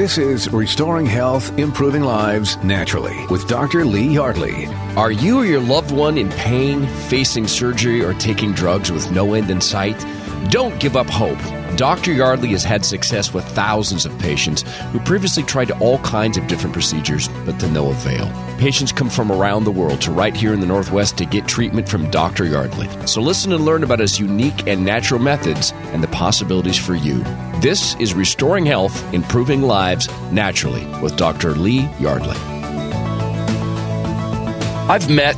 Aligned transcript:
This 0.00 0.16
is 0.16 0.50
Restoring 0.50 1.04
Health, 1.04 1.58
Improving 1.58 2.04
Lives 2.04 2.56
Naturally 2.64 3.26
with 3.26 3.46
Dr. 3.46 3.84
Lee 3.84 4.14
Yardley. 4.14 4.64
Are 4.96 5.12
you 5.12 5.40
or 5.40 5.44
your 5.44 5.60
loved 5.60 5.90
one 5.90 6.16
in 6.16 6.30
pain, 6.30 6.86
facing 7.10 7.46
surgery, 7.46 8.02
or 8.02 8.14
taking 8.14 8.54
drugs 8.54 8.90
with 8.90 9.12
no 9.12 9.34
end 9.34 9.50
in 9.50 9.60
sight? 9.60 10.02
Don't 10.48 10.80
give 10.80 10.96
up 10.96 11.06
hope. 11.06 11.38
Dr. 11.76 12.14
Yardley 12.14 12.48
has 12.52 12.64
had 12.64 12.82
success 12.82 13.34
with 13.34 13.44
thousands 13.48 14.06
of 14.06 14.18
patients 14.18 14.62
who 14.90 15.00
previously 15.00 15.42
tried 15.42 15.70
all 15.72 15.98
kinds 15.98 16.38
of 16.38 16.46
different 16.46 16.72
procedures, 16.72 17.28
but 17.44 17.60
to 17.60 17.70
no 17.70 17.90
avail. 17.90 18.26
Patients 18.56 18.92
come 18.92 19.10
from 19.10 19.30
around 19.30 19.64
the 19.64 19.70
world 19.70 20.00
to 20.00 20.12
right 20.12 20.34
here 20.34 20.54
in 20.54 20.60
the 20.60 20.66
Northwest 20.66 21.18
to 21.18 21.26
get 21.26 21.46
treatment 21.46 21.86
from 21.86 22.10
Dr. 22.10 22.46
Yardley. 22.46 22.88
So 23.06 23.20
listen 23.20 23.52
and 23.52 23.66
learn 23.66 23.84
about 23.84 23.98
his 23.98 24.18
unique 24.18 24.66
and 24.66 24.82
natural 24.82 25.20
methods 25.20 25.72
and 25.92 26.02
the 26.02 26.08
possibilities 26.08 26.78
for 26.78 26.94
you. 26.94 27.22
This 27.60 27.94
is 27.96 28.14
Restoring 28.14 28.64
Health, 28.64 29.12
Improving 29.12 29.60
Lives 29.60 30.08
Naturally 30.32 30.86
with 31.02 31.18
Dr. 31.18 31.50
Lee 31.50 31.90
Yardley. 31.98 32.38
I've 34.88 35.10
met 35.10 35.36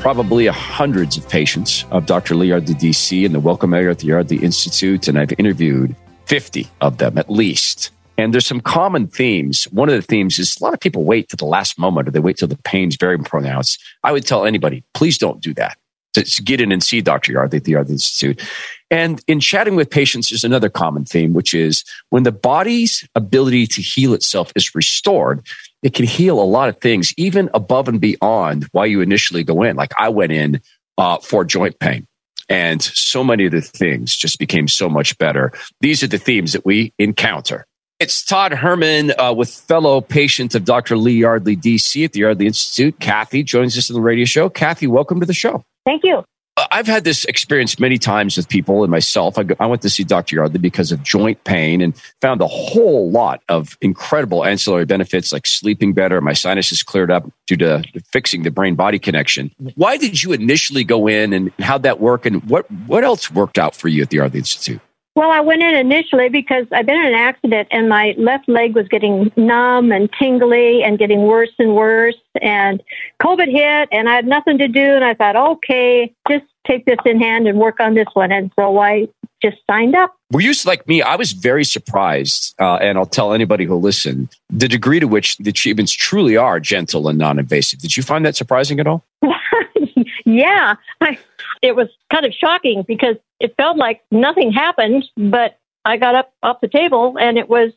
probably 0.00 0.48
hundreds 0.48 1.16
of 1.16 1.28
patients 1.28 1.84
of 1.92 2.06
Dr. 2.06 2.34
Lee 2.34 2.48
Yardley, 2.48 2.74
DC, 2.74 3.24
and 3.24 3.32
the 3.32 3.38
Welcome 3.38 3.72
Area 3.72 3.92
at 3.92 4.00
the 4.00 4.06
Yardley 4.06 4.38
Institute, 4.38 5.06
and 5.06 5.16
I've 5.16 5.32
interviewed 5.38 5.94
50 6.24 6.66
of 6.80 6.98
them 6.98 7.16
at 7.16 7.30
least. 7.30 7.92
And 8.18 8.34
there's 8.34 8.46
some 8.46 8.60
common 8.60 9.06
themes. 9.06 9.68
One 9.70 9.88
of 9.88 9.94
the 9.94 10.02
themes 10.02 10.40
is 10.40 10.60
a 10.60 10.64
lot 10.64 10.74
of 10.74 10.80
people 10.80 11.04
wait 11.04 11.28
to 11.28 11.36
the 11.36 11.44
last 11.44 11.78
moment 11.78 12.08
or 12.08 12.10
they 12.10 12.18
wait 12.18 12.38
till 12.38 12.48
the 12.48 12.58
pain's 12.64 12.96
very 12.96 13.16
pronounced. 13.16 13.80
I 14.02 14.10
would 14.10 14.26
tell 14.26 14.44
anybody, 14.44 14.82
please 14.92 15.18
don't 15.18 15.40
do 15.40 15.54
that. 15.54 15.78
To, 16.14 16.42
get 16.42 16.60
in 16.60 16.72
and 16.72 16.82
see 16.82 17.00
Dr. 17.00 17.30
Yardley 17.30 17.58
at 17.58 17.64
the 17.64 17.70
Yardley 17.70 17.92
Institute. 17.92 18.42
And 18.90 19.20
in 19.28 19.38
chatting 19.38 19.76
with 19.76 19.88
patients, 19.88 20.30
there's 20.30 20.44
another 20.44 20.68
common 20.68 21.04
theme, 21.04 21.32
which 21.32 21.54
is 21.54 21.84
when 22.10 22.24
the 22.24 22.32
body's 22.32 23.06
ability 23.14 23.66
to 23.68 23.82
heal 23.82 24.14
itself 24.14 24.52
is 24.56 24.74
restored, 24.74 25.46
it 25.82 25.94
can 25.94 26.04
heal 26.04 26.40
a 26.40 26.44
lot 26.44 26.68
of 26.68 26.80
things, 26.80 27.14
even 27.16 27.48
above 27.54 27.88
and 27.88 28.00
beyond 28.00 28.66
why 28.72 28.86
you 28.86 29.00
initially 29.00 29.44
go 29.44 29.62
in. 29.62 29.76
Like 29.76 29.92
I 29.96 30.08
went 30.08 30.32
in 30.32 30.60
uh, 30.98 31.18
for 31.18 31.44
joint 31.44 31.78
pain. 31.78 32.06
And 32.48 32.82
so 32.82 33.22
many 33.22 33.46
of 33.46 33.52
the 33.52 33.60
things 33.60 34.16
just 34.16 34.40
became 34.40 34.66
so 34.66 34.88
much 34.88 35.16
better. 35.18 35.52
These 35.80 36.02
are 36.02 36.08
the 36.08 36.18
themes 36.18 36.52
that 36.52 36.64
we 36.64 36.92
encounter. 36.98 37.64
It's 38.00 38.24
Todd 38.24 38.52
Herman 38.52 39.12
uh, 39.18 39.32
with 39.32 39.50
fellow 39.50 40.00
patient 40.00 40.54
of 40.54 40.64
Dr. 40.64 40.96
Lee 40.96 41.18
Yardley, 41.18 41.54
DC 41.54 42.04
at 42.04 42.12
the 42.12 42.20
Yardley 42.20 42.46
Institute. 42.46 42.98
Kathy 42.98 43.44
joins 43.44 43.78
us 43.78 43.88
on 43.88 43.94
the 43.94 44.00
radio 44.00 44.24
show. 44.24 44.48
Kathy, 44.48 44.88
welcome 44.88 45.20
to 45.20 45.26
the 45.26 45.34
show. 45.34 45.62
Thank 45.84 46.02
you. 46.02 46.24
I've 46.56 46.86
had 46.86 47.04
this 47.04 47.24
experience 47.24 47.78
many 47.78 47.96
times 47.98 48.36
with 48.36 48.48
people 48.48 48.82
and 48.82 48.90
myself. 48.90 49.38
I, 49.38 49.44
go, 49.44 49.54
I, 49.60 49.66
went 49.66 49.82
to 49.82 49.90
see 49.90 50.04
Dr. 50.04 50.36
Yardley 50.36 50.58
because 50.58 50.92
of 50.92 51.02
joint 51.02 51.42
pain 51.44 51.80
and 51.80 51.96
found 52.20 52.40
a 52.40 52.46
whole 52.46 53.10
lot 53.10 53.42
of 53.48 53.78
incredible 53.80 54.44
ancillary 54.44 54.84
benefits 54.84 55.32
like 55.32 55.46
sleeping 55.46 55.92
better. 55.92 56.20
My 56.20 56.32
sinuses 56.32 56.82
cleared 56.82 57.10
up 57.10 57.30
due 57.46 57.56
to 57.58 57.82
fixing 58.12 58.42
the 58.42 58.50
brain 58.50 58.74
body 58.74 58.98
connection. 58.98 59.50
Why 59.74 59.96
did 59.96 60.22
you 60.22 60.32
initially 60.32 60.84
go 60.84 61.06
in 61.06 61.32
and 61.32 61.52
how'd 61.60 61.82
that 61.84 62.00
work? 62.00 62.26
And 62.26 62.42
what, 62.44 62.70
what 62.70 63.04
else 63.04 63.30
worked 63.30 63.58
out 63.58 63.74
for 63.74 63.88
you 63.88 64.02
at 64.02 64.10
the 64.10 64.16
Yardley 64.16 64.40
Institute? 64.40 64.80
Well, 65.16 65.30
I 65.30 65.40
went 65.40 65.62
in 65.62 65.74
initially 65.74 66.28
because 66.28 66.66
I've 66.70 66.86
been 66.86 67.00
in 67.00 67.06
an 67.06 67.14
accident 67.14 67.68
and 67.72 67.88
my 67.88 68.14
left 68.16 68.48
leg 68.48 68.76
was 68.76 68.86
getting 68.88 69.32
numb 69.36 69.90
and 69.90 70.08
tingly 70.18 70.82
and 70.84 70.98
getting 70.98 71.22
worse 71.22 71.50
and 71.58 71.74
worse. 71.74 72.16
And 72.40 72.82
COVID 73.20 73.50
hit 73.50 73.88
and 73.90 74.08
I 74.08 74.14
had 74.14 74.26
nothing 74.26 74.58
to 74.58 74.68
do. 74.68 74.80
And 74.80 75.04
I 75.04 75.14
thought, 75.14 75.34
okay, 75.34 76.14
just 76.28 76.44
take 76.64 76.86
this 76.86 76.98
in 77.04 77.20
hand 77.20 77.48
and 77.48 77.58
work 77.58 77.80
on 77.80 77.94
this 77.94 78.06
one. 78.12 78.30
And 78.30 78.52
so 78.54 78.78
I 78.78 79.08
just 79.42 79.56
signed 79.68 79.96
up. 79.96 80.14
Were 80.30 80.40
you 80.40 80.52
like 80.64 80.86
me? 80.86 81.02
I 81.02 81.16
was 81.16 81.32
very 81.32 81.64
surprised, 81.64 82.54
uh, 82.60 82.76
and 82.76 82.98
I'll 82.98 83.06
tell 83.06 83.32
anybody 83.32 83.64
who 83.64 83.74
listen 83.76 84.28
the 84.48 84.68
degree 84.68 85.00
to 85.00 85.08
which 85.08 85.38
the 85.38 85.50
treatments 85.50 85.92
truly 85.92 86.36
are 86.36 86.60
gentle 86.60 87.08
and 87.08 87.18
non-invasive. 87.18 87.80
Did 87.80 87.96
you 87.96 88.02
find 88.02 88.24
that 88.26 88.36
surprising 88.36 88.78
at 88.80 88.86
all? 88.86 89.04
yeah, 90.24 90.74
I, 91.00 91.18
it 91.62 91.74
was 91.74 91.88
kind 92.12 92.26
of 92.26 92.32
shocking 92.32 92.84
because 92.86 93.16
it 93.40 93.54
felt 93.56 93.76
like 93.76 94.02
nothing 94.10 94.52
happened, 94.52 95.06
but 95.16 95.58
I 95.84 95.96
got 95.96 96.14
up 96.14 96.32
off 96.42 96.60
the 96.60 96.68
table 96.68 97.16
and 97.18 97.38
it 97.38 97.48
was 97.48 97.72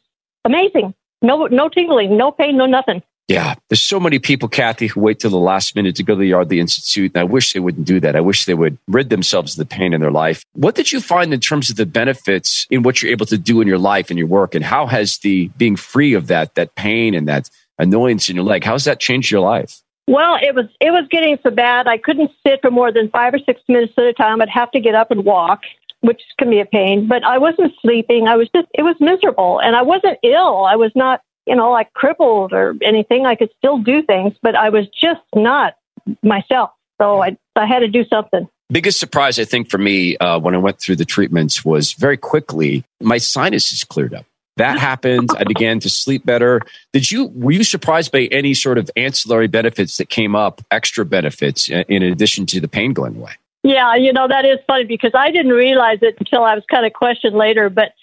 amazing. 0.46 0.94
No, 1.22 1.47
no 1.47 1.69
tingling, 1.69 2.18
no 2.18 2.31
pain, 2.31 2.57
no 2.57 2.66
nothing. 2.66 3.01
Yeah, 3.29 3.56
there's 3.69 3.81
so 3.81 4.02
many 4.02 4.19
people, 4.19 4.50
Kathy, 4.50 4.88
who 4.88 5.00
wait 5.00 5.19
till 5.19 5.31
the 5.31 5.38
last 5.38 5.78
minute 5.78 5.96
to 5.96 6.03
go 6.03 6.13
to 6.13 6.19
the 6.19 6.28
Yardley 6.28 6.59
Institute. 6.59 7.13
And 7.16 7.22
I 7.22 7.23
wish 7.23 7.53
they 7.53 7.62
wouldn't 7.62 7.88
do 7.88 8.02
that. 8.02 8.18
I 8.18 8.19
wish 8.19 8.44
they 8.44 8.53
would 8.53 8.78
rid 8.90 9.09
themselves 9.09 9.53
of 9.53 9.59
the 9.59 9.75
pain 9.75 9.94
in 9.94 10.02
their 10.02 10.12
life. 10.12 10.44
What 10.52 10.75
did 10.75 10.91
you 10.91 11.00
find 11.00 11.34
in 11.34 11.40
terms 11.40 11.69
of 11.69 11.78
the 11.78 11.85
benefits 11.85 12.68
in 12.69 12.84
what 12.84 13.02
you're 13.02 13.13
able 13.13 13.25
to 13.28 13.38
do 13.38 13.62
in 13.62 13.68
your 13.68 13.78
life 13.78 14.09
and 14.09 14.19
your 14.19 14.28
work? 14.28 14.56
And 14.56 14.66
how 14.66 14.88
has 14.88 15.19
the 15.19 15.47
being 15.56 15.78
free 15.78 16.13
of 16.13 16.28
that, 16.28 16.56
that 16.56 16.75
pain 16.75 17.16
and 17.16 17.25
that 17.29 17.50
annoyance 17.79 18.29
in 18.29 18.35
your 18.35 18.46
leg, 18.46 18.66
how's 18.66 18.84
that 18.84 19.00
changed 19.00 19.31
your 19.31 19.41
life? 19.41 19.81
Well, 20.08 20.38
it 20.41 20.53
was 20.53 20.66
it 20.81 20.91
was 20.91 21.08
getting 21.09 21.38
so 21.44 21.50
bad 21.50 21.88
I 21.88 21.97
couldn't 21.97 22.31
sit 22.46 22.62
for 22.62 22.69
more 22.69 22.91
than 22.91 23.09
five 23.09 23.34
or 23.34 23.40
six 23.40 23.62
minutes 23.68 23.94
at 23.97 24.03
a 24.03 24.14
time. 24.14 24.41
I'd 24.41 24.50
have 24.50 24.72
to 24.72 24.80
get 24.80 24.96
up 24.96 25.12
and 25.12 25.24
walk, 25.24 25.62
which 26.02 26.22
can 26.38 26.50
be 26.50 26.59
a 26.59 26.66
pain. 26.66 27.08
But 27.08 27.24
I 27.24 27.38
wasn't 27.38 27.74
sleeping. 27.81 28.28
I 28.28 28.36
was 28.36 28.50
just 28.53 28.68
it 28.74 28.84
was 28.84 28.96
miserable, 29.00 29.59
and 29.59 29.75
I 29.75 29.81
wasn't 29.81 30.19
ill. 30.24 30.66
I 30.66 30.75
was 30.75 30.91
not 30.94 31.22
you 31.46 31.56
know 31.56 31.72
like 31.72 31.94
crippled 31.94 32.52
or 32.52 32.75
anything. 32.81 33.25
I 33.25 33.36
could 33.36 33.50
still 33.58 33.78
do 33.78 34.02
things, 34.03 34.34
but 34.41 34.56
I 34.56 34.69
was 34.69 34.88
just 34.90 35.22
not 35.34 35.75
myself. 36.22 36.72
So 37.02 37.22
I 37.22 37.38
I 37.56 37.66
had 37.66 37.80
to 37.80 37.88
do 37.88 38.03
something. 38.06 38.47
Biggest 38.70 39.00
surprise 39.00 39.40
I 39.40 39.46
think 39.46 39.70
for 39.70 39.78
me 39.78 40.18
uh, 40.18 40.40
when 40.40 40.53
I 40.53 40.58
went 40.58 40.80
through 40.80 40.97
the 40.97 41.06
treatments 41.06 41.64
was 41.64 41.94
very 41.94 42.18
quickly 42.18 42.84
my 43.02 43.20
sinuses 43.20 43.84
cleared 43.85 44.14
up. 44.14 44.25
That 44.58 44.78
happened. 44.78 45.30
I 45.38 45.46
began 45.46 45.80
to 45.80 45.90
sleep 45.90 46.25
better. 46.25 46.62
Did 46.91 47.12
you 47.12 47.25
were 47.34 47.52
you 47.52 47.64
surprised 47.64 48.12
by 48.12 48.25
any 48.31 48.53
sort 48.53 48.78
of 48.78 48.90
ancillary 48.96 49.47
benefits 49.47 49.97
that 49.97 50.09
came 50.09 50.36
up, 50.36 50.62
extra 50.69 51.06
benefits 51.06 51.69
in 51.69 52.03
addition 52.03 52.46
to 52.47 52.62
the 52.62 52.68
pain 52.68 52.94
going 52.94 53.16
away? 53.16 53.34
Yeah, 53.64 53.96
you 53.96 54.14
know 54.14 54.28
that 54.28 54.46
is 54.46 54.59
funny 54.68 54.84
because 54.84 55.12
I 55.16 55.31
didn't 55.31 55.53
realize 55.53 56.00
it 56.02 56.16
until 56.19 56.44
I 56.44 56.53
was 56.53 56.64
kind 56.69 56.86
of 56.86 56.94
questioned 56.94 57.36
later. 57.36 57.69
But 57.69 57.94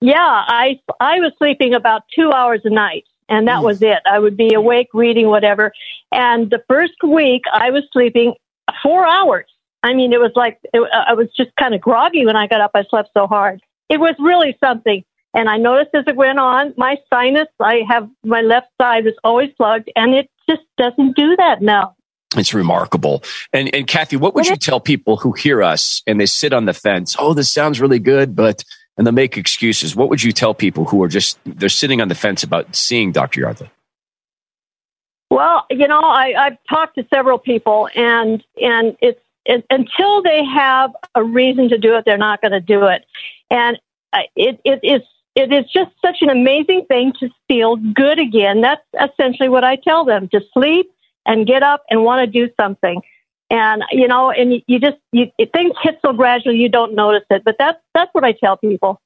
yeah, 0.00 0.44
I 0.46 0.80
I 1.00 1.20
was 1.20 1.32
sleeping 1.38 1.74
about 1.74 2.02
two 2.14 2.30
hours 2.32 2.62
a 2.64 2.70
night, 2.70 3.04
and 3.28 3.46
that 3.48 3.58
mm. 3.58 3.64
was 3.64 3.82
it. 3.82 3.98
I 4.06 4.18
would 4.18 4.36
be 4.36 4.54
awake 4.54 4.88
reading 4.94 5.26
whatever. 5.26 5.72
And 6.10 6.50
the 6.50 6.62
first 6.68 7.02
week, 7.02 7.42
I 7.52 7.70
was 7.70 7.82
sleeping 7.92 8.34
four 8.82 9.06
hours. 9.06 9.46
I 9.82 9.92
mean, 9.94 10.12
it 10.12 10.20
was 10.20 10.32
like 10.34 10.58
it, 10.72 10.80
I 10.92 11.14
was 11.14 11.28
just 11.36 11.50
kind 11.56 11.74
of 11.74 11.80
groggy 11.80 12.24
when 12.24 12.36
I 12.36 12.46
got 12.46 12.60
up. 12.60 12.70
I 12.74 12.84
slept 12.84 13.10
so 13.12 13.26
hard. 13.26 13.60
It 13.88 14.00
was 14.00 14.14
really 14.18 14.56
something. 14.60 15.04
And 15.34 15.48
I 15.48 15.56
noticed 15.56 15.90
as 15.94 16.04
it 16.06 16.16
went 16.16 16.38
on, 16.38 16.74
my 16.76 16.96
sinus, 17.10 17.48
I 17.60 17.82
have 17.88 18.08
my 18.24 18.40
left 18.40 18.68
side 18.80 19.06
is 19.06 19.14
always 19.22 19.50
plugged, 19.56 19.90
and 19.94 20.14
it 20.14 20.30
just 20.48 20.62
doesn't 20.76 21.16
do 21.16 21.36
that 21.36 21.60
now. 21.60 21.94
It's 22.36 22.52
remarkable. 22.52 23.22
And, 23.52 23.74
and 23.74 23.86
Kathy, 23.86 24.16
what 24.16 24.34
would 24.34 24.46
you 24.46 24.56
tell 24.56 24.80
people 24.80 25.16
who 25.16 25.32
hear 25.32 25.62
us 25.62 26.02
and 26.06 26.20
they 26.20 26.26
sit 26.26 26.52
on 26.52 26.66
the 26.66 26.74
fence? 26.74 27.16
Oh, 27.18 27.32
this 27.32 27.50
sounds 27.50 27.80
really 27.80 27.98
good, 27.98 28.36
but, 28.36 28.64
and 28.96 29.06
they 29.06 29.10
make 29.10 29.38
excuses. 29.38 29.96
What 29.96 30.10
would 30.10 30.22
you 30.22 30.32
tell 30.32 30.52
people 30.52 30.84
who 30.84 31.02
are 31.02 31.08
just, 31.08 31.38
they're 31.46 31.70
sitting 31.70 32.02
on 32.02 32.08
the 32.08 32.14
fence 32.14 32.42
about 32.42 32.76
seeing 32.76 33.12
Dr. 33.12 33.40
Yardley? 33.40 33.70
Well, 35.30 35.66
you 35.70 35.88
know, 35.88 36.00
I, 36.00 36.34
I've 36.38 36.58
talked 36.68 36.96
to 36.96 37.06
several 37.12 37.38
people 37.38 37.88
and, 37.94 38.44
and 38.60 38.96
it's, 39.00 39.20
it, 39.46 39.64
until 39.70 40.22
they 40.22 40.44
have 40.44 40.92
a 41.14 41.24
reason 41.24 41.70
to 41.70 41.78
do 41.78 41.96
it, 41.96 42.04
they're 42.04 42.18
not 42.18 42.42
going 42.42 42.52
to 42.52 42.60
do 42.60 42.84
it. 42.84 43.06
And 43.50 43.78
uh, 44.12 44.20
it, 44.36 44.60
it 44.64 44.80
is 44.82 45.00
it 45.38 45.52
is 45.52 45.70
just 45.70 45.92
such 46.04 46.16
an 46.20 46.30
amazing 46.30 46.84
thing 46.86 47.12
to 47.20 47.28
feel 47.46 47.76
good 47.76 48.18
again. 48.18 48.60
That's 48.60 48.82
essentially 49.00 49.48
what 49.48 49.62
I 49.62 49.76
tell 49.76 50.04
them 50.04 50.28
to 50.30 50.40
sleep 50.52 50.90
and 51.24 51.46
get 51.46 51.62
up 51.62 51.84
and 51.90 52.02
want 52.02 52.26
to 52.26 52.26
do 52.26 52.52
something. 52.60 53.00
And, 53.48 53.84
you 53.92 54.08
know, 54.08 54.30
and 54.30 54.62
you, 54.66 54.80
just, 54.80 54.96
you, 55.12 55.26
things 55.54 55.74
hit 55.80 56.00
so 56.04 56.12
gradually 56.12 56.56
you 56.56 56.68
don't 56.68 56.94
notice 56.94 57.24
it. 57.30 57.42
But 57.44 57.54
that's, 57.56 57.78
that's 57.94 58.12
what 58.12 58.24
I 58.24 58.32
tell 58.32 58.56
people. 58.56 59.00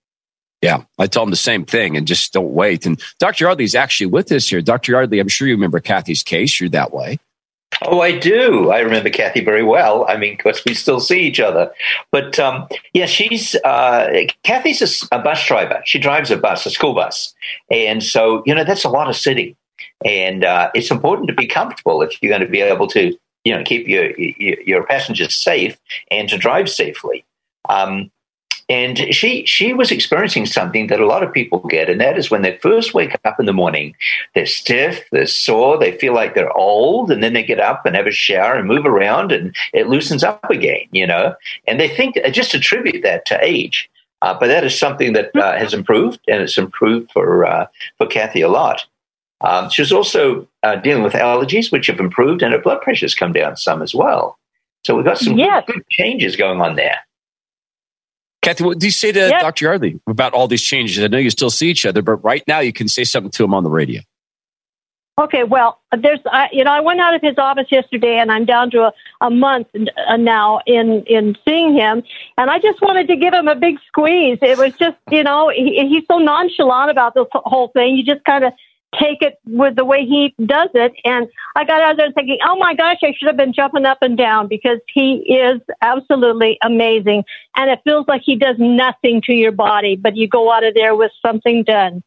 Yeah, 0.62 0.84
I 0.99 1.06
tell 1.06 1.25
them 1.25 1.31
the 1.31 1.37
same 1.37 1.67
thing 1.67 1.99
and 1.99 2.06
just 2.06 2.32
don't 2.32 2.52
wait. 2.52 2.87
And 2.87 3.00
Dr. 3.19 3.44
Yardley 3.44 3.64
is 3.64 3.75
actually 3.75 4.06
with 4.06 4.32
us 4.32 4.49
here. 4.49 4.62
Dr. 4.62 4.93
Yardley, 4.93 5.19
I'm 5.19 5.28
sure 5.28 5.46
you 5.46 5.55
remember 5.55 5.81
Kathy's 5.81 6.23
case. 6.23 6.58
You're 6.58 6.70
that 6.70 6.94
way. 6.94 7.19
Oh, 7.87 8.00
I 8.00 8.19
do. 8.19 8.70
I 8.70 8.81
remember 8.81 9.11
Kathy 9.11 9.44
very 9.44 9.62
well. 9.62 10.05
I 10.08 10.17
mean, 10.17 10.34
of 10.34 10.38
course, 10.40 10.64
we 10.64 10.75
still 10.75 11.00
see 11.00 11.20
each 11.20 11.40
other. 11.40 11.73
But 12.11 12.38
um, 12.38 12.69
yeah, 12.93 13.06
she's 13.06 13.55
uh, 13.64 14.25
Kathy's 14.44 14.82
a, 15.11 15.17
a, 15.17 15.23
bus 15.23 15.46
driver. 15.46 15.82
She 15.84 15.99
drives 15.99 16.31
a 16.31 16.37
bus, 16.37 16.67
a 16.67 16.70
school 16.70 16.94
bus, 16.94 17.34
and 17.70 18.02
so 18.02 18.43
you 18.46 18.55
know 18.55 18.64
that's 18.64 18.84
a 18.84 18.88
lot 18.88 19.08
of 19.08 19.17
sitting, 19.17 19.56
and 20.05 20.44
uh, 20.44 20.70
it's 20.75 20.90
important 20.90 21.29
to 21.29 21.34
be 21.34 21.46
comfortable 21.46 22.02
if 22.02 22.23
you're 22.23 22.31
going 22.31 22.43
to 22.43 22.49
be 22.49 22.61
able 22.61 22.87
to 22.88 23.17
you 23.44 23.55
know 23.55 23.62
keep 23.64 23.88
your 23.88 24.11
your, 24.19 24.61
your 24.62 24.87
passengers 24.87 25.35
safe 25.35 25.78
and 26.11 26.28
to 26.28 26.38
drive 26.38 26.69
safely. 26.69 27.25
Um, 27.69 28.11
and 28.72 29.14
she 29.14 29.44
she 29.44 29.74
was 29.74 29.90
experiencing 29.90 30.46
something 30.46 30.86
that 30.86 30.98
a 30.98 31.04
lot 31.06 31.22
of 31.22 31.32
people 31.32 31.58
get, 31.69 31.90
and 31.90 32.00
that 32.00 32.16
is 32.16 32.30
when 32.30 32.40
they 32.40 32.56
first 32.56 32.94
wake 32.94 33.14
up 33.26 33.38
in 33.38 33.44
the 33.44 33.52
morning, 33.52 33.94
they're 34.34 34.46
stiff, 34.46 35.04
they're 35.12 35.26
sore, 35.26 35.76
they 35.76 35.98
feel 35.98 36.14
like 36.14 36.34
they're 36.34 36.56
old, 36.56 37.10
and 37.10 37.22
then 37.22 37.34
they 37.34 37.42
get 37.42 37.60
up 37.60 37.84
and 37.84 37.94
have 37.94 38.06
a 38.06 38.10
shower 38.10 38.54
and 38.54 38.66
move 38.66 38.86
around, 38.86 39.30
and 39.30 39.54
it 39.74 39.88
loosens 39.88 40.24
up 40.24 40.48
again, 40.48 40.86
you 40.90 41.06
know. 41.06 41.34
And 41.66 41.78
they 41.78 41.88
think 41.88 42.16
just 42.32 42.54
attribute 42.54 43.02
that 43.02 43.26
to 43.26 43.44
age. 43.44 43.90
Uh, 44.22 44.38
but 44.38 44.46
that 44.46 44.64
is 44.64 44.78
something 44.78 45.12
that 45.12 45.36
uh, 45.36 45.58
has 45.58 45.75
improved, 45.75 46.20
and 46.26 46.40
it's 46.42 46.56
improved 46.56 47.10
for 47.12 47.44
uh, 47.44 47.66
for 47.98 48.06
Kathy 48.06 48.40
a 48.40 48.48
lot. 48.48 48.86
Um, 49.42 49.68
she's 49.68 49.92
also 49.92 50.48
uh, 50.62 50.76
dealing 50.76 51.02
with 51.02 51.12
allergies, 51.12 51.70
which 51.70 51.88
have 51.88 52.00
improved, 52.00 52.40
and 52.42 52.54
her 52.54 52.60
blood 52.60 52.80
pressure's 52.80 53.14
come 53.14 53.34
down 53.34 53.56
some 53.56 53.82
as 53.82 53.94
well. 53.94 54.38
So 54.86 54.96
we've 54.96 55.04
got 55.04 55.18
some 55.18 55.36
yes. 55.36 55.64
good, 55.66 55.84
changes 55.90 56.36
going 56.36 56.60
on 56.62 56.76
there. 56.76 57.00
Kathy, 58.42 58.64
what 58.64 58.78
do 58.80 58.86
you 58.86 58.92
say 58.92 59.12
to 59.12 59.20
yep. 59.20 59.40
Dr. 59.40 59.66
Yardley 59.66 60.00
about 60.08 60.34
all 60.34 60.48
these 60.48 60.62
changes? 60.62 61.02
I 61.02 61.06
know 61.06 61.18
you 61.18 61.30
still 61.30 61.50
see 61.50 61.70
each 61.70 61.86
other, 61.86 62.02
but 62.02 62.16
right 62.16 62.42
now 62.48 62.58
you 62.58 62.72
can 62.72 62.88
say 62.88 63.04
something 63.04 63.30
to 63.30 63.44
him 63.44 63.54
on 63.54 63.62
the 63.62 63.70
radio. 63.70 64.02
Okay, 65.20 65.44
well, 65.44 65.80
there's, 65.96 66.20
I, 66.26 66.48
you 66.52 66.64
know, 66.64 66.72
I 66.72 66.80
went 66.80 66.98
out 66.98 67.14
of 67.14 67.20
his 67.20 67.36
office 67.36 67.66
yesterday, 67.70 68.16
and 68.16 68.32
I'm 68.32 68.44
down 68.46 68.70
to 68.70 68.84
a, 68.84 68.92
a 69.20 69.30
month 69.30 69.68
uh, 70.08 70.16
now 70.16 70.60
in 70.66 71.04
in 71.04 71.36
seeing 71.44 71.74
him, 71.74 72.02
and 72.38 72.50
I 72.50 72.58
just 72.58 72.80
wanted 72.80 73.08
to 73.08 73.16
give 73.16 73.34
him 73.34 73.46
a 73.46 73.54
big 73.54 73.76
squeeze. 73.86 74.38
It 74.40 74.56
was 74.56 74.72
just, 74.78 74.96
you 75.10 75.22
know, 75.22 75.50
he, 75.50 75.86
he's 75.86 76.04
so 76.10 76.18
nonchalant 76.18 76.90
about 76.90 77.14
this 77.14 77.26
whole 77.32 77.68
thing. 77.68 77.94
You 77.94 78.04
just 78.04 78.24
kind 78.24 78.42
of 78.42 78.54
take 79.00 79.22
it 79.22 79.38
with 79.46 79.76
the 79.76 79.84
way 79.84 80.04
he 80.04 80.34
does 80.44 80.68
it, 80.74 80.92
and 81.04 81.28
I 81.56 81.64
got 81.64 81.80
out 81.80 81.96
there 81.96 82.12
thinking, 82.12 82.38
oh 82.46 82.56
my 82.56 82.74
gosh, 82.74 82.98
I 83.02 83.14
should 83.16 83.28
have 83.28 83.36
been 83.36 83.52
jumping 83.52 83.86
up 83.86 83.98
and 84.02 84.16
down 84.16 84.48
because 84.48 84.78
he 84.92 85.16
is 85.34 85.60
absolutely 85.80 86.58
amazing, 86.62 87.24
and 87.56 87.70
it 87.70 87.80
feels 87.84 88.06
like 88.08 88.22
he 88.24 88.36
does 88.36 88.56
nothing 88.58 89.22
to 89.22 89.32
your 89.32 89.52
body, 89.52 89.96
but 89.96 90.16
you 90.16 90.28
go 90.28 90.52
out 90.52 90.64
of 90.64 90.74
there 90.74 90.94
with 90.94 91.12
something 91.24 91.64
done. 91.64 92.02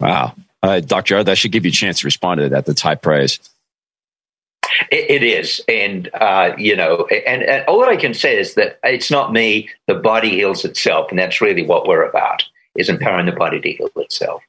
Wow. 0.00 0.34
Uh, 0.62 0.80
Dr. 0.80 1.22
that 1.22 1.38
should 1.38 1.52
give 1.52 1.64
you 1.64 1.70
a 1.70 1.72
chance 1.72 2.00
to 2.00 2.06
respond 2.06 2.40
to 2.40 2.48
that. 2.48 2.66
That's 2.66 2.80
high 2.80 2.96
praise. 2.96 3.38
it, 4.90 5.10
it 5.10 5.22
is. 5.22 5.60
And, 5.68 6.10
uh, 6.14 6.52
you 6.58 6.76
know, 6.76 7.06
and, 7.06 7.42
and 7.42 7.64
all 7.66 7.80
that 7.80 7.88
I 7.88 7.96
can 7.96 8.14
say 8.14 8.38
is 8.38 8.54
that 8.54 8.78
it's 8.82 9.10
not 9.10 9.32
me. 9.32 9.70
The 9.86 9.94
body 9.94 10.30
heals 10.30 10.64
itself. 10.64 11.10
And 11.10 11.18
that's 11.18 11.40
really 11.40 11.64
what 11.64 11.86
we're 11.86 12.04
about, 12.08 12.44
is 12.76 12.88
empowering 12.88 13.26
the 13.26 13.32
body 13.32 13.60
to 13.60 13.72
heal 13.72 13.90
itself. 13.96 14.42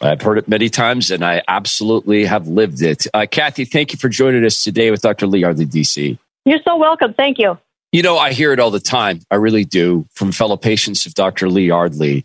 I've 0.00 0.22
heard 0.22 0.38
it 0.38 0.48
many 0.48 0.68
times, 0.68 1.10
and 1.10 1.24
I 1.24 1.42
absolutely 1.46 2.24
have 2.24 2.48
lived 2.48 2.82
it. 2.82 3.06
Uh, 3.12 3.26
Kathy, 3.30 3.64
thank 3.64 3.92
you 3.92 3.98
for 3.98 4.08
joining 4.08 4.44
us 4.44 4.64
today 4.64 4.90
with 4.90 5.02
Dr. 5.02 5.26
Lee 5.26 5.40
Yardley, 5.40 5.66
DC. 5.66 6.18
You're 6.44 6.62
so 6.64 6.76
welcome. 6.76 7.14
Thank 7.14 7.38
you. 7.38 7.58
You 7.92 8.02
know, 8.02 8.16
I 8.16 8.32
hear 8.32 8.52
it 8.52 8.58
all 8.58 8.70
the 8.70 8.80
time. 8.80 9.20
I 9.30 9.36
really 9.36 9.64
do 9.64 10.06
from 10.14 10.32
fellow 10.32 10.56
patients 10.56 11.04
of 11.06 11.14
Dr. 11.14 11.48
Lee 11.50 11.66
Yardley 11.66 12.24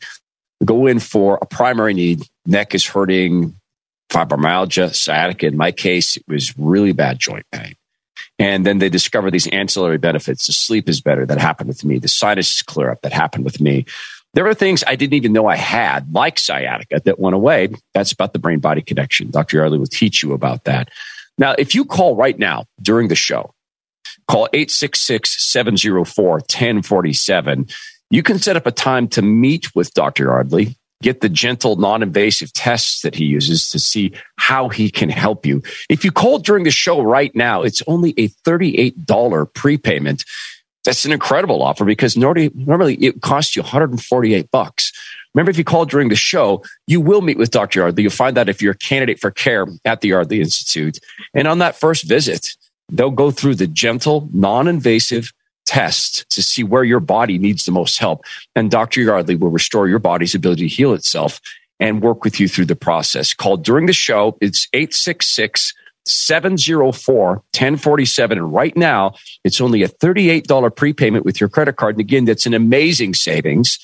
go 0.63 0.87
in 0.87 0.99
for 0.99 1.37
a 1.41 1.45
primary 1.45 1.93
need. 1.93 2.23
Neck 2.45 2.73
is 2.73 2.85
hurting, 2.85 3.53
fibromyalgia, 4.09 4.95
sciatica. 4.95 5.47
In 5.47 5.57
my 5.57 5.71
case, 5.71 6.17
it 6.17 6.23
was 6.27 6.57
really 6.57 6.93
bad 6.93 7.19
joint 7.19 7.45
pain. 7.51 7.75
And 8.39 8.65
then 8.65 8.77
they 8.79 8.89
discover 8.89 9.31
these 9.31 9.47
ancillary 9.47 9.97
benefits. 9.97 10.47
The 10.47 10.53
sleep 10.53 10.87
is 10.89 11.01
better. 11.01 11.25
That 11.25 11.39
happened 11.39 11.69
with 11.69 11.83
me. 11.83 11.97
The 11.99 12.07
sinuses 12.07 12.61
clear 12.61 12.91
up. 12.91 13.01
That 13.01 13.13
happened 13.13 13.45
with 13.45 13.59
me. 13.59 13.85
There 14.33 14.47
are 14.47 14.53
things 14.53 14.83
I 14.85 14.95
didn't 14.95 15.13
even 15.13 15.33
know 15.33 15.47
I 15.47 15.55
had, 15.55 16.13
like 16.13 16.37
sciatica, 16.37 17.01
that 17.05 17.19
went 17.19 17.35
away. 17.35 17.69
That's 17.93 18.11
about 18.11 18.33
the 18.33 18.39
brain 18.39 18.59
body 18.59 18.81
connection. 18.81 19.31
Dr. 19.31 19.57
Yardley 19.57 19.79
will 19.79 19.87
teach 19.87 20.21
you 20.21 20.33
about 20.33 20.65
that. 20.65 20.89
Now, 21.37 21.55
if 21.57 21.73
you 21.73 21.85
call 21.85 22.15
right 22.15 22.37
now 22.37 22.65
during 22.81 23.07
the 23.07 23.15
show, 23.15 23.53
call 24.27 24.47
866 24.53 25.41
704 25.43 26.31
1047 26.33 27.67
you 28.09 28.23
can 28.23 28.39
set 28.39 28.55
up 28.55 28.65
a 28.65 28.71
time 28.71 29.07
to 29.09 29.21
meet 29.21 29.75
with 29.75 29.93
Dr. 29.93 30.25
Yardley, 30.25 30.75
get 31.01 31.21
the 31.21 31.29
gentle, 31.29 31.75
non 31.75 32.01
invasive 32.01 32.53
tests 32.53 33.01
that 33.01 33.15
he 33.15 33.25
uses 33.25 33.69
to 33.69 33.79
see 33.79 34.13
how 34.37 34.69
he 34.69 34.89
can 34.89 35.09
help 35.09 35.45
you. 35.45 35.61
If 35.89 36.05
you 36.05 36.11
call 36.11 36.39
during 36.39 36.63
the 36.63 36.71
show 36.71 37.01
right 37.01 37.35
now, 37.35 37.63
it's 37.63 37.83
only 37.87 38.13
a 38.17 38.29
$38 38.29 39.53
prepayment. 39.53 40.23
That's 40.87 41.03
an 41.03 41.11
incredible 41.11 41.61
offer 41.63 41.83
because 41.83 42.15
normally, 42.15 42.95
it 42.95 43.21
costs 43.21 43.57
you 43.57 43.61
148 43.61 44.49
bucks. 44.51 44.93
Remember, 45.33 45.49
if 45.49 45.57
you 45.57 45.65
call 45.65 45.83
during 45.83 46.07
the 46.07 46.15
show, 46.15 46.63
you 46.87 47.01
will 47.01 47.19
meet 47.19 47.37
with 47.37 47.51
Dr. 47.51 47.81
Yardley. 47.81 48.03
You'll 48.03 48.11
find 48.13 48.37
out 48.37 48.47
if 48.47 48.61
you're 48.61 48.71
a 48.71 48.77
candidate 48.77 49.19
for 49.19 49.29
care 49.29 49.67
at 49.83 49.99
the 49.99 50.07
Yardley 50.07 50.39
Institute. 50.39 50.99
And 51.33 51.45
on 51.45 51.57
that 51.57 51.75
first 51.75 52.05
visit, 52.05 52.55
they'll 52.87 53.11
go 53.11 53.31
through 53.31 53.55
the 53.55 53.67
gentle, 53.67 54.29
non 54.31 54.69
invasive 54.69 55.33
test 55.65 56.25
to 56.29 56.41
see 56.41 56.63
where 56.63 56.85
your 56.85 57.01
body 57.01 57.37
needs 57.37 57.65
the 57.65 57.73
most 57.73 57.99
help. 57.99 58.23
And 58.55 58.71
Dr. 58.71 59.01
Yardley 59.01 59.35
will 59.35 59.49
restore 59.49 59.89
your 59.89 59.99
body's 59.99 60.35
ability 60.35 60.69
to 60.69 60.73
heal 60.73 60.93
itself 60.93 61.41
and 61.81 62.01
work 62.01 62.23
with 62.23 62.39
you 62.39 62.47
through 62.47 62.67
the 62.67 62.77
process. 62.77 63.33
Call 63.33 63.57
during 63.57 63.87
the 63.87 63.93
show. 63.93 64.37
It's 64.39 64.69
866 64.71 65.73
704 66.07 67.27
1047. 67.27 68.37
And 68.37 68.53
right 68.53 68.75
now, 68.75 69.13
it's 69.43 69.61
only 69.61 69.83
a 69.83 69.89
$38 69.89 70.75
prepayment 70.75 71.25
with 71.25 71.39
your 71.39 71.49
credit 71.49 71.75
card. 71.75 71.95
And 71.95 72.01
again, 72.01 72.25
that's 72.25 72.45
an 72.45 72.53
amazing 72.53 73.13
savings. 73.13 73.79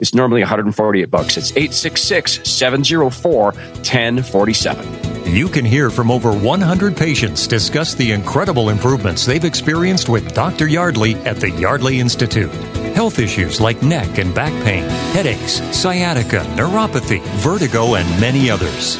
It's 0.00 0.14
normally 0.14 0.42
148 0.42 1.10
bucks. 1.10 1.36
It's 1.36 1.50
866 1.50 2.48
704 2.48 3.42
1047. 3.52 5.08
You 5.34 5.48
can 5.48 5.64
hear 5.64 5.90
from 5.90 6.10
over 6.10 6.32
100 6.32 6.96
patients 6.96 7.46
discuss 7.46 7.94
the 7.94 8.12
incredible 8.12 8.70
improvements 8.70 9.26
they've 9.26 9.44
experienced 9.44 10.08
with 10.08 10.32
Dr. 10.34 10.66
Yardley 10.68 11.16
at 11.16 11.36
the 11.36 11.50
Yardley 11.50 12.00
Institute. 12.00 12.50
Health 12.94 13.18
issues 13.18 13.60
like 13.60 13.82
neck 13.82 14.18
and 14.18 14.34
back 14.34 14.52
pain, 14.64 14.88
headaches, 15.12 15.60
sciatica, 15.76 16.38
neuropathy, 16.56 17.20
vertigo, 17.40 17.96
and 17.96 18.20
many 18.20 18.48
others. 18.48 18.96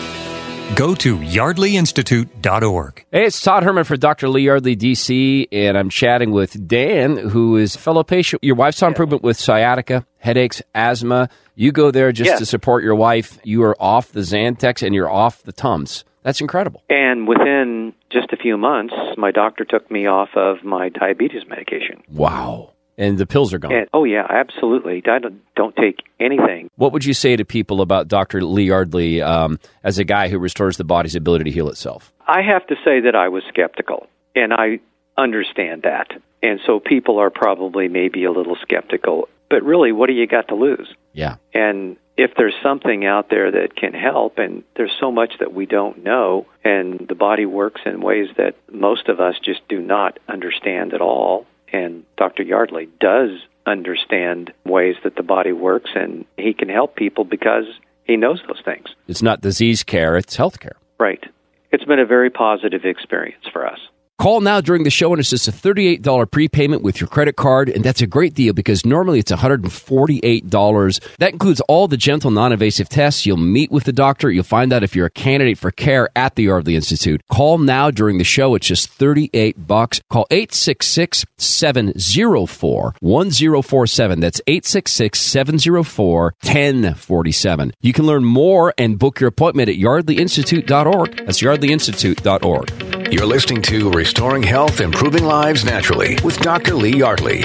Go 0.76 0.94
to 0.96 1.16
yardleyinstitute.org. 1.16 3.04
Hey, 3.10 3.24
it's 3.24 3.40
Todd 3.40 3.62
Herman 3.64 3.84
for 3.84 3.96
Dr. 3.96 4.28
Lee 4.28 4.42
Yardley, 4.42 4.76
DC, 4.76 5.48
and 5.50 5.76
I'm 5.76 5.88
chatting 5.88 6.30
with 6.30 6.68
Dan, 6.68 7.16
who 7.16 7.56
is 7.56 7.74
a 7.74 7.78
fellow 7.78 8.04
patient. 8.04 8.44
Your 8.44 8.54
wife's 8.54 8.82
on 8.82 8.92
improvement 8.92 9.22
with 9.22 9.38
sciatica, 9.38 10.06
headaches, 10.18 10.62
asthma. 10.74 11.30
You 11.54 11.72
go 11.72 11.90
there 11.90 12.12
just 12.12 12.38
to 12.38 12.46
support 12.46 12.84
your 12.84 12.94
wife. 12.94 13.38
You 13.42 13.64
are 13.64 13.80
off 13.82 14.12
the 14.12 14.20
Zantac 14.20 14.84
and 14.86 14.94
you're 14.94 15.10
off 15.10 15.42
the 15.42 15.52
Tums. 15.52 16.04
That's 16.22 16.40
incredible. 16.40 16.84
And 16.88 17.26
within 17.26 17.94
just 18.10 18.32
a 18.32 18.36
few 18.36 18.56
months, 18.56 18.94
my 19.16 19.30
doctor 19.30 19.64
took 19.64 19.90
me 19.90 20.06
off 20.06 20.30
of 20.36 20.62
my 20.62 20.90
diabetes 20.90 21.42
medication. 21.48 22.02
Wow 22.08 22.74
and 22.98 23.16
the 23.16 23.26
pills 23.26 23.54
are 23.54 23.58
gone. 23.58 23.72
And, 23.72 23.88
oh 23.94 24.04
yeah, 24.04 24.26
absolutely. 24.28 25.02
I 25.06 25.18
don't, 25.20 25.40
don't, 25.54 25.74
take 25.76 26.00
anything. 26.18 26.68
What 26.74 26.92
would 26.92 27.04
you 27.04 27.14
say 27.14 27.36
to 27.36 27.44
people 27.44 27.80
about 27.80 28.08
Dr. 28.08 28.42
Lee 28.42 28.64
Yardley 28.64 29.22
um, 29.22 29.60
as 29.84 29.98
a 29.98 30.04
guy 30.04 30.28
who 30.28 30.38
restores 30.38 30.76
the 30.76 30.84
body's 30.84 31.14
ability 31.14 31.44
to 31.44 31.50
heal 31.50 31.68
itself? 31.68 32.12
I 32.26 32.42
have 32.42 32.66
to 32.66 32.74
say 32.84 33.00
that 33.00 33.14
I 33.14 33.28
was 33.28 33.44
skeptical, 33.48 34.08
and 34.34 34.52
I 34.52 34.80
understand 35.16 35.82
that. 35.82 36.08
And 36.42 36.60
so 36.66 36.80
people 36.80 37.18
are 37.18 37.30
probably 37.30 37.88
maybe 37.88 38.24
a 38.24 38.32
little 38.32 38.56
skeptical. 38.60 39.28
But 39.48 39.62
really, 39.62 39.92
what 39.92 40.08
do 40.08 40.12
you 40.12 40.26
got 40.26 40.48
to 40.48 40.54
lose? 40.54 40.92
Yeah. 41.12 41.36
And 41.54 41.96
if 42.16 42.32
there's 42.36 42.54
something 42.62 43.06
out 43.06 43.30
there 43.30 43.50
that 43.50 43.76
can 43.76 43.94
help, 43.94 44.38
and 44.38 44.64
there's 44.76 44.92
so 45.00 45.10
much 45.10 45.34
that 45.38 45.54
we 45.54 45.66
don't 45.66 46.02
know, 46.04 46.46
and 46.64 47.06
the 47.08 47.14
body 47.14 47.46
works 47.46 47.80
in 47.86 48.00
ways 48.00 48.28
that 48.36 48.56
most 48.70 49.08
of 49.08 49.20
us 49.20 49.36
just 49.42 49.60
do 49.68 49.80
not 49.80 50.18
understand 50.28 50.94
at 50.94 51.00
all, 51.00 51.46
and 51.72 52.04
Dr. 52.16 52.42
Yardley 52.42 52.88
does 53.00 53.30
understand 53.66 54.52
ways 54.64 54.96
that 55.04 55.16
the 55.16 55.22
body 55.22 55.52
works, 55.52 55.90
and 55.94 56.24
he 56.36 56.54
can 56.54 56.68
help 56.68 56.96
people 56.96 57.24
because 57.24 57.64
he 58.04 58.16
knows 58.16 58.40
those 58.46 58.62
things. 58.64 58.88
It's 59.06 59.22
not 59.22 59.40
disease 59.40 59.82
care, 59.82 60.16
it's 60.16 60.36
health 60.36 60.60
care. 60.60 60.76
Right. 60.98 61.22
It's 61.70 61.84
been 61.84 61.98
a 61.98 62.06
very 62.06 62.30
positive 62.30 62.84
experience 62.84 63.44
for 63.52 63.66
us. 63.66 63.78
Call 64.18 64.40
now 64.40 64.60
during 64.60 64.82
the 64.82 64.90
show 64.90 65.12
and 65.12 65.20
it's 65.20 65.30
just 65.30 65.46
a 65.46 65.52
$38 65.52 66.28
prepayment 66.28 66.82
with 66.82 67.00
your 67.00 67.06
credit 67.06 67.36
card. 67.36 67.68
And 67.68 67.84
that's 67.84 68.00
a 68.00 68.06
great 68.06 68.34
deal 68.34 68.52
because 68.52 68.84
normally 68.84 69.20
it's 69.20 69.30
$148. 69.30 71.16
That 71.18 71.32
includes 71.32 71.60
all 71.68 71.86
the 71.86 71.96
gentle, 71.96 72.32
non 72.32 72.50
invasive 72.52 72.88
tests. 72.88 73.26
You'll 73.26 73.36
meet 73.36 73.70
with 73.70 73.84
the 73.84 73.92
doctor. 73.92 74.28
You'll 74.28 74.42
find 74.42 74.72
out 74.72 74.82
if 74.82 74.96
you're 74.96 75.06
a 75.06 75.10
candidate 75.10 75.56
for 75.56 75.70
care 75.70 76.08
at 76.16 76.34
the 76.34 76.42
Yardley 76.44 76.74
Institute. 76.74 77.22
Call 77.30 77.58
now 77.58 77.92
during 77.92 78.18
the 78.18 78.24
show. 78.24 78.56
It's 78.56 78.66
just 78.66 78.88
38 78.90 79.68
bucks. 79.68 80.00
Call 80.10 80.26
866 80.32 81.24
704 81.36 82.94
1047. 82.98 84.20
That's 84.20 84.40
866 84.48 85.20
704 85.20 86.34
1047. 86.42 87.72
You 87.80 87.92
can 87.92 88.04
learn 88.04 88.24
more 88.24 88.74
and 88.76 88.98
book 88.98 89.20
your 89.20 89.28
appointment 89.28 89.68
at 89.68 89.76
yardleyinstitute.org. 89.76 91.24
That's 91.24 91.40
yardleyinstitute.org. 91.40 92.87
You're 93.10 93.24
listening 93.24 93.62
to 93.62 93.90
Restoring 93.90 94.42
Health, 94.42 94.82
Improving 94.82 95.24
Lives 95.24 95.64
Naturally 95.64 96.18
with 96.22 96.38
Dr. 96.40 96.74
Lee 96.74 96.94
Yardley. 96.94 97.42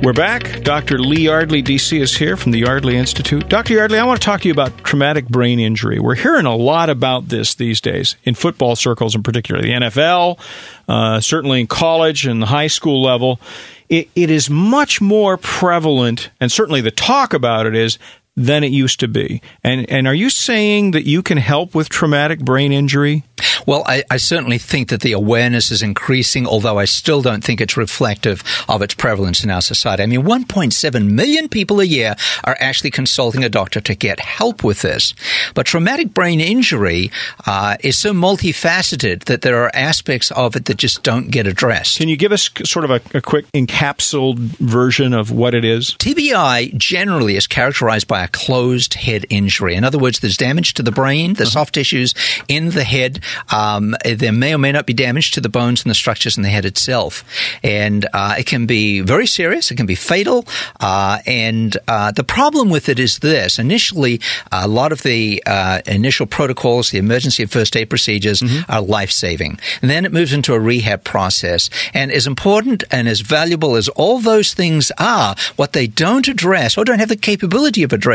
We're 0.00 0.12
back. 0.12 0.62
Dr. 0.62 1.00
Lee 1.00 1.22
Yardley, 1.22 1.60
DC, 1.60 2.00
is 2.00 2.16
here 2.16 2.36
from 2.36 2.52
the 2.52 2.60
Yardley 2.60 2.96
Institute. 2.96 3.48
Dr. 3.48 3.74
Yardley, 3.74 3.98
I 3.98 4.04
want 4.04 4.20
to 4.20 4.24
talk 4.24 4.42
to 4.42 4.48
you 4.48 4.52
about 4.52 4.84
traumatic 4.84 5.26
brain 5.28 5.58
injury. 5.58 5.98
We're 5.98 6.14
hearing 6.14 6.46
a 6.46 6.54
lot 6.54 6.88
about 6.88 7.30
this 7.30 7.56
these 7.56 7.80
days, 7.80 8.14
in 8.22 8.34
football 8.34 8.76
circles 8.76 9.16
in 9.16 9.24
particular, 9.24 9.60
the 9.60 9.70
NFL, 9.70 10.38
uh, 10.86 11.20
certainly 11.20 11.60
in 11.60 11.66
college 11.66 12.24
and 12.24 12.40
the 12.40 12.46
high 12.46 12.68
school 12.68 13.02
level. 13.02 13.40
It, 13.88 14.08
it 14.14 14.30
is 14.30 14.48
much 14.48 15.00
more 15.00 15.36
prevalent, 15.36 16.30
and 16.40 16.52
certainly 16.52 16.80
the 16.80 16.92
talk 16.92 17.34
about 17.34 17.66
it 17.66 17.74
is 17.74 17.98
than 18.36 18.64
it 18.64 18.72
used 18.72 19.00
to 19.00 19.08
be. 19.08 19.40
And 19.62 19.88
and 19.90 20.06
are 20.06 20.14
you 20.14 20.30
saying 20.30 20.90
that 20.92 21.04
you 21.04 21.22
can 21.22 21.38
help 21.38 21.74
with 21.74 21.88
traumatic 21.88 22.40
brain 22.40 22.72
injury? 22.72 23.24
Well, 23.66 23.82
I, 23.86 24.04
I, 24.10 24.18
certainly 24.18 24.58
think 24.58 24.88
that 24.88 25.00
the 25.00 25.12
awareness 25.12 25.70
is 25.70 25.82
increasing, 25.82 26.46
although 26.46 26.78
I 26.78 26.84
still 26.84 27.22
don't 27.22 27.42
think 27.42 27.60
it's 27.60 27.76
reflective 27.76 28.42
of 28.68 28.82
its 28.82 28.94
prevalence 28.94 29.42
in 29.42 29.50
our 29.50 29.62
society. 29.62 30.02
I 30.02 30.06
mean, 30.06 30.22
1.7 30.22 31.10
million 31.10 31.48
people 31.48 31.80
a 31.80 31.84
year 31.84 32.14
are 32.44 32.56
actually 32.60 32.90
consulting 32.90 33.42
a 33.42 33.48
doctor 33.48 33.80
to 33.80 33.94
get 33.94 34.20
help 34.20 34.62
with 34.62 34.82
this. 34.82 35.14
But 35.54 35.66
traumatic 35.66 36.12
brain 36.12 36.40
injury 36.40 37.10
uh, 37.46 37.76
is 37.80 37.98
so 37.98 38.12
multifaceted 38.12 39.24
that 39.24 39.42
there 39.42 39.62
are 39.62 39.70
aspects 39.74 40.30
of 40.32 40.56
it 40.56 40.66
that 40.66 40.76
just 40.76 41.02
don't 41.02 41.30
get 41.30 41.46
addressed. 41.46 41.98
Can 41.98 42.08
you 42.08 42.16
give 42.16 42.32
us 42.32 42.50
sort 42.64 42.84
of 42.84 42.90
a, 42.90 43.16
a 43.16 43.20
quick 43.22 43.50
encapsulated 43.52 44.38
version 44.58 45.14
of 45.14 45.30
what 45.30 45.54
it 45.54 45.64
is? 45.64 45.94
TBI 45.98 46.76
generally 46.76 47.36
is 47.36 47.46
characterized 47.46 48.06
by 48.06 48.23
a 48.24 48.28
closed 48.28 48.94
head 48.94 49.26
injury. 49.28 49.74
In 49.74 49.84
other 49.84 49.98
words, 49.98 50.20
there's 50.20 50.38
damage 50.38 50.74
to 50.74 50.82
the 50.82 50.90
brain, 50.90 51.34
the 51.34 51.42
uh-huh. 51.42 51.50
soft 51.50 51.74
tissues 51.74 52.14
in 52.48 52.70
the 52.70 52.82
head. 52.82 53.20
Um, 53.52 53.94
there 54.04 54.32
may 54.32 54.54
or 54.54 54.58
may 54.58 54.72
not 54.72 54.86
be 54.86 54.94
damage 54.94 55.30
to 55.32 55.40
the 55.40 55.50
bones 55.50 55.84
and 55.84 55.90
the 55.90 55.94
structures 55.94 56.36
in 56.36 56.42
the 56.42 56.48
head 56.48 56.64
itself. 56.64 57.22
And 57.62 58.06
uh, 58.12 58.36
it 58.38 58.46
can 58.46 58.66
be 58.66 59.00
very 59.00 59.26
serious, 59.26 59.70
it 59.70 59.76
can 59.76 59.86
be 59.86 59.94
fatal. 59.94 60.46
Uh, 60.80 61.18
and 61.26 61.76
uh, 61.86 62.12
the 62.12 62.24
problem 62.24 62.70
with 62.70 62.88
it 62.88 62.98
is 62.98 63.18
this 63.18 63.58
initially, 63.58 64.20
a 64.50 64.66
lot 64.66 64.90
of 64.90 65.02
the 65.02 65.42
uh, 65.46 65.80
initial 65.86 66.26
protocols, 66.26 66.90
the 66.90 66.98
emergency 66.98 67.42
and 67.42 67.52
first 67.52 67.76
aid 67.76 67.90
procedures, 67.90 68.40
mm-hmm. 68.40 68.70
are 68.72 68.80
life 68.80 69.10
saving. 69.10 69.58
And 69.82 69.90
then 69.90 70.06
it 70.06 70.12
moves 70.12 70.32
into 70.32 70.54
a 70.54 70.60
rehab 70.60 71.04
process. 71.04 71.68
And 71.92 72.10
as 72.10 72.26
important 72.26 72.84
and 72.90 73.06
as 73.06 73.20
valuable 73.20 73.76
as 73.76 73.88
all 73.90 74.18
those 74.18 74.54
things 74.54 74.90
are, 74.98 75.36
what 75.56 75.74
they 75.74 75.86
don't 75.86 76.26
address 76.26 76.78
or 76.78 76.84
don't 76.84 77.00
have 77.00 77.10
the 77.10 77.16
capability 77.16 77.82
of 77.82 77.92
addressing 77.92 78.13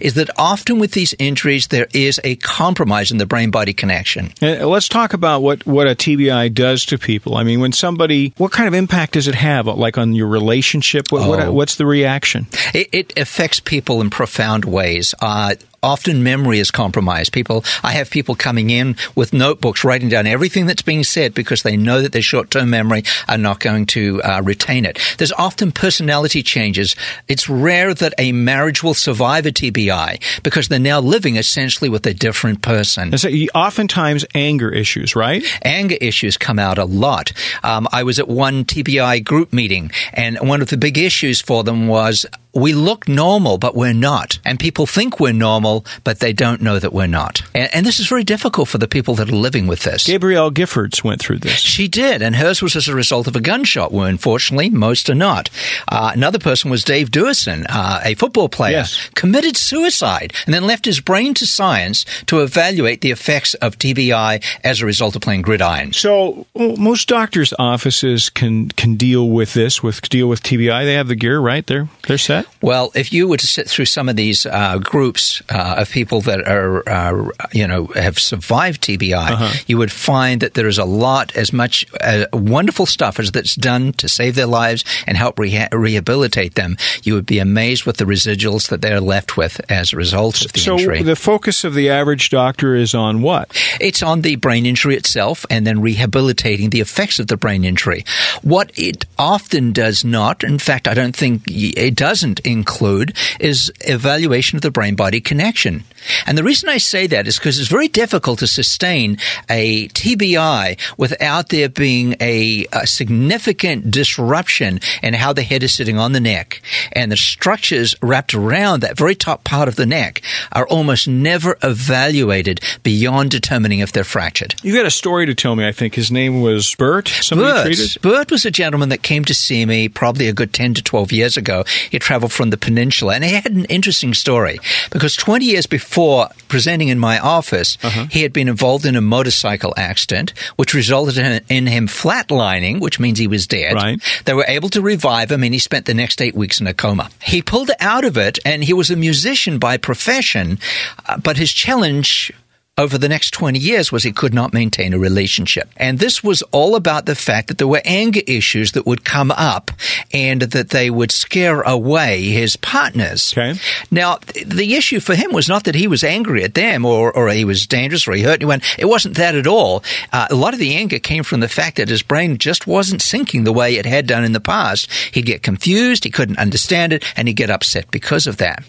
is 0.00 0.14
that 0.14 0.30
often 0.36 0.78
with 0.78 0.92
these 0.92 1.14
injuries, 1.18 1.68
there 1.68 1.88
is 1.92 2.20
a 2.24 2.36
compromise 2.36 3.10
in 3.10 3.18
the 3.18 3.26
brain 3.26 3.50
body 3.50 3.72
connection. 3.72 4.32
Let's 4.40 4.88
talk 4.88 5.12
about 5.14 5.42
what, 5.42 5.66
what 5.66 5.86
a 5.86 5.94
TBI 5.94 6.52
does 6.54 6.86
to 6.86 6.98
people. 6.98 7.36
I 7.36 7.44
mean, 7.44 7.60
when 7.60 7.72
somebody, 7.72 8.32
what 8.36 8.52
kind 8.52 8.68
of 8.68 8.74
impact 8.74 9.14
does 9.14 9.28
it 9.28 9.34
have, 9.34 9.66
like 9.66 9.98
on 9.98 10.14
your 10.14 10.28
relationship? 10.28 11.10
What, 11.10 11.22
oh. 11.22 11.28
what, 11.30 11.52
what's 11.52 11.76
the 11.76 11.86
reaction? 11.86 12.46
It, 12.74 12.88
it, 12.92 13.18
affects 13.18 13.60
people 13.60 14.00
in 14.00 14.10
profound 14.10 14.64
ways. 14.64 15.14
Uh, 15.20 15.54
often 15.82 16.22
memory 16.22 16.58
is 16.58 16.70
compromised. 16.70 17.32
People, 17.32 17.64
I 17.82 17.92
have 17.92 18.10
people 18.10 18.34
coming 18.34 18.70
in 18.70 18.96
with 19.14 19.32
notebooks 19.32 19.84
writing 19.84 20.08
down 20.08 20.26
everything 20.26 20.66
that's 20.66 20.82
being 20.82 21.04
said 21.04 21.34
because 21.34 21.62
they 21.62 21.76
know 21.76 22.00
that 22.02 22.12
their 22.12 22.22
short-term 22.22 22.70
memory 22.70 23.02
are 23.28 23.38
not 23.38 23.60
going 23.60 23.86
to 23.86 24.22
uh, 24.22 24.42
retain 24.44 24.84
it. 24.84 24.98
There's 25.18 25.32
often 25.32 25.72
personality 25.72 26.42
changes. 26.42 26.94
It's 27.28 27.48
rare 27.48 27.94
that 27.94 28.14
a 28.18 28.32
marriage 28.32 28.82
will 28.82 28.94
survive 28.94 29.46
a 29.46 29.50
TBI 29.50 30.42
because 30.42 30.68
they're 30.68 30.78
now 30.78 31.00
living 31.00 31.36
essentially 31.36 31.88
with 31.88 32.06
a 32.06 32.14
different 32.14 32.62
person. 32.62 33.10
And 33.10 33.20
So 33.20 33.28
oftentimes 33.54 34.24
anger 34.34 34.70
issues, 34.70 35.16
right? 35.16 35.44
Anger 35.62 35.96
issues 36.00 36.36
come 36.36 36.58
out 36.58 36.78
a 36.78 36.84
lot. 36.84 37.32
Um, 37.62 37.88
I 37.92 38.04
was 38.04 38.18
at 38.18 38.28
one 38.28 38.64
TBI 38.64 39.24
group 39.24 39.52
meeting, 39.52 39.90
and 40.12 40.38
one 40.40 40.62
of 40.62 40.68
the 40.68 40.76
big 40.76 40.98
issues 40.98 41.40
for 41.40 41.64
them 41.64 41.88
was 41.88 42.26
we 42.54 42.72
look 42.72 43.08
normal, 43.08 43.58
but 43.58 43.74
we're 43.74 43.92
not. 43.92 44.38
And 44.44 44.58
people 44.58 44.86
think 44.86 45.18
we're 45.18 45.32
normal, 45.32 45.84
but 46.04 46.20
they 46.20 46.32
don't 46.32 46.60
know 46.60 46.78
that 46.78 46.92
we're 46.92 47.06
not. 47.06 47.42
And, 47.54 47.74
and, 47.74 47.86
this 47.86 47.98
is 47.98 48.06
very 48.06 48.24
difficult 48.24 48.68
for 48.68 48.78
the 48.78 48.88
people 48.88 49.14
that 49.16 49.28
are 49.28 49.36
living 49.36 49.66
with 49.66 49.82
this. 49.82 50.06
Gabrielle 50.06 50.50
Giffords 50.50 51.02
went 51.02 51.20
through 51.20 51.38
this. 51.38 51.58
She 51.58 51.88
did, 51.88 52.22
and 52.22 52.36
hers 52.36 52.62
was 52.62 52.76
as 52.76 52.88
a 52.88 52.94
result 52.94 53.26
of 53.26 53.36
a 53.36 53.40
gunshot 53.40 53.92
wound. 53.92 54.20
Fortunately, 54.20 54.70
most 54.70 55.08
are 55.10 55.14
not. 55.14 55.50
Uh, 55.88 56.12
another 56.14 56.38
person 56.38 56.70
was 56.70 56.84
Dave 56.84 57.10
Duerson, 57.10 57.66
uh, 57.68 58.00
a 58.04 58.14
football 58.14 58.48
player, 58.48 58.78
yes. 58.78 59.10
committed 59.14 59.56
suicide 59.56 60.32
and 60.44 60.54
then 60.54 60.66
left 60.66 60.84
his 60.84 61.00
brain 61.00 61.34
to 61.34 61.46
science 61.46 62.04
to 62.26 62.40
evaluate 62.40 63.00
the 63.00 63.10
effects 63.10 63.54
of 63.54 63.78
TBI 63.78 64.42
as 64.64 64.80
a 64.80 64.86
result 64.86 65.16
of 65.16 65.22
playing 65.22 65.42
gridiron. 65.42 65.92
So 65.92 66.46
most 66.54 67.08
doctors' 67.08 67.54
offices 67.58 68.30
can 68.30 68.68
can 68.70 68.96
deal 68.96 69.28
with 69.28 69.54
this, 69.54 69.82
with 69.82 70.02
deal 70.08 70.28
with 70.28 70.42
TBI. 70.42 70.84
They 70.84 70.94
have 70.94 71.08
the 71.08 71.16
gear, 71.16 71.40
right? 71.40 71.66
They're 71.66 71.88
they're 72.06 72.18
set 72.18 72.41
that? 72.44 72.62
Well, 72.62 72.92
if 72.94 73.12
you 73.12 73.28
were 73.28 73.36
to 73.36 73.46
sit 73.46 73.68
through 73.68 73.86
some 73.86 74.08
of 74.08 74.16
these 74.16 74.46
uh, 74.46 74.78
groups 74.78 75.42
uh, 75.50 75.76
of 75.78 75.90
people 75.90 76.20
that 76.22 76.46
are, 76.48 76.88
uh, 76.88 77.30
you 77.52 77.66
know, 77.66 77.86
have 77.86 78.18
survived 78.18 78.82
TBI, 78.82 79.30
uh-huh. 79.30 79.62
you 79.66 79.78
would 79.78 79.92
find 79.92 80.40
that 80.40 80.54
there 80.54 80.68
is 80.68 80.78
a 80.78 80.84
lot, 80.84 81.34
as 81.36 81.52
much 81.52 81.86
uh, 82.00 82.26
wonderful 82.32 82.86
stuff 82.86 83.18
as 83.18 83.32
that's 83.32 83.56
done 83.56 83.92
to 83.94 84.08
save 84.08 84.34
their 84.34 84.46
lives 84.46 84.84
and 85.06 85.16
help 85.16 85.36
reha- 85.36 85.72
rehabilitate 85.72 86.54
them. 86.54 86.76
You 87.02 87.14
would 87.14 87.26
be 87.26 87.38
amazed 87.38 87.84
with 87.84 87.96
the 87.96 88.04
residuals 88.04 88.68
that 88.68 88.80
they're 88.80 89.00
left 89.00 89.36
with 89.36 89.60
as 89.70 89.92
a 89.92 89.96
result 89.96 90.44
of 90.44 90.52
the 90.52 90.60
so 90.60 90.78
injury. 90.78 90.98
So 90.98 91.04
the 91.04 91.16
focus 91.16 91.64
of 91.64 91.74
the 91.74 91.90
average 91.90 92.30
doctor 92.30 92.74
is 92.74 92.94
on 92.94 93.22
what? 93.22 93.50
It's 93.80 94.02
on 94.02 94.22
the 94.22 94.36
brain 94.36 94.66
injury 94.66 94.96
itself 94.96 95.44
and 95.50 95.66
then 95.66 95.80
rehabilitating 95.80 96.70
the 96.70 96.80
effects 96.80 97.18
of 97.18 97.26
the 97.26 97.36
brain 97.36 97.64
injury. 97.64 98.04
What 98.42 98.70
it 98.78 99.04
often 99.18 99.72
does 99.72 100.04
not, 100.04 100.44
in 100.44 100.58
fact, 100.58 100.88
I 100.88 100.94
don't 100.94 101.16
think 101.16 101.42
it 101.46 101.94
doesn't 101.94 102.31
doesn't 102.34 102.46
include 102.46 103.16
is 103.40 103.72
evaluation 103.80 104.56
of 104.56 104.62
the 104.62 104.70
brain 104.70 104.94
body 104.94 105.20
connection. 105.20 105.84
And 106.26 106.36
the 106.36 106.42
reason 106.42 106.68
I 106.68 106.78
say 106.78 107.06
that 107.08 107.26
is 107.26 107.38
because 107.38 107.58
it's 107.58 107.68
very 107.68 107.88
difficult 107.88 108.40
to 108.40 108.46
sustain 108.46 109.18
a 109.48 109.88
TBI 109.88 110.78
without 110.98 111.48
there 111.48 111.68
being 111.68 112.16
a, 112.20 112.66
a, 112.72 112.86
significant 112.86 113.90
disruption 113.90 114.80
in 115.02 115.14
how 115.14 115.32
the 115.32 115.42
head 115.42 115.62
is 115.62 115.72
sitting 115.72 115.98
on 115.98 116.12
the 116.12 116.20
neck. 116.20 116.60
And 116.92 117.12
the 117.12 117.16
structures 117.16 117.94
wrapped 118.02 118.34
around 118.34 118.80
that 118.80 118.96
very 118.96 119.14
top 119.14 119.44
part 119.44 119.68
of 119.68 119.76
the 119.76 119.86
neck 119.86 120.22
are 120.50 120.66
almost 120.66 121.06
never 121.06 121.56
evaluated 121.62 122.60
beyond 122.82 123.30
determining 123.30 123.78
if 123.78 123.92
they're 123.92 124.04
fractured. 124.04 124.54
You 124.62 124.74
got 124.74 124.86
a 124.86 124.90
story 124.90 125.26
to 125.26 125.34
tell 125.34 125.54
me, 125.54 125.66
I 125.66 125.72
think. 125.72 125.94
His 125.94 126.10
name 126.10 126.42
was 126.42 126.74
Bert. 126.74 127.08
Somebody 127.08 127.76
Bert. 127.76 128.02
Bert 128.02 128.30
was 128.30 128.44
a 128.44 128.50
gentleman 128.50 128.88
that 128.88 129.02
came 129.02 129.24
to 129.26 129.34
see 129.34 129.64
me 129.64 129.88
probably 129.88 130.28
a 130.28 130.32
good 130.32 130.52
10 130.52 130.74
to 130.74 130.82
12 130.82 131.12
years 131.12 131.36
ago. 131.36 131.64
He 131.90 131.98
traveled 131.98 132.21
from 132.28 132.50
the 132.50 132.56
peninsula. 132.56 133.14
And 133.14 133.24
he 133.24 133.32
had 133.32 133.52
an 133.52 133.64
interesting 133.66 134.14
story 134.14 134.58
because 134.90 135.16
20 135.16 135.44
years 135.44 135.66
before 135.66 136.28
presenting 136.48 136.88
in 136.88 136.98
my 136.98 137.18
office, 137.18 137.78
uh-huh. 137.82 138.06
he 138.10 138.22
had 138.22 138.32
been 138.32 138.48
involved 138.48 138.86
in 138.86 138.96
a 138.96 139.00
motorcycle 139.00 139.74
accident, 139.76 140.32
which 140.56 140.74
resulted 140.74 141.18
in, 141.18 141.40
in, 141.48 141.66
him 141.66 141.86
flatlining, 141.86 142.80
which 142.80 143.00
means 143.00 143.18
he 143.18 143.26
was 143.26 143.46
dead. 143.46 143.74
Right. 143.74 144.00
They 144.24 144.34
were 144.34 144.44
able 144.46 144.68
to 144.70 144.82
revive 144.82 145.30
him, 145.30 145.42
and 145.42 145.54
he 145.54 145.58
spent 145.58 145.86
the 145.86 145.94
next 145.94 146.20
eight 146.20 146.34
weeks 146.34 146.60
in 146.60 146.66
a 146.66 146.74
coma. 146.74 147.10
He 147.22 147.42
pulled 147.42 147.70
out 147.80 148.04
of 148.04 148.16
it, 148.16 148.38
and 148.44 148.62
he 148.62 148.72
was 148.72 148.90
a 148.90 148.96
musician 148.96 149.58
by 149.58 149.76
profession, 149.76 150.58
uh, 151.06 151.18
but 151.18 151.36
his 151.36 151.52
challenge 151.52 152.32
over 152.78 152.96
the 152.96 153.08
next 153.08 153.32
20 153.32 153.58
years 153.58 153.92
was 153.92 154.02
he 154.02 154.12
could 154.12 154.32
not 154.32 154.54
maintain 154.54 154.94
a 154.94 154.98
relationship. 154.98 155.68
And 155.76 155.98
this 155.98 156.24
was 156.24 156.40
all 156.52 156.74
about 156.74 157.04
the 157.04 157.14
fact 157.14 157.48
that 157.48 157.58
there 157.58 157.68
were 157.68 157.82
anger 157.84 158.22
issues 158.26 158.72
that 158.72 158.86
would 158.86 159.04
come 159.04 159.30
up 159.30 159.70
and 160.12 160.40
that 160.40 160.70
they 160.70 160.88
would 160.88 161.10
scare 161.10 161.60
away 161.60 162.22
his 162.22 162.56
partners. 162.56 163.34
Okay. 163.36 163.60
Now, 163.90 164.18
the 164.46 164.74
issue 164.74 165.00
for 165.00 165.14
him 165.14 165.32
was 165.32 165.50
not 165.50 165.64
that 165.64 165.74
he 165.74 165.86
was 165.86 166.02
angry 166.02 166.44
at 166.44 166.54
them 166.54 166.86
or, 166.86 167.14
or 167.14 167.28
he 167.28 167.44
was 167.44 167.66
dangerous 167.66 168.08
or 168.08 168.12
he 168.12 168.22
hurt 168.22 168.40
anyone. 168.40 168.62
It 168.78 168.86
wasn't 168.86 169.16
that 169.16 169.34
at 169.34 169.46
all. 169.46 169.84
Uh, 170.10 170.28
a 170.30 170.34
lot 170.34 170.54
of 170.54 170.60
the 170.60 170.74
anger 170.74 170.98
came 170.98 171.24
from 171.24 171.40
the 171.40 171.48
fact 171.48 171.76
that 171.76 171.90
his 171.90 172.02
brain 172.02 172.38
just 172.38 172.66
wasn't 172.66 173.02
syncing 173.02 173.44
the 173.44 173.52
way 173.52 173.76
it 173.76 173.84
had 173.84 174.06
done 174.06 174.24
in 174.24 174.32
the 174.32 174.40
past. 174.40 174.90
He'd 175.12 175.26
get 175.26 175.42
confused, 175.42 176.04
he 176.04 176.10
couldn't 176.10 176.38
understand 176.38 176.94
it, 176.94 177.04
and 177.16 177.28
he'd 177.28 177.34
get 177.34 177.50
upset 177.50 177.90
because 177.90 178.26
of 178.26 178.38
that. 178.38 178.64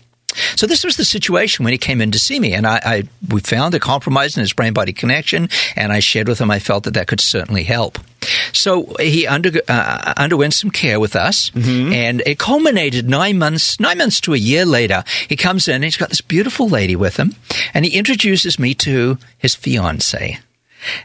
So 0.55 0.67
this 0.67 0.83
was 0.83 0.97
the 0.97 1.05
situation 1.05 1.63
when 1.63 1.73
he 1.73 1.77
came 1.77 2.01
in 2.01 2.11
to 2.11 2.19
see 2.19 2.39
me, 2.39 2.53
and 2.53 2.65
I, 2.65 2.81
I 2.83 3.03
we 3.29 3.41
found 3.41 3.73
a 3.73 3.79
compromise 3.79 4.37
in 4.37 4.41
his 4.41 4.53
brain 4.53 4.73
body 4.73 4.93
connection, 4.93 5.49
and 5.75 5.91
I 5.91 5.99
shared 5.99 6.27
with 6.27 6.39
him 6.39 6.51
I 6.51 6.59
felt 6.59 6.83
that 6.83 6.93
that 6.93 7.07
could 7.07 7.21
certainly 7.21 7.63
help. 7.63 7.99
So 8.53 8.95
he 8.99 9.27
under, 9.27 9.51
uh, 9.67 10.13
underwent 10.17 10.53
some 10.53 10.71
care 10.71 10.99
with 10.99 11.15
us, 11.15 11.49
mm-hmm. 11.51 11.91
and 11.91 12.21
it 12.25 12.39
culminated 12.39 13.09
nine 13.09 13.37
months, 13.37 13.79
nine 13.79 13.97
months 13.97 14.21
to 14.21 14.33
a 14.33 14.37
year 14.37 14.65
later. 14.65 15.03
He 15.27 15.35
comes 15.35 15.67
in, 15.67 15.75
and 15.75 15.83
he's 15.83 15.97
got 15.97 16.09
this 16.09 16.21
beautiful 16.21 16.69
lady 16.69 16.95
with 16.95 17.17
him, 17.17 17.35
and 17.73 17.85
he 17.85 17.97
introduces 17.97 18.57
me 18.57 18.73
to 18.75 19.17
his 19.37 19.55
fiance. 19.55 20.39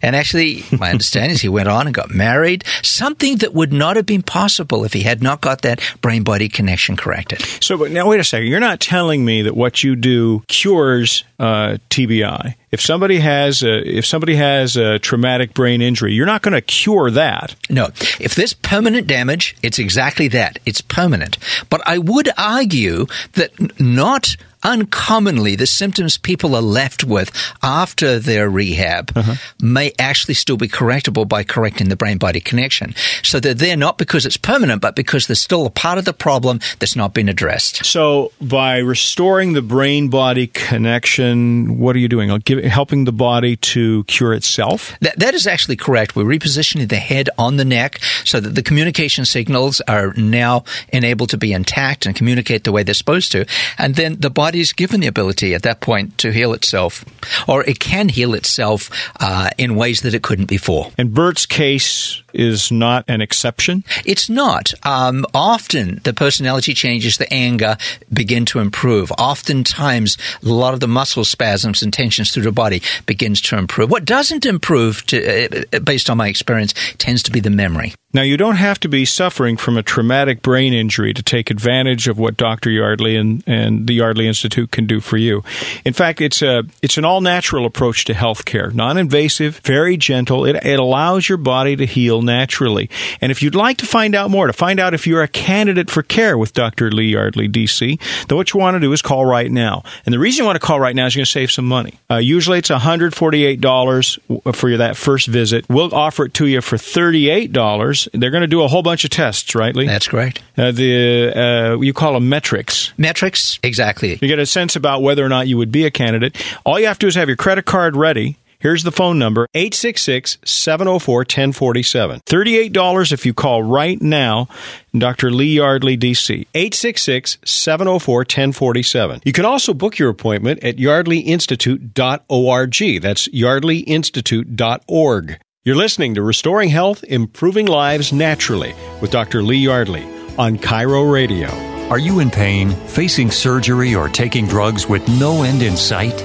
And 0.03 0.17
actually, 0.17 0.65
my 0.79 0.91
understanding 0.91 1.33
is 1.33 1.41
he 1.41 1.49
went 1.49 1.69
on 1.69 1.87
and 1.87 1.95
got 1.95 2.11
married, 2.11 2.65
something 2.83 3.39
that 3.39 3.55
would 3.55 3.73
not 3.73 3.97
have 3.97 4.07
been 4.07 4.23
possible 4.23 4.85
if 4.85 4.93
he 4.93 5.03
had 5.03 5.23
not 5.23 5.41
got 5.41 5.63
that 5.63 5.81
brain 6.01 6.23
body 6.23 6.49
connection 6.49 6.97
corrected. 6.97 7.41
So, 7.63 7.77
but 7.77 7.91
now 7.91 8.09
wait 8.09 8.21
a 8.21 8.25
second. 8.25 8.49
You're 8.49 8.61
not 8.61 8.81
telling 8.81 9.25
me 9.25 9.43
that 9.43 9.57
what 9.57 9.83
you 9.83 9.97
do 9.97 10.43
cures 10.49 11.25
uh, 11.39 11.79
TBI. 11.91 12.55
If 12.71 12.81
somebody 12.81 13.19
has 13.21 13.63
a, 13.63 13.99
if 13.99 14.05
somebody 14.05 14.35
has 14.37 14.77
a 14.77 14.99
traumatic 14.99 15.55
brain 15.55 15.81
injury, 15.81 16.13
you're 16.13 16.27
not 16.27 16.43
going 16.43 16.53
to 16.53 16.61
cure 16.61 17.11
that. 17.13 17.55
No. 17.71 17.87
If 18.21 18.35
there's 18.35 18.53
permanent 18.53 19.07
damage, 19.07 19.57
it's 19.63 19.79
exactly 19.79 20.29
that. 20.29 20.59
It's 20.67 20.81
permanent. 20.81 21.39
But 21.71 21.81
I 21.87 21.99
would 21.99 22.29
argue 22.37 23.07
that 23.35 23.81
not 23.81 24.37
uncommonly, 24.63 25.57
the 25.57 25.67
symptoms 25.67 26.19
people 26.19 26.55
are 26.55 26.63
left 26.63 27.05
with 27.05 27.31
after 27.63 28.19
their 28.19 28.49
rehab 28.49 29.13
uh-huh. 29.15 29.35
may 29.61 29.93
actually 29.99 30.35
still 30.35 30.57
be 30.57 30.69
correctable 30.69 31.29
by 31.29 31.45
correcting 31.45 31.89
the 31.89 31.97
brain 31.97 32.19
body 32.19 32.41
connection. 32.41 32.95
So 33.23 33.41
they're 33.41 33.55
there 33.55 33.77
not 33.77 33.99
because 33.99 34.27
it's 34.27 34.37
permanent, 34.37 34.83
but 34.83 34.97
because 34.97 35.27
there's 35.27 35.41
still 35.41 35.67
a 35.67 35.71
part 35.71 35.99
of 35.99 36.05
the 36.05 36.13
problem 36.13 36.61
that's 36.79 36.97
not 36.97 37.15
been 37.15 37.29
addressed. 37.29 37.85
So 37.85 38.33
by 38.41 38.79
restoring 38.79 39.53
the 39.53 39.63
brain 39.63 40.09
body 40.09 40.47
connection, 40.47 41.79
what 41.79 41.95
are 41.97 41.99
you 41.99 42.09
doing? 42.09 42.29
helping 42.69 43.05
the 43.05 43.13
body 43.13 43.57
to 43.57 44.05
cure 44.05 44.33
itself? 44.33 44.97
That, 45.01 45.19
that 45.19 45.35
is 45.35 45.47
actually 45.47 45.77
correct. 45.77 46.17
We're 46.17 46.25
repositioning 46.25 46.89
the 46.89 46.97
head 46.97 47.29
on 47.39 47.57
the 47.57 47.65
neck 47.65 47.99
so 48.25 48.41
that 48.41 48.55
the 48.55 48.63
communication 48.63 49.25
signals 49.25 49.81
are 49.83 50.13
now 50.15 50.65
enabled 50.89 51.31
to 51.31 51.39
be 51.39 51.53
intact 51.53 52.07
and 52.07 52.15
communicate 52.15 52.65
the 52.65 52.73
way 52.73 52.83
they're 52.83 52.95
supposed 52.95 53.33
to. 53.33 53.47
And 53.77 53.95
then 53.95 54.17
the 54.21 54.31
body 54.31 54.48
is 54.55 54.73
given 54.73 55.01
the 55.01 55.07
ability 55.07 55.55
at 55.55 55.63
that 55.63 55.81
point 55.81 56.19
to 56.19 56.33
heal 56.33 56.53
itself, 56.53 57.05
or 57.49 57.65
it 57.65 57.81
can 57.81 58.09
heal 58.09 58.35
itself 58.35 58.91
uh, 59.21 59.51
in 59.59 59.75
ways 59.75 60.03
that 60.03 60.15
it 60.15 60.23
couldn't 60.23 60.47
before. 60.47 60.91
In 60.99 61.13
Bert's 61.13 61.47
case 61.47 62.23
is 62.33 62.71
not 62.71 63.05
an 63.09 63.21
exception? 63.21 63.85
It's 64.05 64.29
not. 64.29 64.73
Um, 64.85 65.25
often 65.35 66.01
the 66.05 66.13
personality 66.13 66.75
changes, 66.75 67.17
the 67.17 67.33
anger 67.33 67.77
begin 68.13 68.45
to 68.47 68.59
improve. 68.59 69.13
Oftentimes, 69.13 70.17
a 70.43 70.49
lot 70.49 70.75
of 70.75 70.81
the 70.81 70.89
muscle 70.89 71.25
spasms 71.25 71.83
and 71.83 71.93
tensions 71.93 72.33
through 72.33 72.45
the 72.45 72.53
body 72.53 72.83
begins 73.07 73.41
to 73.43 73.57
improve. 73.57 73.91
What 73.91 74.05
doesn't 74.05 74.47
improve, 74.47 75.05
to, 75.07 75.67
uh, 75.77 75.79
based 75.81 76.11
on 76.11 76.17
my 76.17 76.29
experience, 76.29 76.75
tends 76.99 77.23
to 77.25 77.31
be 77.31 77.41
the 77.41 77.51
memory. 77.51 77.95
Now, 78.15 78.23
you 78.23 78.39
don't 78.39 78.57
have 78.57 78.81
to 78.81 78.89
be 78.89 79.05
suffering 79.05 79.59
from 79.59 79.77
a 79.77 79.83
traumatic 79.83 80.41
brain 80.41 80.73
injury 80.73 81.13
to 81.13 81.23
take 81.23 81.51
advantage 81.51 82.09
of 82.09 82.19
what 82.19 82.39
Dr. 82.39 82.71
Yardley 82.71 83.17
and, 83.17 83.45
and 83.47 83.87
the 83.87 83.93
Yardley 83.93 84.27
Institute 84.27 84.71
can 84.71 84.87
do 84.87 85.01
for 85.01 85.19
you. 85.19 85.45
In 85.85 85.93
fact, 85.93 86.23
it's 86.23 86.41
a 86.41 86.65
it's 86.81 86.97
an 86.97 87.05
all 87.05 87.21
natural 87.21 87.67
approach 87.67 88.07
to 88.07 88.15
health 88.15 88.47
care, 88.47 88.71
non 88.71 88.97
invasive, 88.97 89.59
very 89.59 89.99
gentle. 89.99 90.47
It, 90.47 90.57
it 90.65 90.79
allows 90.79 91.29
your 91.29 91.37
body 91.37 91.77
to 91.77 91.85
heal 91.85 92.18
naturally. 92.23 92.91
And 93.21 93.33
if 93.33 93.43
you'd 93.43 93.55
like 93.55 93.79
to 93.79 93.87
find 93.87 94.15
out 94.15 94.31
more, 94.31 94.47
to 94.47 94.53
find 94.53 94.81
out 94.81 94.95
if 94.95 95.07
you're 95.07 95.23
a 95.23 95.29
candidate 95.29 95.91
for 95.91 96.03
care 96.03 96.37
with 96.37 96.53
Dr. 96.53 96.91
Lee 96.91 97.13
Yardley, 97.13 97.49
DC, 97.49 98.01
then 98.29 98.37
what 98.37 98.53
you 98.53 98.61
want 98.61 98.75
to 98.75 98.81
do 98.81 98.93
is 98.93 99.03
call 99.03 99.25
right 99.25 99.51
now. 99.51 99.83
And 100.05 100.13
the 100.13 100.19
reason 100.19 100.43
you 100.43 100.47
want 100.47 100.61
to 100.61 100.67
call 100.67 100.81
right 100.81 100.95
now 100.95 101.07
is 101.07 101.15
you're 101.15 101.21
going 101.21 101.27
to 101.27 101.33
save 101.33 101.51
some 101.51 101.67
money. 101.67 101.95
Uh, 102.11 102.17
usually 102.17 102.59
it's 102.59 102.71
$148 102.71 104.55
for 104.55 104.77
that 104.77 104.97
first 104.97 105.27
visit. 105.27 105.65
We'll 105.69 105.95
offer 105.95 106.27
it 106.27 106.35
to 106.35 106.47
you 106.47 106.61
for 106.61 106.77
$38 106.77 108.09
they're 108.13 108.31
going 108.31 108.43
to 108.43 108.47
do 108.47 108.63
a 108.63 108.69
whole 108.69 108.83
bunch 108.83 109.05
of 109.05 109.11
tests, 109.11 109.55
right, 109.55 109.75
Lee? 109.75 109.87
That's 109.87 110.09
correct. 110.09 110.43
Uh, 110.57 110.73
the 110.73 111.33
uh, 111.35 111.81
you 111.81 111.93
call 111.93 112.15
them 112.15 112.29
metrics. 112.29 112.93
Metrics, 112.99 113.59
exactly. 113.63 114.19
You 114.21 114.29
get 114.29 114.39
a 114.39 114.47
sense 114.47 114.77
about 114.77 115.03
whether 115.03 115.25
or 115.25 115.29
not 115.29 115.49
you 115.49 115.57
would 115.57 115.73
be 115.73 115.85
a 115.85 115.91
candidate. 115.91 116.37
All 116.65 116.79
you 116.79 116.87
have 116.87 116.99
to 116.99 117.05
do 117.05 117.09
is 117.09 117.15
have 117.15 117.29
your 117.29 117.37
credit 117.37 117.65
card 117.65 117.97
ready. 117.97 118.37
Here's 118.61 118.83
the 118.83 118.91
phone 118.91 119.21
number 119.21 119.47
866 119.55 120.39
704 120.45 121.19
1047. 121.19 122.21
$38 122.27 123.13
if 123.13 123.25
you 123.25 123.33
call 123.33 123.63
right 123.63 124.03
now. 124.03 124.49
Dr. 124.97 125.31
Lee 125.31 125.55
Yardley, 125.55 125.97
D.C. 125.97 126.49
866 126.55 127.39
704 127.45 128.19
1047. 128.19 129.21
You 129.25 129.33
can 129.33 129.45
also 129.45 129.73
book 129.75 129.97
your 129.99 130.11
appointment 130.11 130.65
at 130.65 130.75
yardleyinstitute.org. 130.77 133.03
That's 133.03 133.29
yardleyinstitute.org. 133.29 135.41
You're 135.65 135.77
listening 135.77 136.15
to 136.17 136.23
Restoring 136.23 136.71
Health, 136.71 137.05
Improving 137.05 137.67
Lives 137.67 138.13
Naturally 138.13 138.75
with 139.01 139.13
Dr. 139.13 139.41
Lee 139.43 139.59
Yardley 139.59 140.03
on 140.37 140.59
KIRO 140.59 141.13
Radio. 141.13 141.49
Are 141.91 141.99
you 141.99 142.19
in 142.19 142.31
pain, 142.31 142.71
facing 142.89 143.31
surgery, 143.31 143.95
or 143.95 144.09
taking 144.09 144.49
drugs 144.49 144.89
with 144.89 145.07
no 145.09 145.45
end 145.45 145.63
in 145.63 145.77
sight? 145.77 146.21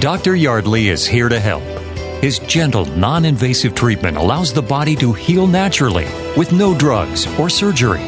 Dr. 0.00 0.36
Yardley 0.36 0.88
is 0.88 1.06
here 1.06 1.30
to 1.30 1.40
help. 1.40 1.62
His 2.22 2.38
gentle, 2.40 2.84
non 2.84 3.24
invasive 3.24 3.74
treatment 3.74 4.18
allows 4.18 4.52
the 4.52 4.60
body 4.60 4.94
to 4.96 5.14
heal 5.14 5.46
naturally 5.46 6.04
with 6.36 6.52
no 6.52 6.76
drugs 6.76 7.26
or 7.38 7.48
surgery. 7.48 8.02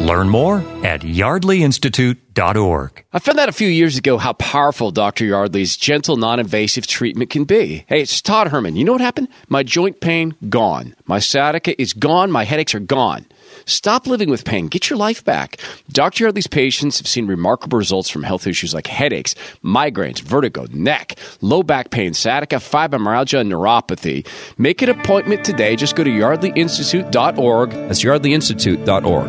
Learn 0.00 0.28
more 0.28 0.58
at 0.84 1.02
yardleyinstitute.org. 1.02 3.04
I 3.12 3.18
found 3.20 3.38
out 3.40 3.48
a 3.48 3.52
few 3.52 3.68
years 3.68 3.96
ago 3.96 4.18
how 4.18 4.32
powerful 4.34 4.90
Dr. 4.90 5.24
Yardley's 5.24 5.76
gentle, 5.76 6.16
non 6.16 6.40
invasive 6.40 6.88
treatment 6.88 7.30
can 7.30 7.44
be. 7.44 7.84
Hey, 7.86 8.02
it's 8.02 8.20
Todd 8.20 8.48
Herman. 8.48 8.74
You 8.74 8.84
know 8.84 8.92
what 8.92 9.00
happened? 9.00 9.28
My 9.48 9.62
joint 9.62 10.00
pain, 10.00 10.34
gone. 10.48 10.96
My 11.06 11.20
sciatica 11.20 11.80
is 11.80 11.92
gone. 11.92 12.32
My 12.32 12.42
headaches 12.44 12.74
are 12.74 12.80
gone. 12.80 13.26
Stop 13.68 14.06
living 14.06 14.30
with 14.30 14.44
pain. 14.44 14.66
Get 14.66 14.88
your 14.88 14.96
life 14.96 15.22
back. 15.24 15.60
Dr. 15.90 16.24
Yardley's 16.24 16.46
patients 16.46 16.98
have 16.98 17.06
seen 17.06 17.26
remarkable 17.26 17.76
results 17.76 18.08
from 18.08 18.22
health 18.22 18.46
issues 18.46 18.72
like 18.72 18.86
headaches, 18.86 19.34
migraines, 19.62 20.20
vertigo, 20.20 20.66
neck, 20.72 21.18
low 21.42 21.62
back 21.62 21.90
pain, 21.90 22.14
sciatica, 22.14 22.56
fibromyalgia, 22.56 23.40
and 23.40 23.52
neuropathy. 23.52 24.26
Make 24.56 24.80
an 24.80 24.88
appointment 24.88 25.44
today. 25.44 25.76
Just 25.76 25.96
go 25.96 26.04
to 26.04 26.10
yardleyinstitute.org. 26.10 27.70
That's 27.70 28.02
yardleyinstitute.org. 28.02 29.28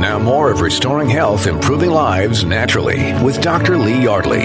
Now, 0.00 0.18
more 0.18 0.50
of 0.50 0.62
Restoring 0.62 1.10
Health, 1.10 1.46
Improving 1.46 1.90
Lives 1.90 2.44
Naturally 2.44 3.12
with 3.22 3.40
Dr. 3.40 3.76
Lee 3.76 4.02
Yardley. 4.02 4.40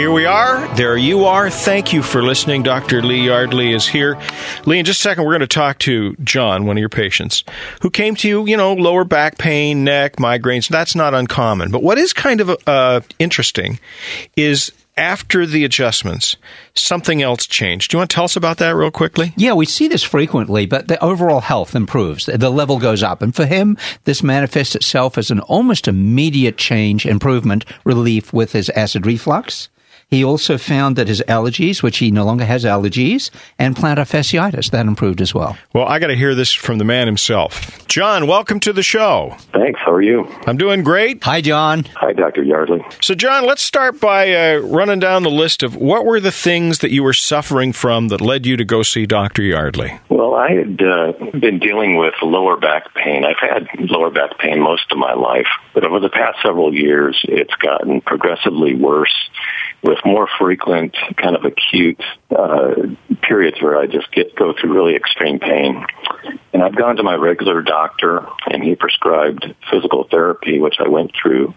Here 0.00 0.10
we 0.10 0.24
are. 0.24 0.66
There 0.76 0.96
you 0.96 1.26
are. 1.26 1.50
Thank 1.50 1.92
you 1.92 2.02
for 2.02 2.22
listening. 2.22 2.62
Dr. 2.62 3.02
Lee 3.02 3.26
Yardley 3.26 3.74
is 3.74 3.86
here. 3.86 4.18
Lee, 4.64 4.78
in 4.78 4.86
just 4.86 5.00
a 5.00 5.02
second, 5.02 5.24
we're 5.24 5.32
going 5.32 5.40
to 5.40 5.46
talk 5.46 5.78
to 5.80 6.16
John, 6.24 6.64
one 6.64 6.78
of 6.78 6.80
your 6.80 6.88
patients, 6.88 7.44
who 7.82 7.90
came 7.90 8.14
to 8.16 8.26
you, 8.26 8.46
you 8.46 8.56
know, 8.56 8.72
lower 8.72 9.04
back 9.04 9.36
pain, 9.36 9.84
neck, 9.84 10.16
migraines. 10.16 10.68
That's 10.68 10.94
not 10.94 11.12
uncommon. 11.12 11.70
But 11.70 11.82
what 11.82 11.98
is 11.98 12.14
kind 12.14 12.40
of 12.40 12.56
uh, 12.66 13.02
interesting 13.18 13.78
is 14.36 14.72
after 14.96 15.44
the 15.44 15.66
adjustments, 15.66 16.38
something 16.74 17.20
else 17.20 17.46
changed. 17.46 17.90
Do 17.90 17.96
you 17.96 17.98
want 17.98 18.08
to 18.10 18.14
tell 18.14 18.24
us 18.24 18.36
about 18.36 18.56
that 18.56 18.74
real 18.74 18.90
quickly? 18.90 19.34
Yeah, 19.36 19.52
we 19.52 19.66
see 19.66 19.86
this 19.86 20.02
frequently, 20.02 20.64
but 20.64 20.88
the 20.88 20.98
overall 21.04 21.40
health 21.40 21.74
improves. 21.74 22.24
The 22.24 22.48
level 22.48 22.78
goes 22.78 23.02
up. 23.02 23.20
And 23.20 23.34
for 23.34 23.44
him, 23.44 23.76
this 24.04 24.22
manifests 24.22 24.74
itself 24.74 25.18
as 25.18 25.30
an 25.30 25.40
almost 25.40 25.88
immediate 25.88 26.56
change, 26.56 27.04
improvement, 27.04 27.66
relief 27.84 28.32
with 28.32 28.52
his 28.52 28.70
acid 28.70 29.04
reflux 29.04 29.68
he 30.10 30.24
also 30.24 30.58
found 30.58 30.96
that 30.96 31.06
his 31.06 31.22
allergies, 31.28 31.82
which 31.82 31.98
he 31.98 32.10
no 32.10 32.24
longer 32.24 32.44
has 32.44 32.64
allergies, 32.64 33.30
and 33.58 33.76
plantar 33.76 33.98
fasciitis, 33.98 34.70
that 34.72 34.86
improved 34.86 35.20
as 35.20 35.32
well. 35.32 35.56
Well, 35.72 35.86
I 35.86 36.00
got 36.00 36.08
to 36.08 36.16
hear 36.16 36.34
this 36.34 36.52
from 36.52 36.78
the 36.78 36.84
man 36.84 37.06
himself. 37.06 37.86
John, 37.86 38.26
welcome 38.26 38.58
to 38.60 38.72
the 38.72 38.82
show. 38.82 39.36
Thanks. 39.52 39.80
How 39.80 39.92
are 39.92 40.02
you? 40.02 40.26
I'm 40.46 40.56
doing 40.56 40.82
great. 40.82 41.22
Hi, 41.24 41.40
John. 41.40 41.84
Hi, 41.94 42.12
Dr. 42.12 42.42
Yardley. 42.42 42.84
So, 43.00 43.14
John, 43.14 43.46
let's 43.46 43.62
start 43.62 44.00
by 44.00 44.34
uh, 44.34 44.58
running 44.58 44.98
down 44.98 45.22
the 45.22 45.30
list 45.30 45.62
of 45.62 45.76
what 45.76 46.04
were 46.04 46.20
the 46.20 46.32
things 46.32 46.80
that 46.80 46.90
you 46.90 47.02
were 47.02 47.14
suffering 47.14 47.72
from 47.72 48.08
that 48.08 48.20
led 48.20 48.46
you 48.46 48.56
to 48.56 48.64
go 48.64 48.82
see 48.82 49.06
Dr. 49.06 49.42
Yardley? 49.42 49.98
Well, 50.08 50.34
I 50.34 50.50
had 50.52 50.82
uh, 50.82 51.12
been 51.38 51.58
dealing 51.58 51.96
with 51.96 52.14
lower 52.22 52.56
back 52.56 52.94
pain. 52.94 53.24
I've 53.24 53.38
had 53.38 53.68
lower 53.90 54.10
back 54.10 54.38
pain 54.38 54.60
most 54.60 54.90
of 54.90 54.98
my 54.98 55.14
life, 55.14 55.48
but 55.72 55.84
over 55.84 56.00
the 56.00 56.10
past 56.10 56.38
several 56.42 56.74
years, 56.74 57.18
it's 57.24 57.54
gotten 57.54 58.00
progressively 58.00 58.74
worse 58.74 59.14
with 59.82 59.98
more 60.04 60.28
frequent 60.38 60.94
kind 61.16 61.36
of 61.36 61.44
acute 61.44 62.02
uh, 62.36 62.74
periods 63.22 63.62
where 63.62 63.78
I 63.78 63.86
just 63.86 64.12
get 64.12 64.36
go 64.36 64.52
through 64.52 64.74
really 64.74 64.94
extreme 64.94 65.38
pain. 65.38 65.86
And 66.52 66.62
I've 66.62 66.76
gone 66.76 66.96
to 66.96 67.02
my 67.02 67.14
regular 67.14 67.62
doctor, 67.62 68.26
and 68.50 68.62
he 68.62 68.74
prescribed 68.74 69.54
physical 69.70 70.06
therapy, 70.10 70.58
which 70.58 70.76
I 70.80 70.88
went 70.88 71.12
through, 71.20 71.54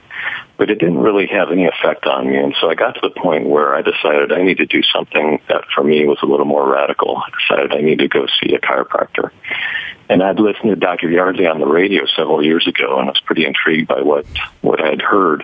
but 0.58 0.70
it 0.70 0.80
didn't 0.80 1.00
really 1.00 1.28
have 1.28 1.52
any 1.52 1.66
effect 1.66 2.06
on 2.06 2.28
me. 2.28 2.38
And 2.38 2.56
so 2.62 2.70
I 2.70 2.76
got 2.76 2.94
to 2.94 3.02
the 3.02 3.10
point 3.10 3.50
where 3.50 3.76
I 3.76 3.82
decided 3.82 4.32
I 4.32 4.44
need 4.44 4.58
to 4.58 4.66
do 4.66 4.82
something 4.84 5.42
that 5.50 5.64
for 5.74 5.84
me 5.84 6.06
was 6.06 6.20
a 6.22 6.28
little 6.28 6.46
more 6.46 6.72
radical. 6.72 7.18
I 7.18 7.32
decided 7.40 7.74
I 7.74 7.82
need 7.82 8.00
to 8.00 8.08
go 8.08 8.28
see 8.42 8.54
a 8.54 8.60
chiropractor. 8.60 9.32
And 10.10 10.22
I'd 10.22 10.40
listened 10.40 10.70
to 10.70 10.76
Dr. 10.76 11.10
Yardley 11.10 11.48
on 11.48 11.60
the 11.60 11.66
radio 11.66 12.06
several 12.06 12.44
years 12.44 12.68
ago, 12.68 13.00
and 13.00 13.10
I 13.10 13.12
was 13.12 13.22
pretty 13.26 13.46
intrigued 13.46 13.88
by 13.88 14.02
what 14.02 14.26
what 14.62 14.82
I 14.82 14.90
had 14.90 15.02
heard. 15.02 15.44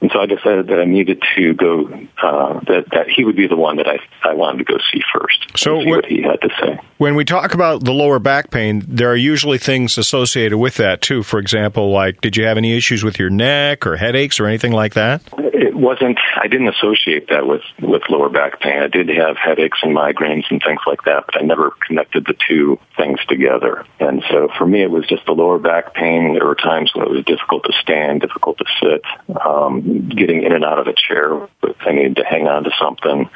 And 0.00 0.10
so 0.12 0.20
I 0.20 0.26
decided 0.26 0.68
that 0.68 0.80
I 0.80 0.84
needed 0.84 1.22
to 1.36 1.54
go, 1.54 1.86
uh, 2.22 2.60
that, 2.60 2.86
that 2.92 3.08
he 3.08 3.24
would 3.24 3.36
be 3.36 3.46
the 3.46 3.56
one 3.56 3.76
that 3.76 3.86
I, 3.86 3.98
I 4.26 4.34
wanted 4.34 4.58
to 4.58 4.64
go 4.64 4.78
see 4.92 5.02
first. 5.12 5.46
So 5.56 5.80
see 5.80 5.90
what 5.90 6.06
he 6.06 6.22
had 6.22 6.40
to 6.40 6.48
say. 6.60 6.80
When 6.96 7.14
we 7.14 7.24
talk 7.24 7.52
about 7.52 7.84
the 7.84 7.92
lower 7.92 8.18
back 8.18 8.50
pain, 8.50 8.82
there 8.88 9.10
are 9.10 9.16
usually 9.16 9.58
things 9.58 9.98
associated 9.98 10.56
with 10.56 10.76
that 10.76 11.02
too. 11.02 11.22
For 11.22 11.38
example, 11.38 11.90
like 11.90 12.20
did 12.22 12.36
you 12.36 12.46
have 12.46 12.56
any 12.56 12.76
issues 12.76 13.04
with 13.04 13.18
your 13.18 13.30
neck 13.30 13.86
or 13.86 13.96
headaches 13.96 14.40
or 14.40 14.46
anything 14.46 14.72
like 14.72 14.94
that? 14.94 15.22
It 15.36 15.74
wasn't, 15.76 16.18
I 16.36 16.46
didn't 16.46 16.68
associate 16.68 17.28
that 17.28 17.46
with, 17.46 17.62
with 17.80 18.02
lower 18.08 18.30
back 18.30 18.60
pain. 18.60 18.82
I 18.82 18.88
did 18.88 19.08
have 19.10 19.36
headaches 19.36 19.78
and 19.82 19.94
migraines 19.94 20.44
and 20.50 20.62
things 20.62 20.80
like 20.86 21.02
that, 21.04 21.24
but 21.26 21.40
I 21.40 21.44
never 21.44 21.72
connected 21.86 22.24
the 22.26 22.36
two 22.48 22.78
things 22.96 23.20
together. 23.28 23.84
And 23.98 24.22
so 24.30 24.48
for 24.56 24.66
me, 24.66 24.82
it 24.82 24.90
was 24.90 25.06
just 25.06 25.26
the 25.26 25.32
lower 25.32 25.58
back 25.58 25.94
pain. 25.94 26.34
There 26.34 26.46
were 26.46 26.54
times 26.54 26.92
when 26.94 27.06
it 27.06 27.10
was 27.10 27.24
difficult 27.24 27.64
to 27.64 27.72
stand, 27.80 28.22
difficult 28.22 28.58
to 28.58 28.64
sit. 28.80 29.02
Um, 29.44 29.89
getting 30.08 30.42
in 30.42 30.52
and 30.52 30.64
out 30.64 30.78
of 30.78 30.86
a 30.86 30.94
chair, 30.94 31.48
I 31.80 31.92
needed 31.92 32.16
to 32.16 32.24
hang 32.24 32.46
on 32.46 32.64
to 32.64 32.70
something. 32.78 33.28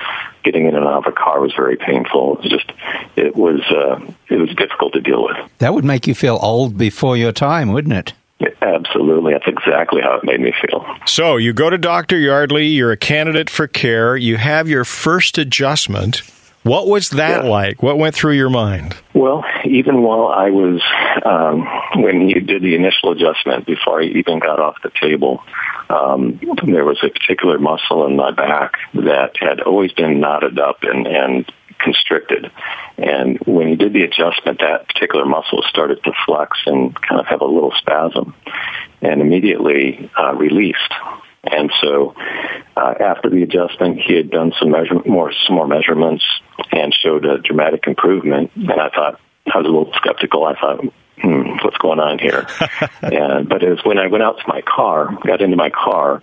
Getting 0.43 0.67
in 0.67 0.75
and 0.75 0.85
out 0.85 1.07
of 1.07 1.13
a 1.13 1.13
car 1.13 1.41
was 1.41 1.53
very 1.55 1.77
painful. 1.77 2.39
It 2.39 2.43
was 2.43 2.51
just, 2.51 2.73
it 3.17 3.37
was, 3.37 3.61
uh, 3.71 4.01
it 4.29 4.39
was 4.39 4.51
difficult 4.55 4.93
to 4.95 5.01
deal 5.01 5.25
with. 5.25 5.37
That 5.59 5.75
would 5.75 5.85
make 5.85 6.07
you 6.07 6.15
feel 6.15 6.39
old 6.41 6.77
before 6.77 7.17
your 7.17 7.33
time, 7.33 7.73
wouldn't 7.73 7.95
it? 7.95 8.13
Absolutely. 8.63 9.33
That's 9.33 9.47
exactly 9.47 10.03
how 10.03 10.17
it 10.17 10.25
made 10.25 10.41
me 10.41 10.53
feel. 10.61 10.85
So 11.07 11.37
you 11.37 11.53
go 11.53 11.71
to 11.71 11.79
Dr. 11.79 12.19
Yardley, 12.19 12.67
you're 12.67 12.93
a 12.93 12.97
candidate 12.97 13.49
for 13.49 13.67
care, 13.67 14.17
you 14.17 14.37
have 14.37 14.69
your 14.69 14.85
first 14.85 15.39
adjustment. 15.39 16.23
What 16.65 16.89
was 16.89 17.11
that 17.11 17.45
Yeah. 17.45 17.51
like? 17.51 17.83
What 17.83 17.99
went 17.99 18.15
through 18.15 18.33
your 18.33 18.49
mind? 18.51 18.97
Well, 19.13 19.45
even 19.65 20.03
while 20.03 20.29
I 20.29 20.49
was, 20.51 20.83
um, 21.25 21.67
when 22.03 22.29
you 22.29 22.41
did 22.41 22.63
the 22.63 22.75
initial 22.75 23.13
adjustment 23.13 23.67
before 23.67 24.01
I 24.01 24.05
even 24.05 24.39
got 24.39 24.59
off 24.59 24.77
the 24.83 24.91
table, 25.01 25.43
um, 25.91 26.41
there 26.65 26.85
was 26.85 26.99
a 27.05 27.11
particular 27.11 27.59
muscle 27.59 28.07
in 28.07 28.17
my 28.17 28.31
back 28.31 28.79
that 28.95 29.37
had 29.39 29.61
always 29.61 29.93
been 29.93 30.21
knotted 30.21 30.59
up 30.59 30.79
and, 30.83 31.07
and 31.07 31.45
constricted. 31.79 32.51
And 32.97 33.39
when 33.45 33.69
you 33.69 33.77
did 33.77 33.93
the 33.93 34.03
adjustment, 34.05 34.61
that 34.61 34.89
particular 34.89 35.27
muscle 35.27 35.63
started 35.69 36.03
to 36.05 36.13
flex 36.25 36.59
and 36.65 36.95
kind 37.03 37.21
of 37.21 37.27
have 37.27 37.43
a 37.43 37.47
little 37.47 37.73
spasm 37.77 38.35
and 39.03 39.21
immediately 39.21 40.11
uh, 40.19 40.35
released. 40.35 40.79
And 41.47 41.71
so, 41.81 42.15
uh, 42.77 42.95
after 43.01 43.31
the 43.31 43.43
adjustment, 43.43 44.01
he 44.01 44.15
had 44.15 44.31
done 44.31 44.53
some 44.59 44.71
measure 44.71 45.01
more 45.07 45.33
some 45.47 45.57
more 45.57 45.67
measurements 45.67 46.25
and 46.73 46.95
showed 46.95 47.25
a 47.25 47.39
dramatic 47.39 47.87
improvement. 47.87 48.51
And 48.57 48.73
I 48.73 48.89
thought 48.89 49.21
I 49.47 49.59
was 49.59 49.67
a 49.67 49.71
little 49.71 49.93
skeptical. 49.95 50.45
I 50.45 50.55
thought, 50.55 50.85
hmm, 51.21 51.57
what's 51.63 51.77
going 51.79 52.01
on 52.01 52.19
here? 52.19 52.47
and 53.03 53.49
but 53.49 53.63
it 53.63 53.71
was 53.71 53.81
when 53.85 53.99
I 53.99 54.07
went 54.09 54.25
out 54.25 54.39
to 54.39 54.45
my 54.49 54.63
car, 54.63 55.17
got 55.27 55.43
into 55.43 55.57
my 55.57 55.71
car, 55.71 56.23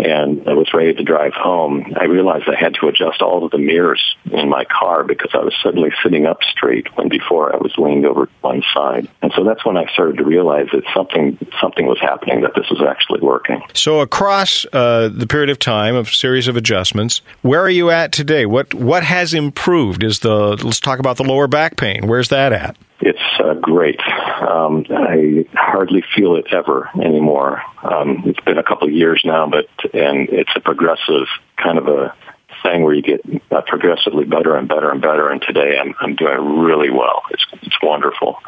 and 0.00 0.48
I 0.48 0.54
was 0.54 0.72
ready 0.72 0.94
to 0.94 1.02
drive 1.02 1.34
home. 1.34 1.94
I 1.98 2.04
realized 2.04 2.48
I 2.48 2.58
had 2.58 2.74
to 2.74 2.88
adjust 2.88 3.22
all 3.22 3.44
of 3.44 3.50
the 3.50 3.58
mirrors 3.58 4.16
in 4.32 4.48
my 4.48 4.64
car 4.64 5.04
because 5.04 5.30
I 5.34 5.38
was 5.38 5.54
suddenly 5.62 5.90
sitting 6.02 6.26
up 6.26 6.42
straight 6.42 6.86
when 6.96 7.08
before 7.08 7.54
I 7.54 7.58
was 7.58 7.72
leaned 7.76 8.06
over 8.06 8.28
one 8.40 8.62
side. 8.72 9.08
And 9.22 9.32
so 9.36 9.44
that's 9.44 9.64
when 9.64 9.76
I 9.76 9.90
started 9.92 10.16
to 10.18 10.24
realize 10.24 10.68
that 10.72 10.84
something 10.94 11.38
something 11.60 11.86
was 11.86 12.00
happening, 12.00 12.40
that 12.42 12.54
this 12.54 12.68
was 12.70 12.82
actually 12.82 13.20
working. 13.20 13.62
So 13.74 14.00
across 14.00 14.64
uh, 14.72 15.08
the 15.12 15.26
period 15.26 15.50
of 15.50 15.58
time 15.58 15.94
of 15.94 16.08
series 16.08 16.48
of 16.48 16.56
adjustments, 16.56 17.22
where 17.42 17.60
are 17.60 17.70
you 17.70 17.90
at 17.90 18.12
today? 18.12 18.46
What 18.46 18.72
what 18.74 19.02
has 19.04 19.34
improved? 19.34 20.02
Is 20.02 20.20
the 20.20 20.56
let's 20.64 20.80
talk 20.80 20.98
about 20.98 21.16
the 21.16 21.24
lower 21.24 21.46
back 21.46 21.76
pain. 21.76 22.06
Where's 22.06 22.28
that 22.28 22.52
at? 22.52 22.76
It's 23.10 23.40
uh, 23.40 23.54
great. 23.54 24.00
Um, 24.06 24.86
I 24.88 25.44
hardly 25.54 26.04
feel 26.14 26.36
it 26.36 26.46
ever 26.52 26.88
anymore. 26.94 27.60
Um, 27.82 28.22
it's 28.24 28.38
been 28.40 28.56
a 28.56 28.62
couple 28.62 28.86
of 28.86 28.94
years 28.94 29.22
now, 29.24 29.48
but 29.48 29.66
and 29.92 30.28
it's 30.28 30.52
a 30.54 30.60
progressive 30.60 31.26
kind 31.56 31.76
of 31.76 31.88
a 31.88 32.14
thing 32.62 32.84
where 32.84 32.94
you 32.94 33.02
get 33.02 33.20
uh, 33.50 33.62
progressively 33.66 34.24
better 34.26 34.54
and 34.54 34.68
better 34.68 34.92
and 34.92 35.02
better. 35.02 35.28
And 35.28 35.42
today 35.42 35.76
I'm 35.80 35.92
I'm 35.98 36.14
doing 36.14 36.60
really 36.60 36.90
well. 36.90 37.22
It's 37.30 37.44
it's 37.62 37.82
wonderful. 37.82 38.38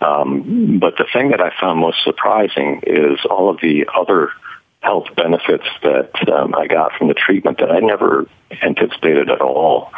Um, 0.00 0.78
but 0.78 0.96
the 0.96 1.06
thing 1.12 1.30
that 1.30 1.40
I 1.40 1.50
found 1.60 1.80
most 1.80 2.04
surprising 2.04 2.82
is 2.86 3.18
all 3.28 3.50
of 3.50 3.58
the 3.62 3.88
other 3.92 4.30
health 4.78 5.06
benefits 5.16 5.66
that 5.82 6.12
um, 6.28 6.54
I 6.54 6.68
got 6.68 6.92
from 6.96 7.08
the 7.08 7.14
treatment 7.14 7.58
that 7.58 7.72
I 7.72 7.80
never 7.80 8.28
anticipated 8.62 9.28
at 9.28 9.40
all. 9.40 9.90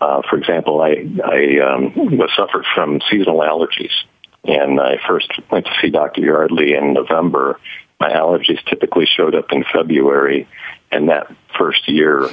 Uh, 0.00 0.22
for 0.28 0.36
example, 0.36 0.80
I, 0.80 1.06
I 1.24 1.58
um, 1.74 1.92
was 2.18 2.30
suffered 2.36 2.64
from 2.74 3.00
seasonal 3.10 3.40
allergies, 3.40 3.92
and 4.44 4.80
I 4.80 4.98
first 5.06 5.30
went 5.50 5.66
to 5.66 5.72
see 5.80 5.90
Dr. 5.90 6.20
Yardley 6.20 6.74
in 6.74 6.92
November. 6.92 7.58
My 7.98 8.10
allergies 8.10 8.62
typically 8.68 9.06
showed 9.06 9.34
up 9.34 9.52
in 9.52 9.64
February, 9.72 10.46
and 10.92 11.08
that 11.08 11.34
first 11.58 11.88
year, 11.88 12.28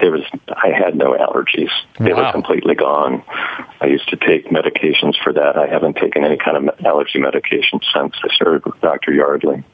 there 0.00 0.10
was 0.10 0.22
I 0.48 0.68
had 0.68 0.96
no 0.96 1.12
allergies; 1.14 1.70
they 1.98 2.12
Wow. 2.12 2.26
were 2.26 2.32
completely 2.32 2.74
gone. 2.74 3.22
I 3.80 3.86
used 3.86 4.08
to 4.10 4.16
take 4.16 4.50
medications 4.50 5.16
for 5.22 5.32
that. 5.32 5.56
I 5.56 5.66
haven't 5.66 5.96
taken 5.96 6.24
any 6.24 6.36
kind 6.36 6.56
of 6.68 6.84
allergy 6.84 7.18
medication 7.18 7.80
since 7.94 8.14
I 8.22 8.34
started 8.34 8.66
with 8.66 8.78
Dr. 8.82 9.12
Yardley. 9.14 9.64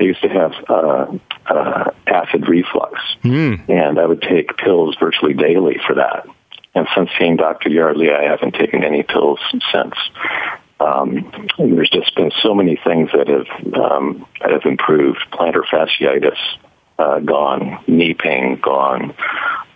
I 0.00 0.02
used 0.02 0.22
to 0.22 0.28
have 0.28 0.52
uh, 0.68 1.06
uh, 1.46 1.90
acid 2.08 2.48
reflux, 2.48 2.98
and 3.68 4.00
I 4.00 4.04
would 4.06 4.22
take 4.22 4.56
pills 4.56 4.96
virtually 4.98 5.34
daily 5.34 5.78
for 5.86 5.94
that. 5.94 6.26
And 6.74 6.86
since 6.96 7.10
seeing 7.18 7.36
Dr. 7.36 7.68
Yardley, 7.68 8.10
I 8.10 8.22
haven't 8.22 8.54
taken 8.54 8.82
any 8.82 9.02
pills 9.02 9.40
since. 9.72 9.94
Um, 10.80 11.30
there's 11.58 11.90
just 11.90 12.14
been 12.16 12.32
so 12.42 12.54
many 12.54 12.80
things 12.82 13.10
that 13.12 13.28
have 13.28 13.74
um, 13.74 14.26
that 14.40 14.50
have 14.50 14.62
improved. 14.64 15.20
Plantar 15.32 15.62
fasciitis 15.70 16.38
uh, 16.98 17.20
gone, 17.20 17.78
knee 17.86 18.14
pain 18.14 18.58
gone. 18.60 19.14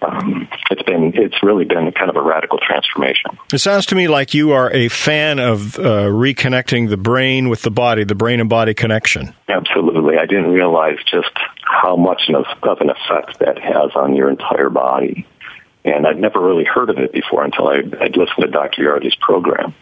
Um, 0.02 0.48
it's 0.70 0.82
been 0.82 1.12
it's 1.14 1.42
really 1.42 1.64
been 1.64 1.90
kind 1.92 2.10
of 2.10 2.16
a 2.16 2.22
radical 2.22 2.58
transformation. 2.58 3.38
It 3.52 3.58
sounds 3.58 3.86
to 3.86 3.94
me 3.94 4.08
like 4.08 4.34
you 4.34 4.52
are 4.52 4.70
a 4.72 4.88
fan 4.88 5.38
of 5.38 5.78
uh, 5.78 6.04
reconnecting 6.04 6.88
the 6.88 6.96
brain 6.96 7.48
with 7.48 7.62
the 7.62 7.70
body, 7.70 8.04
the 8.04 8.14
brain 8.14 8.40
and 8.40 8.48
body 8.48 8.74
connection. 8.74 9.34
Absolutely. 9.48 10.18
I 10.18 10.26
didn't 10.26 10.50
realize 10.50 10.98
just 11.10 11.30
how 11.62 11.96
much 11.96 12.28
of, 12.28 12.44
of 12.62 12.80
an 12.80 12.90
effect 12.90 13.38
that 13.40 13.58
has 13.58 13.90
on 13.94 14.14
your 14.14 14.28
entire 14.30 14.70
body. 14.70 15.26
And 15.86 16.06
I'd 16.06 16.18
never 16.18 16.40
really 16.40 16.64
heard 16.64 16.90
of 16.90 16.98
it 16.98 17.12
before 17.12 17.44
until 17.44 17.68
I, 17.68 17.76
I'd 18.00 18.16
listened 18.16 18.42
to 18.42 18.48
Dr. 18.48 18.82
Yardley's 18.82 19.14
program. 19.14 19.74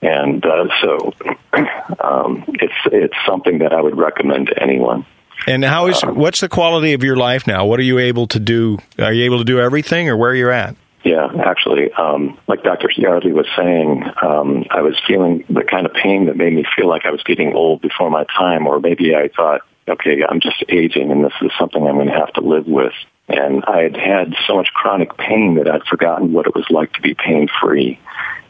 And 0.00 0.44
uh, 0.46 0.68
so 0.80 1.12
um, 2.02 2.44
it's, 2.48 2.74
it's 2.86 3.14
something 3.26 3.58
that 3.58 3.72
I 3.72 3.80
would 3.80 3.98
recommend 3.98 4.46
to 4.48 4.62
anyone. 4.62 5.04
And 5.46 5.64
how 5.64 5.86
is 5.86 6.02
what's 6.02 6.40
the 6.40 6.48
quality 6.48 6.92
of 6.92 7.02
your 7.02 7.16
life 7.16 7.46
now? 7.46 7.64
What 7.64 7.80
are 7.80 7.84
you 7.84 7.98
able 7.98 8.26
to 8.28 8.38
do? 8.38 8.78
Are 8.98 9.12
you 9.12 9.24
able 9.24 9.38
to 9.38 9.44
do 9.44 9.58
everything, 9.58 10.08
or 10.08 10.16
where 10.16 10.34
you're 10.34 10.50
you 10.50 10.54
at? 10.54 10.76
Yeah, 11.02 11.28
actually, 11.42 11.90
um, 11.94 12.38
like 12.46 12.62
Dr. 12.62 12.90
Yardley 12.94 13.32
was 13.32 13.46
saying, 13.56 14.04
um, 14.22 14.66
I 14.70 14.82
was 14.82 14.94
feeling 15.06 15.44
the 15.48 15.62
kind 15.64 15.86
of 15.86 15.94
pain 15.94 16.26
that 16.26 16.36
made 16.36 16.52
me 16.52 16.66
feel 16.76 16.88
like 16.88 17.06
I 17.06 17.10
was 17.10 17.22
getting 17.22 17.54
old 17.54 17.80
before 17.80 18.10
my 18.10 18.24
time, 18.24 18.66
or 18.66 18.80
maybe 18.80 19.14
I 19.14 19.28
thought, 19.34 19.62
okay, 19.88 20.22
I'm 20.28 20.40
just 20.40 20.62
aging 20.68 21.10
and 21.10 21.24
this 21.24 21.32
is 21.40 21.50
something 21.58 21.86
I'm 21.86 21.94
going 21.94 22.08
to 22.08 22.12
have 22.12 22.32
to 22.34 22.42
live 22.42 22.66
with. 22.66 22.92
And 23.30 23.64
I 23.64 23.82
had 23.82 23.96
had 23.96 24.34
so 24.46 24.56
much 24.56 24.72
chronic 24.72 25.16
pain 25.16 25.54
that 25.56 25.70
I'd 25.70 25.84
forgotten 25.84 26.32
what 26.32 26.46
it 26.46 26.54
was 26.54 26.66
like 26.70 26.92
to 26.94 27.00
be 27.00 27.14
pain 27.14 27.48
free. 27.60 27.98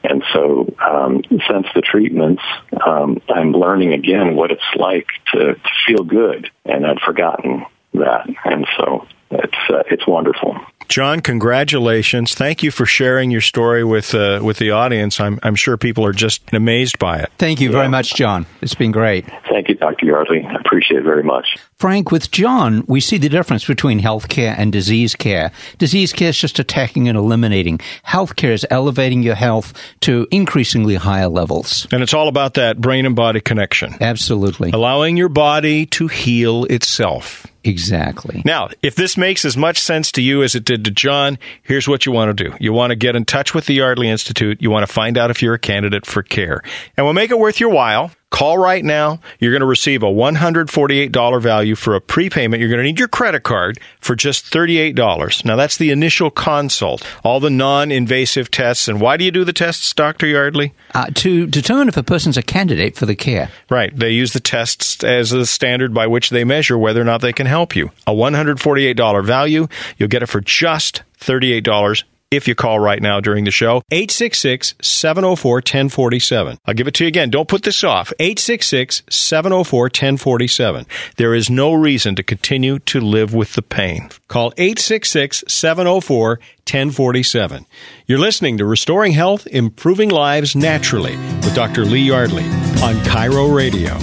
And 0.03 0.25
so, 0.33 0.73
um, 0.81 1.23
since 1.31 1.67
the 1.75 1.83
treatments, 1.83 2.43
um, 2.87 3.21
I'm 3.29 3.53
learning 3.53 3.93
again 3.93 4.35
what 4.35 4.51
it's 4.51 4.63
like 4.75 5.09
to, 5.33 5.55
to 5.55 5.71
feel 5.87 6.05
good, 6.05 6.51
and 6.65 6.87
I'd 6.87 7.01
forgotten 7.01 7.67
that. 7.93 8.27
And 8.45 8.67
so, 8.79 9.07
it's 9.31 9.59
uh, 9.69 9.83
it's 9.91 10.07
wonderful. 10.07 10.59
John, 10.91 11.21
congratulations! 11.21 12.35
Thank 12.35 12.65
you 12.65 12.73
for 12.73 12.85
sharing 12.85 13.31
your 13.31 13.41
story 13.41 13.85
with 13.85 14.13
uh, 14.13 14.41
with 14.43 14.57
the 14.57 14.73
audience. 14.73 15.21
I'm 15.21 15.39
I'm 15.45 15.55
sure 15.55 15.77
people 15.77 16.05
are 16.05 16.13
just 16.13 16.53
amazed 16.53 16.99
by 16.99 17.21
it. 17.21 17.31
Thank 17.39 17.61
you 17.61 17.71
very 17.71 17.87
much, 17.89 18.15
John. 18.15 18.45
It's 18.61 18.75
been 18.75 18.91
great. 18.91 19.25
Thank 19.49 19.69
you, 19.69 19.77
Dr. 19.77 20.07
Yardley. 20.07 20.45
I 20.45 20.57
appreciate 20.57 20.99
it 20.99 21.05
very 21.05 21.23
much. 21.23 21.57
Frank, 21.79 22.11
with 22.11 22.33
John, 22.33 22.85
we 22.89 22.99
see 22.99 23.19
the 23.19 23.29
difference 23.29 23.65
between 23.65 24.01
healthcare 24.01 24.53
and 24.59 24.73
disease 24.73 25.15
care. 25.15 25.53
Disease 25.79 26.13
care 26.13 26.31
is 26.31 26.39
just 26.39 26.59
attacking 26.59 27.09
and 27.09 27.17
eliminating. 27.17 27.79
Healthcare 28.05 28.51
is 28.51 28.67
elevating 28.69 29.23
your 29.23 29.37
health 29.37 29.73
to 30.01 30.27
increasingly 30.33 30.97
higher 30.97 31.29
levels. 31.29 31.87
And 31.93 32.03
it's 32.03 32.15
all 32.15 32.27
about 32.27 32.55
that 32.55 32.81
brain 32.81 33.07
and 33.07 33.15
body 33.15 33.41
connection, 33.41 33.95
Absolutely. 34.01 34.73
allowing 34.73 35.17
your 35.17 35.29
body 35.29 35.87
to 35.87 36.09
heal 36.09 36.65
itself. 36.65 37.47
Exactly. 37.65 38.43
Now, 38.45 38.71
if 38.83 38.95
this 38.95 39.17
makes 39.17 39.45
as 39.45 39.57
much 39.57 39.79
sense 39.79 40.13
to 40.13 40.23
you 40.23 40.43
as 40.43 40.55
it 40.55 40.65
did 40.65 40.85
to 40.85 40.91
John, 40.91 41.39
here's 41.63 41.87
what 41.87 42.07
you 42.07 42.13
want 42.13 42.37
to 42.37 42.45
do. 42.45 42.57
You 42.59 42.73
want 42.73 42.91
to 42.91 42.97
get 42.97 43.17
in 43.17 43.25
touch 43.25 43.55
with 43.55 43.67
the 43.67 43.75
Yardley 43.75 44.09
Institute. 44.09 44.63
You 44.63 44.71
want 44.71 44.87
to 44.87 44.93
find 44.93 45.19
out 45.19 45.31
if 45.31 45.43
you're 45.43 45.55
a 45.55 45.59
candidate 45.59 46.07
for 46.07 46.23
care. 46.23 46.63
And 46.97 47.05
we'll 47.05 47.15
make 47.15 47.31
it 47.31 47.39
worth 47.39 47.61
your 47.61 47.71
while. 47.71 48.13
Call 48.31 48.59
right 48.59 48.85
now. 48.85 49.21
You're 49.41 49.51
going 49.51 49.61
to 49.61 49.67
receive 49.67 50.03
a 50.05 50.07
$148 50.07 51.43
value 51.43 51.75
for 51.75 51.97
a 51.97 52.01
prepayment. 52.01 52.61
You're 52.61 52.69
going 52.69 52.79
to 52.79 52.85
need 52.85 52.99
your 52.99 53.09
credit 53.09 53.43
card 53.43 53.81
for 54.01 54.15
just 54.15 54.45
$38. 54.47 55.45
Now, 55.45 55.57
that's 55.57 55.77
the 55.77 55.91
initial 55.91 56.31
consult. 56.31 57.05
All 57.25 57.41
the 57.41 57.51
non 57.51 57.91
invasive 57.91 58.51
tests. 58.51 58.87
And 58.87 59.01
why 59.01 59.17
do 59.17 59.25
you 59.25 59.33
do 59.33 59.45
the 59.45 59.53
tests, 59.53 59.93
Dr. 59.93 60.27
Yardley? 60.27 60.73
Uh, 60.95 61.07
to 61.15 61.47
determine 61.49 61.89
if 61.89 61.97
a 61.97 62.05
person's 62.05 62.37
a 62.37 62.43
candidate 62.43 62.97
for 62.97 63.05
the 63.05 63.17
care. 63.17 63.51
Right. 63.69 63.95
They 63.97 64.11
use 64.11 64.33
the 64.33 64.41
tests 64.41 65.03
as 65.03 65.33
a 65.33 65.45
standard 65.45 65.93
by 65.93 66.07
which 66.07 66.31
they 66.31 66.45
measure 66.45 66.79
whether 66.79 67.01
or 67.01 67.05
not 67.05 67.21
they 67.21 67.33
can 67.33 67.47
help 67.47 67.75
you. 67.75 67.91
A 68.07 68.13
$148 68.13 69.25
value. 69.25 69.67
You'll 69.99 70.09
get 70.09 70.23
it 70.23 70.27
for 70.27 70.41
just 70.41 71.03
$38 71.19 72.05
if 72.31 72.47
you 72.47 72.55
call 72.55 72.79
right 72.79 73.03
now 73.03 73.21
during 73.21 73.45
the 73.45 73.51
show. 73.51 73.83
866 73.91 74.75
704 74.81 75.57
1047. 75.57 76.59
I'll 76.65 76.75
give 76.75 76.87
it 76.87 76.95
to 76.95 77.05
you 77.05 77.09
again. 77.09 77.31
Don't 77.31 77.49
put 77.49 77.63
this 77.63 77.83
off. 77.83 78.13
866 78.19 79.03
704 79.09 79.83
1047. 79.85 80.87
There 81.17 81.35
is 81.35 81.51
no 81.51 81.73
reason 81.73 82.15
to 82.17 82.23
continue 82.23 82.79
to 82.81 83.01
live 83.01 83.35
with 83.35 83.55
the 83.55 83.63
pain. 83.63 84.11
Call 84.29 84.53
866 84.57 85.45
704 85.49 86.29
1047. 86.39 87.67
You're 88.07 88.19
listening 88.19 88.59
to 88.59 88.65
Restoring 88.65 89.13
Health, 89.13 89.47
Improving 89.49 90.11
Lives 90.11 90.55
Naturally 90.55 91.17
with 91.17 91.55
Dr. 91.55 91.85
Lee 91.85 92.01
Yardley 92.01 92.45
on 92.83 92.95
KIRO 93.05 93.55
Radio. 93.55 93.99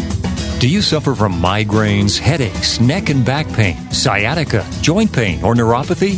Do 0.59 0.67
you 0.67 0.81
suffer 0.81 1.13
from 1.13 1.33
migraines, 1.33 2.17
headaches, 2.17 2.79
neck 2.79 3.09
and 3.09 3.23
back 3.23 3.47
pain, 3.49 3.75
sciatica, 3.91 4.65
joint 4.81 5.13
pain, 5.13 5.43
or 5.43 5.53
neuropathy? 5.53 6.17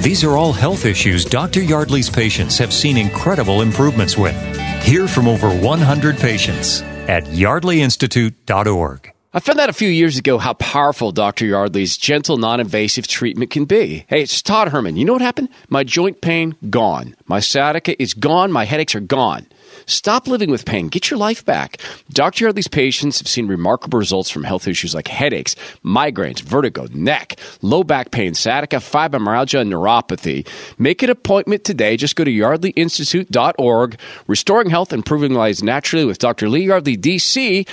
These 0.00 0.22
are 0.22 0.36
all 0.36 0.52
health 0.52 0.84
issues 0.84 1.24
Dr. 1.24 1.60
Yardley's 1.60 2.08
patients 2.08 2.56
have 2.58 2.72
seen 2.72 2.96
incredible 2.96 3.60
improvements 3.60 4.16
with. 4.16 4.36
Hear 4.84 5.08
from 5.08 5.26
over 5.26 5.50
100 5.50 6.16
patients 6.16 6.82
at 7.08 7.24
yardleyinstitute.org. 7.24 9.12
I 9.34 9.40
found 9.40 9.58
out 9.58 9.68
a 9.68 9.72
few 9.72 9.88
years 9.88 10.16
ago 10.16 10.38
how 10.38 10.52
powerful 10.54 11.10
Dr. 11.10 11.46
Yardley's 11.46 11.96
gentle, 11.96 12.36
non 12.36 12.60
invasive 12.60 13.08
treatment 13.08 13.50
can 13.50 13.64
be. 13.64 14.04
Hey, 14.06 14.22
it's 14.22 14.42
Todd 14.42 14.68
Herman. 14.68 14.96
You 14.96 15.04
know 15.06 15.14
what 15.14 15.22
happened? 15.22 15.48
My 15.68 15.82
joint 15.82 16.20
pain, 16.20 16.54
gone. 16.70 17.16
My 17.26 17.40
sciatica 17.40 18.00
is 18.00 18.14
gone. 18.14 18.52
My 18.52 18.64
headaches 18.64 18.94
are 18.94 19.00
gone. 19.00 19.46
Stop 19.86 20.28
living 20.28 20.50
with 20.50 20.64
pain. 20.64 20.88
Get 20.88 21.10
your 21.10 21.18
life 21.18 21.44
back. 21.44 21.80
Dr. 22.10 22.44
Yardley's 22.44 22.68
patients 22.68 23.18
have 23.18 23.28
seen 23.28 23.46
remarkable 23.46 23.98
results 23.98 24.30
from 24.30 24.44
health 24.44 24.68
issues 24.68 24.94
like 24.94 25.08
headaches, 25.08 25.54
migraines, 25.84 26.40
vertigo, 26.40 26.86
neck, 26.92 27.38
low 27.62 27.84
back 27.84 28.10
pain, 28.10 28.34
sciatica, 28.34 28.76
fibromyalgia, 28.76 29.60
and 29.60 29.72
neuropathy. 29.72 30.46
Make 30.78 31.02
an 31.02 31.10
appointment 31.10 31.64
today. 31.64 31.96
Just 31.96 32.16
go 32.16 32.24
to 32.24 32.30
yardleyinstitute.org. 32.30 33.98
Restoring 34.26 34.70
health, 34.70 34.92
improving 34.92 35.34
lives 35.34 35.62
naturally 35.62 36.04
with 36.04 36.18
Dr. 36.18 36.48
Lee 36.48 36.66
Yardley, 36.66 36.96
DC. 36.96 37.66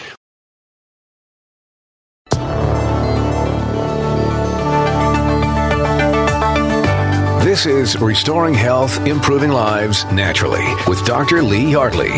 This 7.50 7.66
is 7.66 8.00
Restoring 8.00 8.54
Health, 8.54 9.08
Improving 9.08 9.50
Lives 9.50 10.06
Naturally 10.12 10.64
with 10.88 11.04
Dr. 11.04 11.42
Lee 11.42 11.72
Yardley. 11.72 12.10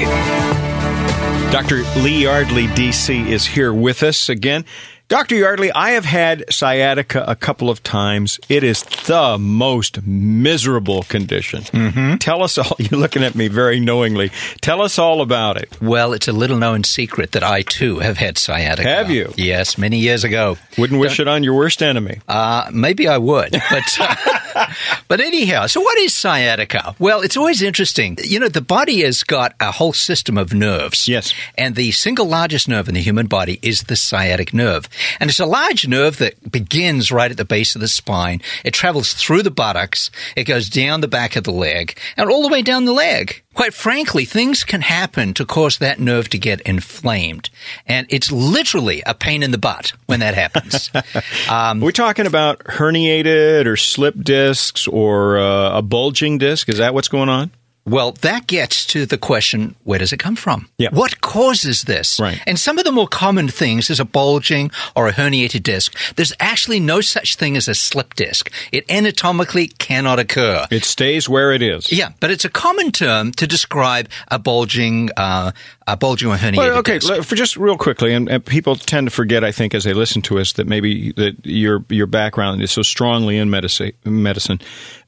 Dr. 1.54 1.84
Lee 2.02 2.24
Yardley, 2.24 2.68
DC, 2.68 3.30
is 3.30 3.46
here 3.46 3.74
with 3.74 4.04
us 4.04 4.28
again. 4.28 4.66
Dr. 5.08 5.36
Yardley, 5.36 5.72
I 5.72 5.92
have 5.92 6.04
had 6.04 6.54
sciatica 6.54 7.24
a 7.26 7.38
couple 7.38 7.70
of 7.70 7.82
times. 7.82 8.42
It 8.50 8.66
is 8.66 8.84
the 8.84 9.38
most 9.40 10.06
miserable 10.06 11.04
condition. 11.04 11.62
Mm-hmm. 11.64 12.16
Tell 12.16 12.44
us 12.44 12.58
all, 12.58 12.76
you're 12.80 13.00
looking 13.00 13.24
at 13.24 13.34
me 13.34 13.48
very 13.48 13.80
knowingly. 13.80 14.32
Tell 14.60 14.82
us 14.82 15.00
all 15.00 15.22
about 15.22 15.56
it. 15.56 15.82
Well, 15.82 16.12
it's 16.12 16.28
a 16.28 16.34
little 16.34 16.58
known 16.58 16.84
secret 16.84 17.32
that 17.32 17.44
I 17.44 17.62
too 17.62 18.00
have 18.00 18.18
had 18.18 18.38
sciatica. 18.38 18.90
Have 18.90 19.10
you? 19.10 19.34
Yes, 19.38 19.78
many 19.78 20.00
years 20.00 20.26
ago. 20.26 20.58
Wouldn't 20.78 21.00
wish 21.00 21.22
it 21.22 21.30
on 21.30 21.42
your 21.42 21.56
worst 21.56 21.82
enemy. 21.82 22.20
Uh, 22.28 22.70
maybe 22.74 23.08
I 23.08 23.18
would, 23.18 23.52
but 23.52 23.98
uh, 23.98 24.16
but 25.08 25.20
anyhow. 25.20 25.68
So, 25.68 25.82
what 25.82 25.98
is 26.00 26.14
sciatica? 26.14 26.96
Well, 27.00 27.22
it's 27.22 27.38
always 27.38 27.62
interesting. 27.62 28.18
You 28.24 28.40
know, 28.40 28.50
the 28.50 28.62
body 28.62 29.02
has 29.02 29.24
got 29.24 29.56
a 29.60 29.72
whole 29.72 29.94
system 29.94 30.38
of 30.38 30.54
nerves. 30.54 31.08
Yes, 31.08 31.34
and 31.58 31.76
the 31.76 31.92
single 31.92 32.26
largest 32.26 32.68
nerve 32.68 32.88
in 32.88 32.96
the 32.96 33.02
human 33.02 33.28
body 33.28 33.60
is 33.62 33.84
the 33.84 33.96
sciatic 33.96 34.54
nerve, 34.54 34.88
and 35.20 35.30
it's 35.30 35.40
a 35.40 35.46
large 35.46 35.88
nerve 35.88 36.18
that 36.18 36.52
begins 36.52 37.12
right 37.12 37.32
at 37.32 37.38
the 37.38 37.46
base 37.46 37.76
of 37.76 37.82
the 37.82 37.88
spine. 37.88 38.42
It 38.64 38.74
travels 38.74 39.14
through 39.14 39.44
the 39.44 39.52
buttocks, 39.52 40.12
it 40.36 40.44
goes 40.46 40.70
down 40.70 41.02
the 41.02 41.08
back 41.08 41.36
of 41.36 41.44
the 41.44 41.52
leg, 41.52 41.98
and 42.18 42.30
all 42.30 42.42
the 42.42 42.50
way 42.54 42.62
down 42.62 42.86
the 42.86 42.94
leg. 42.94 43.42
Quite 43.54 43.74
frankly, 43.74 44.26
things 44.26 44.64
can 44.64 44.82
happen 44.82 45.34
to 45.34 45.46
cause 45.46 45.78
that 45.80 46.00
nerve 46.00 46.30
to 46.30 46.38
get 46.38 46.62
inflamed. 46.62 47.50
And 47.86 48.08
it's 48.10 48.32
literally 48.32 49.04
a 49.06 49.14
pain 49.14 49.44
in 49.44 49.52
the 49.52 49.58
butt 49.58 49.94
when 50.06 50.22
that 50.22 50.36
happens. 50.36 50.90
um, 51.50 51.84
Are 51.84 51.86
we 51.86 51.92
talking 51.92 52.26
about 52.26 52.60
herniated 52.60 53.66
or 53.66 53.76
slip 53.76 54.16
discs 54.22 54.88
or 54.88 55.38
uh, 55.38 55.78
a 55.78 55.82
bulging 55.82 56.38
disc? 56.38 56.70
Is 56.70 56.78
that 56.78 56.94
what's 56.94 57.10
going 57.10 57.30
on? 57.30 57.52
Well, 57.86 58.12
that 58.22 58.46
gets 58.46 58.86
to 58.88 59.06
the 59.08 59.18
question 59.18 59.76
where 59.84 59.98
does 59.98 60.14
it 60.14 60.18
come 60.18 60.36
from? 60.36 60.70
Yeah. 60.78 60.90
What 60.92 61.22
causes 61.22 61.84
this? 61.84 62.20
Right. 62.20 62.40
And 62.46 62.60
some 62.60 62.78
of 62.78 62.86
the 62.86 62.92
more 62.92 63.08
common 63.08 63.48
things 63.48 63.90
is 63.90 64.00
a 64.00 64.06
bulging 64.06 64.70
or 64.96 65.08
a 65.08 65.12
herniated 65.12 65.64
disc. 65.64 65.98
There's 66.16 66.34
actually 66.40 66.80
no 66.80 67.02
such 67.02 67.38
thing 67.38 67.58
as 67.58 67.68
a 67.68 67.74
slip 67.74 68.14
disc. 68.14 68.52
It 68.72 68.90
anatomically 68.90 69.68
cannot 69.68 70.20
occur. 70.20 70.68
It 70.70 70.84
stays 70.84 71.28
where 71.28 71.52
it 71.52 71.64
is. 71.64 71.92
Yeah, 71.92 72.10
but 72.20 72.30
it's 72.30 72.46
a 72.46 72.50
common 72.50 72.92
term 72.92 73.32
to 73.34 73.48
describe 73.48 74.10
a 74.28 74.38
bulging, 74.38 75.10
uh, 75.18 75.52
a 75.88 75.98
bulging 75.98 76.30
or 76.30 76.36
herniated 76.36 76.58
well, 76.58 76.78
okay, 76.78 77.00
disc. 77.00 77.24
for 77.24 77.36
just 77.36 77.58
real 77.58 77.78
quickly, 77.78 78.14
and, 78.14 78.30
and, 78.30 78.46
people 78.46 78.76
tend 78.76 79.08
to 79.08 79.12
forget, 79.12 79.44
I 79.44 79.52
think, 79.52 79.74
as 79.74 79.84
they 79.86 79.94
listen 79.94 80.22
to 80.24 80.40
us, 80.40 80.54
that 80.54 80.68
maybe 80.68 81.14
that 81.14 81.46
your 81.46 81.84
your 81.90 82.08
background 82.08 82.62
is 82.62 82.72
so 82.72 82.82
strongly 82.82 83.38
in 83.38 83.50
medicine. 83.50 83.94
medicine 84.06 84.60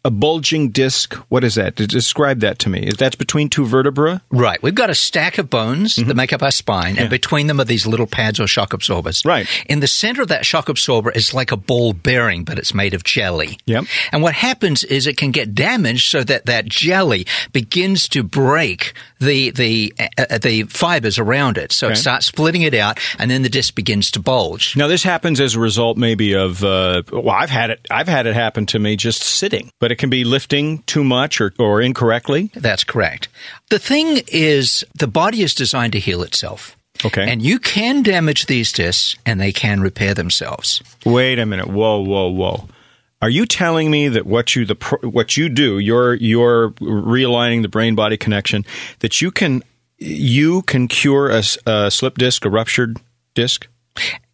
a 0.06 0.12
bulging 0.12 0.70
disc. 0.70 1.14
What 1.30 1.44
is 1.44 1.56
that? 1.56 1.76
Describe 1.76 2.42
that 2.42 2.60
to 2.60 2.70
me. 2.70 2.90
That's 2.98 3.16
between 3.16 3.50
two 3.50 3.66
vertebrae? 3.66 4.20
Right. 4.32 4.62
We've 4.62 4.76
got 4.76 4.90
a 4.90 4.96
stack 4.96 5.38
of 5.38 5.50
bones 5.50 5.96
mm-hmm. 5.96 6.10
that 6.10 6.16
make 6.16 6.34
up 6.34 6.44
our 6.44 6.52
spine, 6.52 6.98
and 6.98 7.10
between 7.10 7.48
them 7.48 7.62
are 7.62 7.66
these 7.66 7.88
little 7.88 8.08
pads 8.08 8.40
or 8.40 8.48
shock 8.48 8.74
absorbers. 8.74 9.24
Right. 9.24 9.48
In 9.68 9.80
the 9.80 9.88
center 9.88 10.22
of 10.22 10.28
that 10.28 10.46
shock 10.46 10.68
absorber 10.68 11.12
is 11.12 11.34
like 11.34 11.52
a 11.52 11.58
ball 11.58 11.94
bearing, 11.94 12.44
but 12.44 12.60
it's 12.60 12.74
made 12.74 12.94
of 12.94 13.04
jelly. 13.04 13.58
Yep. 13.66 13.86
And 14.12 14.22
what 14.22 14.34
happens 14.34 14.84
is 14.84 15.08
it 15.08 15.18
can 15.18 15.32
get 15.32 15.56
damaged 15.56 16.10
so 16.10 16.24
that 16.24 16.46
that 16.48 16.66
jelly 16.66 17.26
begins 17.54 18.10
to 18.10 18.24
break 18.24 18.94
the 19.20 19.52
the 19.52 19.94
uh, 20.18 20.38
the 20.38 20.64
fibers 20.64 21.18
around 21.18 21.58
it. 21.58 21.72
So 21.72 21.88
okay. 21.88 21.94
it 21.94 21.98
starts 21.98 22.26
splitting 22.26 22.64
it 22.64 22.74
out, 22.74 23.00
and 23.18 23.32
then 23.32 23.42
the 23.42 23.50
disc 23.50 23.74
begins 23.74 24.12
to 24.12 24.20
bulge. 24.20 24.76
Now 24.76 24.88
this 24.88 25.04
happens 25.04 25.40
as 25.40 25.56
a 25.56 25.60
result, 25.60 25.98
maybe 25.98 26.34
of 26.34 26.62
uh, 26.64 27.04
well, 27.12 27.30
I've 27.30 27.50
had 27.50 27.70
it. 27.70 27.88
I've 27.90 28.10
had 28.10 28.28
it 28.28 28.34
happen 28.34 28.66
to 28.68 28.80
me 28.80 28.98
just 28.98 29.24
sitting, 29.24 29.72
but 29.80 29.93
it 29.94 30.00
can 30.00 30.10
be 30.10 30.24
lifting 30.24 30.80
too 30.84 31.04
much 31.04 31.40
or, 31.40 31.54
or 31.60 31.80
incorrectly? 31.80 32.52
That's 32.56 32.84
correct. 32.84 33.30
The 33.70 33.80
thing 33.80 34.22
is, 34.28 34.84
the 34.96 35.08
body 35.08 35.44
is 35.44 35.54
designed 35.54 35.94
to 35.94 36.00
heal 36.00 36.24
itself. 36.24 36.76
Okay. 37.06 37.30
And 37.30 37.42
you 37.42 37.60
can 37.60 38.02
damage 38.02 38.48
these 38.48 38.72
discs 38.72 39.16
and 39.26 39.40
they 39.40 39.52
can 39.52 39.82
repair 39.82 40.14
themselves. 40.14 40.82
Wait 41.06 41.38
a 41.38 41.46
minute. 41.46 41.68
Whoa, 41.68 42.02
whoa, 42.02 42.30
whoa. 42.30 42.68
Are 43.22 43.30
you 43.30 43.46
telling 43.46 43.90
me 43.90 44.10
that 44.10 44.26
what 44.26 44.56
you 44.56 44.66
the 44.66 44.76
what 45.02 45.38
you 45.38 45.48
do, 45.48 45.80
you're 45.80 46.14
you're 46.16 46.72
realigning 46.72 47.62
the 47.62 47.70
brain 47.70 47.96
body 47.96 48.18
connection, 48.18 48.66
that 49.00 49.22
you 49.22 49.32
can 49.32 49.64
you 49.98 50.62
can 50.64 50.90
cure 50.90 51.30
a, 51.30 51.44
a 51.66 51.90
slip 51.90 52.18
disc, 52.18 52.44
a 52.44 52.50
ruptured 52.50 52.98
disc? 53.34 53.68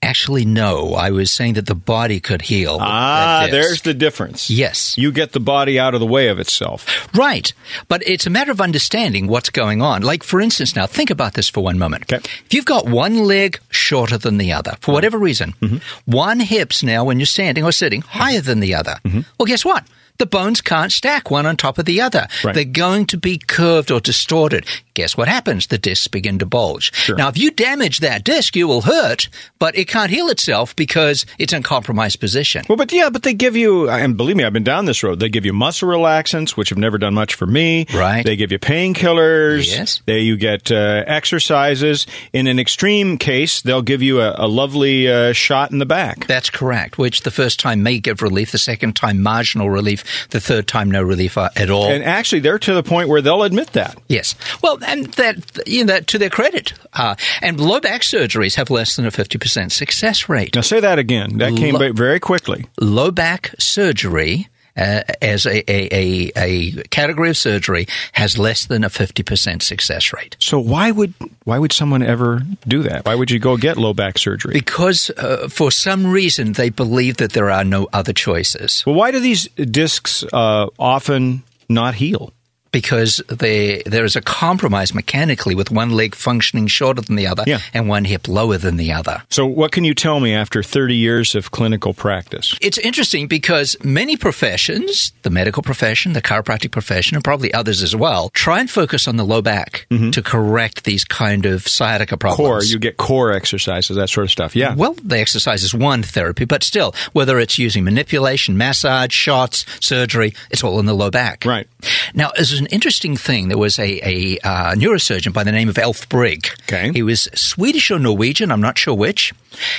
Actually, 0.01 0.45
no. 0.45 0.93
I 0.93 1.11
was 1.11 1.29
saying 1.31 1.53
that 1.55 1.65
the 1.65 1.75
body 1.75 2.19
could 2.19 2.41
heal. 2.41 2.77
Ah, 2.79 3.47
there's 3.51 3.81
the 3.81 3.93
difference. 3.93 4.49
Yes. 4.49 4.97
You 4.97 5.11
get 5.11 5.33
the 5.33 5.39
body 5.39 5.77
out 5.77 5.93
of 5.93 5.99
the 5.99 6.05
way 6.05 6.29
of 6.29 6.39
itself. 6.39 6.87
Right. 7.13 7.53
But 7.89 8.01
it's 8.07 8.25
a 8.25 8.29
matter 8.29 8.51
of 8.51 8.61
understanding 8.61 9.27
what's 9.27 9.49
going 9.49 9.81
on. 9.81 10.01
Like, 10.01 10.23
for 10.23 10.39
instance, 10.39 10.75
now 10.75 10.87
think 10.87 11.09
about 11.09 11.33
this 11.33 11.49
for 11.49 11.61
one 11.61 11.77
moment. 11.77 12.11
Okay. 12.11 12.25
If 12.45 12.53
you've 12.53 12.65
got 12.65 12.87
one 12.87 13.25
leg 13.25 13.59
shorter 13.69 14.17
than 14.17 14.37
the 14.37 14.53
other, 14.53 14.77
for 14.79 14.93
whatever 14.93 15.17
reason, 15.17 15.53
mm-hmm. 15.61 15.77
one 16.05 16.39
hip's 16.39 16.81
now, 16.81 17.03
when 17.03 17.19
you're 17.19 17.25
standing 17.25 17.65
or 17.65 17.73
sitting, 17.73 18.01
higher 18.01 18.41
than 18.41 18.61
the 18.61 18.75
other. 18.75 18.95
Mm-hmm. 19.03 19.21
Well, 19.37 19.47
guess 19.47 19.65
what? 19.65 19.85
The 20.19 20.25
bones 20.25 20.61
can't 20.61 20.91
stack 20.91 21.31
one 21.31 21.45
on 21.45 21.57
top 21.57 21.77
of 21.79 21.85
the 21.85 22.01
other. 22.01 22.27
Right. 22.43 22.53
They're 22.53 22.65
going 22.65 23.07
to 23.07 23.17
be 23.17 23.37
curved 23.37 23.89
or 23.89 23.99
distorted. 23.99 24.65
Guess 24.93 25.15
what 25.15 25.29
happens? 25.29 25.67
The 25.67 25.77
discs 25.77 26.07
begin 26.07 26.39
to 26.39 26.45
bulge. 26.45 26.93
Sure. 26.93 27.15
Now, 27.15 27.29
if 27.29 27.37
you 27.37 27.51
damage 27.51 27.99
that 27.99 28.25
disc, 28.25 28.55
you 28.55 28.67
will 28.67 28.81
hurt, 28.81 29.29
but 29.57 29.77
it 29.77 29.87
can't 29.87 30.11
heal 30.11 30.27
itself 30.27 30.75
because 30.75 31.25
it's 31.37 31.53
in 31.53 31.63
compromised 31.63 32.19
position. 32.19 32.65
Well, 32.67 32.77
but 32.77 32.91
yeah, 32.91 33.09
but 33.09 33.23
they 33.23 33.33
give 33.33 33.55
you, 33.55 33.89
and 33.89 34.17
believe 34.17 34.35
me, 34.35 34.43
I've 34.43 34.53
been 34.53 34.63
down 34.63 34.85
this 34.85 35.01
road. 35.01 35.19
They 35.19 35.29
give 35.29 35.45
you 35.45 35.53
muscle 35.53 35.87
relaxants, 35.87 36.51
which 36.51 36.69
have 36.69 36.77
never 36.77 36.97
done 36.97 37.13
much 37.13 37.35
for 37.35 37.45
me. 37.45 37.85
Right. 37.93 38.25
They 38.25 38.35
give 38.35 38.51
you 38.51 38.59
painkillers. 38.59 39.67
Yes. 39.67 40.01
They, 40.05 40.19
you 40.19 40.35
get 40.35 40.69
uh, 40.69 41.05
exercises. 41.07 42.05
In 42.33 42.47
an 42.47 42.59
extreme 42.59 43.17
case, 43.17 43.61
they'll 43.61 43.81
give 43.81 44.01
you 44.01 44.19
a, 44.19 44.35
a 44.37 44.47
lovely 44.49 45.07
uh, 45.07 45.31
shot 45.31 45.71
in 45.71 45.79
the 45.79 45.85
back. 45.85 46.27
That's 46.27 46.49
correct, 46.49 46.97
which 46.97 47.21
the 47.21 47.31
first 47.31 47.59
time 47.59 47.83
may 47.83 47.99
give 47.99 48.21
relief, 48.21 48.51
the 48.51 48.57
second 48.57 48.97
time 48.97 49.21
marginal 49.21 49.69
relief, 49.69 50.03
the 50.29 50.39
third 50.39 50.67
time 50.67 50.91
no 50.91 51.01
relief 51.01 51.37
uh, 51.37 51.49
at 51.55 51.69
all. 51.69 51.89
And 51.89 52.03
actually, 52.03 52.39
they're 52.39 52.59
to 52.59 52.73
the 52.73 52.83
point 52.83 53.09
where 53.09 53.21
they'll 53.21 53.43
admit 53.43 53.73
that. 53.73 53.97
Yes. 54.07 54.35
Well, 54.61 54.79
and 54.85 55.05
that 55.13 55.67
you 55.67 55.85
know, 55.85 55.99
to 55.99 56.17
their 56.17 56.29
credit. 56.29 56.73
Uh, 56.93 57.15
and 57.41 57.59
low 57.59 57.79
back 57.79 58.01
surgeries 58.01 58.55
have 58.55 58.69
less 58.69 58.95
than 58.95 59.05
a 59.05 59.11
50% 59.11 59.71
success 59.71 60.29
rate. 60.29 60.55
Now 60.55 60.61
say 60.61 60.79
that 60.79 60.99
again. 60.99 61.37
That 61.37 61.55
came 61.55 61.77
very 61.95 62.19
quickly. 62.19 62.65
Low 62.79 63.11
back 63.11 63.53
surgery 63.59 64.47
uh, 64.77 65.01
as 65.21 65.45
a, 65.45 65.59
a, 65.71 65.89
a, 65.91 66.31
a, 66.35 66.71
category 66.89 67.29
of 67.29 67.37
surgery 67.37 67.87
has 68.13 68.37
less 68.37 68.65
than 68.65 68.83
a 68.83 68.89
50% 68.89 69.61
success 69.61 70.13
rate. 70.13 70.35
So 70.39 70.59
why 70.59 70.91
would 70.91 71.13
why 71.43 71.59
would 71.59 71.71
someone 71.71 72.03
ever 72.03 72.41
do 72.67 72.83
that? 72.83 73.05
Why 73.05 73.15
would 73.15 73.31
you 73.31 73.39
go 73.39 73.57
get 73.57 73.77
low 73.77 73.93
back 73.93 74.17
surgery? 74.17 74.53
Because 74.53 75.09
uh, 75.11 75.47
for 75.49 75.71
some 75.71 76.07
reason 76.07 76.53
they 76.53 76.69
believe 76.69 77.17
that 77.17 77.33
there 77.33 77.49
are 77.49 77.63
no 77.63 77.87
other 77.93 78.13
choices. 78.13 78.83
Well, 78.85 78.95
why 78.95 79.11
do 79.11 79.19
these 79.19 79.47
discs 79.47 80.23
uh, 80.31 80.67
often 80.77 81.43
not 81.67 81.95
heal? 81.95 82.33
Because 82.71 83.21
they, 83.27 83.81
there 83.85 84.05
is 84.05 84.15
a 84.15 84.21
compromise 84.21 84.93
mechanically 84.93 85.55
with 85.55 85.71
one 85.71 85.91
leg 85.91 86.15
functioning 86.15 86.67
shorter 86.67 87.01
than 87.01 87.15
the 87.15 87.27
other 87.27 87.43
yeah. 87.47 87.59
and 87.73 87.87
one 87.87 88.05
hip 88.05 88.27
lower 88.27 88.57
than 88.57 88.77
the 88.77 88.91
other. 88.91 89.21
So, 89.29 89.45
what 89.45 89.71
can 89.71 89.83
you 89.83 89.93
tell 89.93 90.19
me 90.19 90.33
after 90.33 90.61
30 90.63 90.95
years 90.95 91.35
of 91.35 91.51
clinical 91.51 91.93
practice? 91.93 92.55
It's 92.61 92.77
interesting 92.77 93.27
because 93.27 93.75
many 93.83 94.17
professions, 94.17 95.13
the 95.23 95.29
medical 95.29 95.63
profession, 95.63 96.13
the 96.13 96.21
chiropractic 96.21 96.71
profession, 96.71 97.15
and 97.15 97.23
probably 97.23 97.53
others 97.53 97.81
as 97.81 97.95
well, 97.95 98.29
try 98.29 98.59
and 98.59 98.69
focus 98.69 99.07
on 99.07 99.17
the 99.17 99.25
low 99.25 99.41
back 99.41 99.87
mm-hmm. 99.89 100.11
to 100.11 100.21
correct 100.21 100.83
these 100.83 101.03
kind 101.03 101.45
of 101.45 101.67
sciatica 101.67 102.17
problems. 102.17 102.37
Core, 102.37 102.63
you 102.63 102.79
get 102.79 102.97
core 102.97 103.31
exercises, 103.31 103.95
that 103.95 104.09
sort 104.09 104.25
of 104.25 104.31
stuff. 104.31 104.55
Yeah. 104.55 104.75
Well, 104.75 104.93
the 105.03 105.19
exercise 105.19 105.63
is 105.63 105.73
one 105.73 106.03
therapy, 106.03 106.45
but 106.45 106.63
still, 106.63 106.93
whether 107.13 107.39
it's 107.39 107.57
using 107.57 107.83
manipulation, 107.83 108.57
massage, 108.57 109.13
shots, 109.13 109.65
surgery, 109.79 110.33
it's 110.49 110.63
all 110.63 110.79
in 110.79 110.85
the 110.85 110.93
low 110.93 111.09
back. 111.09 111.45
Right. 111.45 111.67
Now, 112.13 112.31
as 112.37 112.58
an 112.59 112.67
interesting 112.67 113.15
thing. 113.15 113.47
There 113.47 113.57
was 113.57 113.79
a, 113.79 113.99
a 114.07 114.39
uh, 114.43 114.75
neurosurgeon 114.75 115.33
by 115.33 115.43
the 115.43 115.51
name 115.51 115.69
of 115.69 115.77
Alf 115.77 116.07
Breig. 116.09 116.47
Okay. 116.63 116.91
He 116.91 117.03
was 117.03 117.29
Swedish 117.33 117.91
or 117.91 117.99
Norwegian, 117.99 118.51
I'm 118.51 118.61
not 118.61 118.77
sure 118.77 118.93
which. 118.93 119.33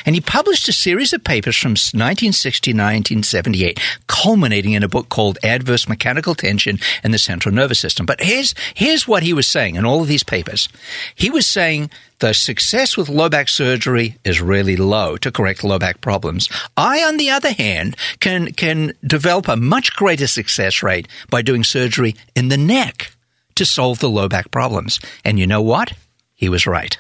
And 0.05 0.15
he 0.15 0.21
published 0.21 0.69
a 0.69 0.73
series 0.73 1.13
of 1.13 1.25
papers 1.25 1.57
from 1.57 1.71
1960 1.71 2.73
to 2.73 2.77
1978, 2.77 3.81
culminating 4.07 4.73
in 4.73 4.83
a 4.83 4.89
book 4.89 5.09
called 5.09 5.39
Adverse 5.43 5.89
Mechanical 5.89 6.35
Tension 6.35 6.79
in 7.05 7.11
the 7.11 7.19
Central 7.19 7.55
Nervous 7.55 7.79
System. 7.79 8.07
But 8.07 8.21
here's, 8.21 8.55
here's 8.75 9.07
what 9.07 9.23
he 9.23 9.33
was 9.33 9.47
saying 9.47 9.77
in 9.77 9.85
all 9.85 10.03
of 10.03 10.09
these 10.09 10.25
papers. 10.25 10.69
He 11.15 11.31
was 11.31 11.47
saying 11.47 11.91
the 12.19 12.35
success 12.35 12.97
with 12.97 13.09
low 13.09 13.29
back 13.29 13.49
surgery 13.49 14.17
is 14.25 14.41
really 14.41 14.77
low 14.77 15.17
to 15.19 15.33
correct 15.33 15.65
low 15.65 15.79
back 15.79 16.01
problems. 16.01 16.49
I, 16.77 17.03
on 17.03 17.17
the 17.17 17.31
other 17.31 17.53
hand, 17.53 17.97
can, 18.21 18.53
can 18.53 18.93
develop 19.05 19.49
a 19.49 19.57
much 19.57 19.95
greater 19.95 20.27
success 20.27 20.83
rate 20.83 21.09
by 21.31 21.43
doing 21.43 21.65
surgery 21.65 22.15
in 22.35 22.49
the 22.49 22.59
neck 22.59 23.13
to 23.55 23.65
solve 23.65 23.99
the 23.99 24.11
low 24.11 24.29
back 24.29 24.51
problems. 24.51 25.01
And 25.25 25.39
you 25.39 25.47
know 25.47 25.63
what? 25.63 25.93
He 26.35 26.49
was 26.49 26.67
right. 26.67 26.97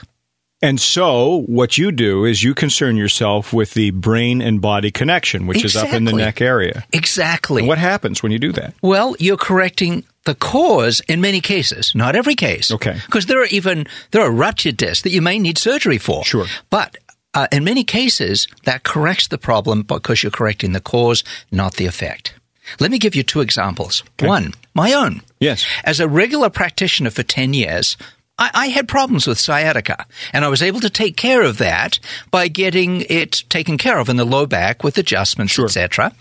And 0.62 0.79
so, 0.79 1.42
what 1.46 1.79
you 1.79 1.90
do 1.90 2.27
is 2.27 2.42
you 2.42 2.55
concern 2.55 2.96
yourself 2.96 3.53
with 3.53 3.73
the 3.73 3.92
brain 3.92 4.42
and 4.42 4.61
body 4.61 4.90
connection, 4.90 5.46
which 5.46 5.64
exactly. 5.64 5.88
is 5.88 5.94
up 5.94 5.96
in 5.96 6.05
the 6.05 6.12
neck 6.12 6.42
area. 6.42 6.85
Exactly. 6.92 7.62
And 7.62 7.68
what 7.68 7.79
happens 7.79 8.23
when 8.23 8.31
you 8.31 8.38
do 8.38 8.53
that? 8.53 8.75
Well, 8.83 9.16
you're 9.18 9.38
correcting 9.38 10.05
the 10.25 10.35
cause 10.35 11.01
in 11.09 11.23
many 11.23 11.40
cases, 11.40 11.92
not 11.94 12.14
every 12.14 12.35
case. 12.35 12.70
Okay. 12.70 12.99
Because 13.07 13.25
there 13.25 13.40
are 13.40 13.46
even 13.46 13.87
there 14.11 14.23
are 14.23 14.31
ruptured 14.31 14.77
discs 14.77 15.03
that 15.03 15.11
you 15.11 15.23
may 15.23 15.38
need 15.38 15.57
surgery 15.57 15.99
for. 15.99 16.25
Sure. 16.25 16.46
But 16.68 16.99
uh, 17.33 17.46
in 17.51 17.64
many 17.64 17.85
cases, 17.85 18.46
that 18.64 18.83
corrects 18.83 19.29
the 19.29 19.38
problem 19.38 19.83
because 19.83 20.23
you're 20.23 20.31
correcting 20.31 20.73
the 20.73 20.81
cause, 20.81 21.25
not 21.51 21.77
the 21.77 21.87
effect. 21.87 22.35
Let 22.79 22.90
me 22.90 22.99
give 22.99 23.14
you 23.14 23.23
two 23.23 23.40
examples. 23.40 24.05
Okay. 24.18 24.29
One, 24.29 24.53
my 24.75 24.92
own. 24.92 25.23
Yes. 25.40 25.66
As 25.85 26.01
a 26.01 26.09
regular 26.09 26.51
practitioner 26.51 27.11
for 27.11 27.23
10 27.23 27.55
years, 27.55 27.96
I, 28.40 28.50
I, 28.55 28.66
had 28.68 28.88
problems 28.88 29.26
with 29.26 29.38
sciatica, 29.38 30.07
and 30.33 30.44
I 30.44 30.48
was 30.48 30.62
able 30.62 30.81
to 30.81 30.90
take 30.90 31.16
care 31.16 31.42
of 31.42 31.59
that 31.59 32.00
by 32.31 32.48
getting 32.48 33.03
it 33.03 33.44
taken 33.50 33.76
care 33.79 33.98
of 33.98 34.09
in 34.09 34.16
the 34.16 34.24
low 34.24 34.46
back 34.46 34.83
with 34.83 34.98
adjustments, 34.98 35.53
sure. 35.53 35.66
etc. 35.66 36.12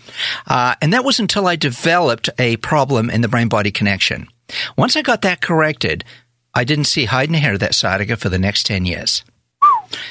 Uh, 0.46 0.74
and 0.82 0.92
that 0.92 1.04
was 1.04 1.18
until 1.18 1.46
I 1.46 1.56
developed 1.56 2.28
a 2.38 2.56
problem 2.58 3.08
in 3.10 3.22
the 3.22 3.28
brain-body 3.28 3.70
connection. 3.70 4.28
Once 4.76 4.96
I 4.96 5.02
got 5.02 5.22
that 5.22 5.40
corrected, 5.40 6.04
I 6.54 6.64
didn't 6.64 6.84
see 6.84 7.06
hide 7.06 7.30
nor 7.30 7.40
hair 7.40 7.54
of 7.54 7.60
that 7.60 7.74
sciatica 7.74 8.16
for 8.16 8.28
the 8.28 8.38
next 8.38 8.66
10 8.66 8.84
years. 8.84 9.24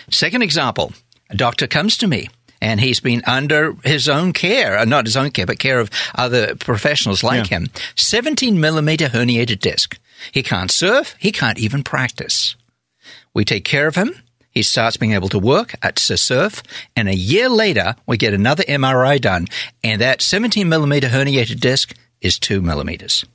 Second 0.09 0.41
example, 0.41 0.93
a 1.29 1.35
doctor 1.35 1.67
comes 1.67 1.97
to 1.97 2.07
me 2.07 2.29
and 2.61 2.79
he's 2.79 2.99
been 2.99 3.21
under 3.25 3.73
his 3.83 4.09
own 4.09 4.33
care, 4.33 4.77
uh, 4.77 4.85
not 4.85 5.05
his 5.05 5.15
own 5.15 5.31
care, 5.31 5.45
but 5.45 5.59
care 5.59 5.79
of 5.79 5.89
other 6.15 6.55
professionals 6.55 7.23
like 7.23 7.49
yeah. 7.49 7.59
him. 7.59 7.69
17 7.95 8.59
millimeter 8.59 9.07
herniated 9.07 9.59
disc. 9.59 9.97
He 10.31 10.43
can't 10.43 10.71
surf. 10.71 11.15
He 11.19 11.31
can't 11.31 11.59
even 11.59 11.83
practice. 11.83 12.55
We 13.33 13.45
take 13.45 13.65
care 13.65 13.87
of 13.87 13.95
him. 13.95 14.11
He 14.51 14.63
starts 14.63 14.97
being 14.97 15.13
able 15.13 15.29
to 15.29 15.39
work 15.39 15.75
at 15.81 15.99
surf, 15.99 16.63
and 16.95 17.07
a 17.07 17.15
year 17.15 17.49
later, 17.49 17.95
we 18.07 18.17
get 18.17 18.33
another 18.33 18.63
MRI 18.63 19.21
done, 19.21 19.47
and 19.83 20.01
that 20.01 20.21
17 20.21 20.67
millimeter 20.67 21.07
herniated 21.07 21.59
disc 21.59 21.95
is 22.19 22.39
two 22.39 22.61
millimeters. 22.61 23.25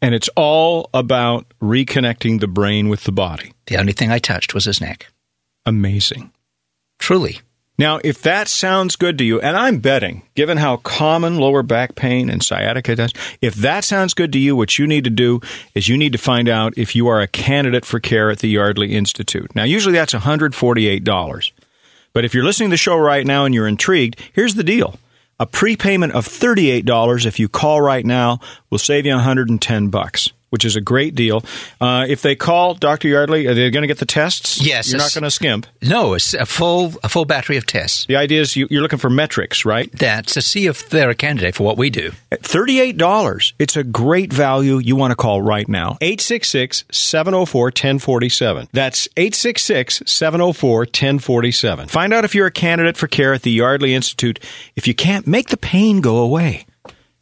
And 0.00 0.14
it's 0.14 0.30
all 0.36 0.88
about 0.94 1.46
reconnecting 1.60 2.40
the 2.40 2.46
brain 2.46 2.88
with 2.88 3.04
the 3.04 3.12
body. 3.12 3.52
The 3.66 3.76
only 3.76 3.92
thing 3.92 4.10
I 4.10 4.18
touched 4.18 4.54
was 4.54 4.64
his 4.64 4.80
neck. 4.80 5.06
Amazing. 5.66 6.32
Truly. 6.98 7.40
Now, 7.78 8.00
if 8.02 8.22
that 8.22 8.48
sounds 8.48 8.96
good 8.96 9.18
to 9.18 9.24
you, 9.24 9.40
and 9.40 9.56
I'm 9.56 9.78
betting, 9.78 10.22
given 10.34 10.58
how 10.58 10.78
common 10.78 11.38
lower 11.38 11.62
back 11.62 11.94
pain 11.94 12.28
and 12.28 12.42
sciatica 12.42 12.96
does, 12.96 13.12
if 13.40 13.54
that 13.54 13.84
sounds 13.84 14.14
good 14.14 14.32
to 14.32 14.38
you, 14.38 14.56
what 14.56 14.80
you 14.80 14.86
need 14.88 15.04
to 15.04 15.10
do 15.10 15.40
is 15.74 15.86
you 15.86 15.96
need 15.96 16.10
to 16.10 16.18
find 16.18 16.48
out 16.48 16.76
if 16.76 16.96
you 16.96 17.06
are 17.06 17.20
a 17.20 17.28
candidate 17.28 17.84
for 17.84 18.00
care 18.00 18.30
at 18.30 18.40
the 18.40 18.48
Yardley 18.48 18.96
Institute. 18.96 19.54
Now, 19.54 19.62
usually 19.62 19.94
that's 19.94 20.12
$148. 20.12 21.52
But 22.12 22.24
if 22.24 22.34
you're 22.34 22.44
listening 22.44 22.70
to 22.70 22.74
the 22.74 22.78
show 22.78 22.96
right 22.96 23.24
now 23.24 23.44
and 23.44 23.54
you're 23.54 23.68
intrigued, 23.68 24.20
here's 24.32 24.56
the 24.56 24.64
deal. 24.64 24.98
A 25.38 25.46
prepayment 25.46 26.14
of 26.14 26.26
$38 26.26 27.26
if 27.26 27.38
you 27.38 27.48
call 27.48 27.80
right 27.80 28.04
now 28.04 28.40
will 28.70 28.78
save 28.78 29.06
you 29.06 29.14
110 29.14 29.88
bucks 29.88 30.32
which 30.50 30.64
is 30.64 30.76
a 30.76 30.80
great 30.80 31.14
deal. 31.14 31.44
Uh, 31.80 32.06
if 32.08 32.22
they 32.22 32.36
call 32.36 32.74
Dr. 32.74 33.08
Yardley, 33.08 33.46
are 33.46 33.54
they 33.54 33.70
going 33.70 33.82
to 33.82 33.88
get 33.88 33.98
the 33.98 34.06
tests? 34.06 34.64
Yes. 34.64 34.90
You're 34.90 34.98
not 34.98 35.12
going 35.12 35.24
to 35.24 35.30
skimp. 35.30 35.66
No, 35.82 36.14
it's 36.14 36.34
a 36.34 36.46
full 36.46 36.94
a 37.02 37.08
full 37.08 37.24
battery 37.24 37.56
of 37.56 37.66
tests. 37.66 38.06
The 38.06 38.16
idea 38.16 38.40
is 38.40 38.56
you, 38.56 38.66
are 38.66 38.80
looking 38.80 38.98
for 38.98 39.10
metrics, 39.10 39.64
right? 39.64 39.90
That's 39.92 40.34
to 40.34 40.42
see 40.42 40.66
if 40.66 40.88
they're 40.90 41.10
a 41.10 41.14
candidate 41.14 41.54
for 41.54 41.62
what 41.64 41.76
we 41.76 41.90
do. 41.90 42.10
At 42.32 42.42
$38, 42.42 43.52
it's 43.58 43.76
a 43.76 43.84
great 43.84 44.32
value 44.32 44.78
you 44.78 44.96
want 44.96 45.10
to 45.12 45.16
call 45.16 45.42
right 45.42 45.68
now. 45.68 45.98
866-704-1047. 46.00 48.68
That's 48.72 49.06
866-704-1047. 49.08 51.90
Find 51.90 52.12
out 52.12 52.24
if 52.24 52.34
you're 52.34 52.46
a 52.46 52.50
candidate 52.50 52.96
for 52.96 53.06
care 53.06 53.34
at 53.34 53.42
the 53.42 53.50
Yardley 53.50 53.94
Institute. 53.94 54.38
If 54.76 54.86
you 54.86 54.94
can't, 54.94 55.26
make 55.26 55.48
the 55.48 55.56
pain 55.56 56.00
go 56.00 56.18
away. 56.18 56.66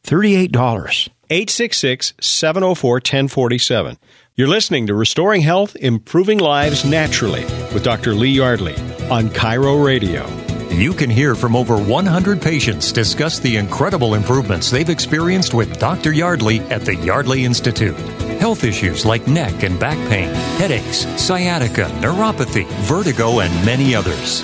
$38. 0.05 1.09
866 1.31 2.15
704 2.21 2.95
1047. 2.95 3.99
You're 4.37 4.49
listening 4.49 4.87
to 4.87 4.95
Restoring 4.95 5.41
Health, 5.41 5.77
Improving 5.77 6.39
Lives 6.39 6.85
Naturally 6.85 7.45
with 7.73 7.83
Dr. 7.83 8.15
Lee 8.15 8.31
Yardley 8.31 8.75
on 9.11 9.31
KIRO 9.31 9.85
Radio. 9.85 10.27
You 10.71 10.93
can 10.93 11.09
hear 11.09 11.35
from 11.35 11.57
over 11.57 11.79
100 11.79 12.43
patients 12.43 12.93
discuss 12.93 13.39
the 13.39 13.57
incredible 13.57 14.15
improvements 14.15 14.71
they've 14.71 14.91
experienced 14.91 15.55
with 15.55 15.79
Dr. 15.79 16.13
Yardley 16.13 16.61
at 16.69 16.83
the 16.83 16.95
Yardley 16.97 17.47
Institute. 17.47 17.97
Health 18.39 18.63
issues 18.63 19.07
like 19.07 19.27
neck 19.27 19.63
and 19.63 19.81
back 19.81 19.97
pain, 20.11 20.29
headaches, 20.59 21.07
sciatica, 21.21 21.85
neuropathy, 22.01 22.67
vertigo, 22.83 23.41
and 23.41 23.53
many 23.65 23.95
others. 23.95 24.43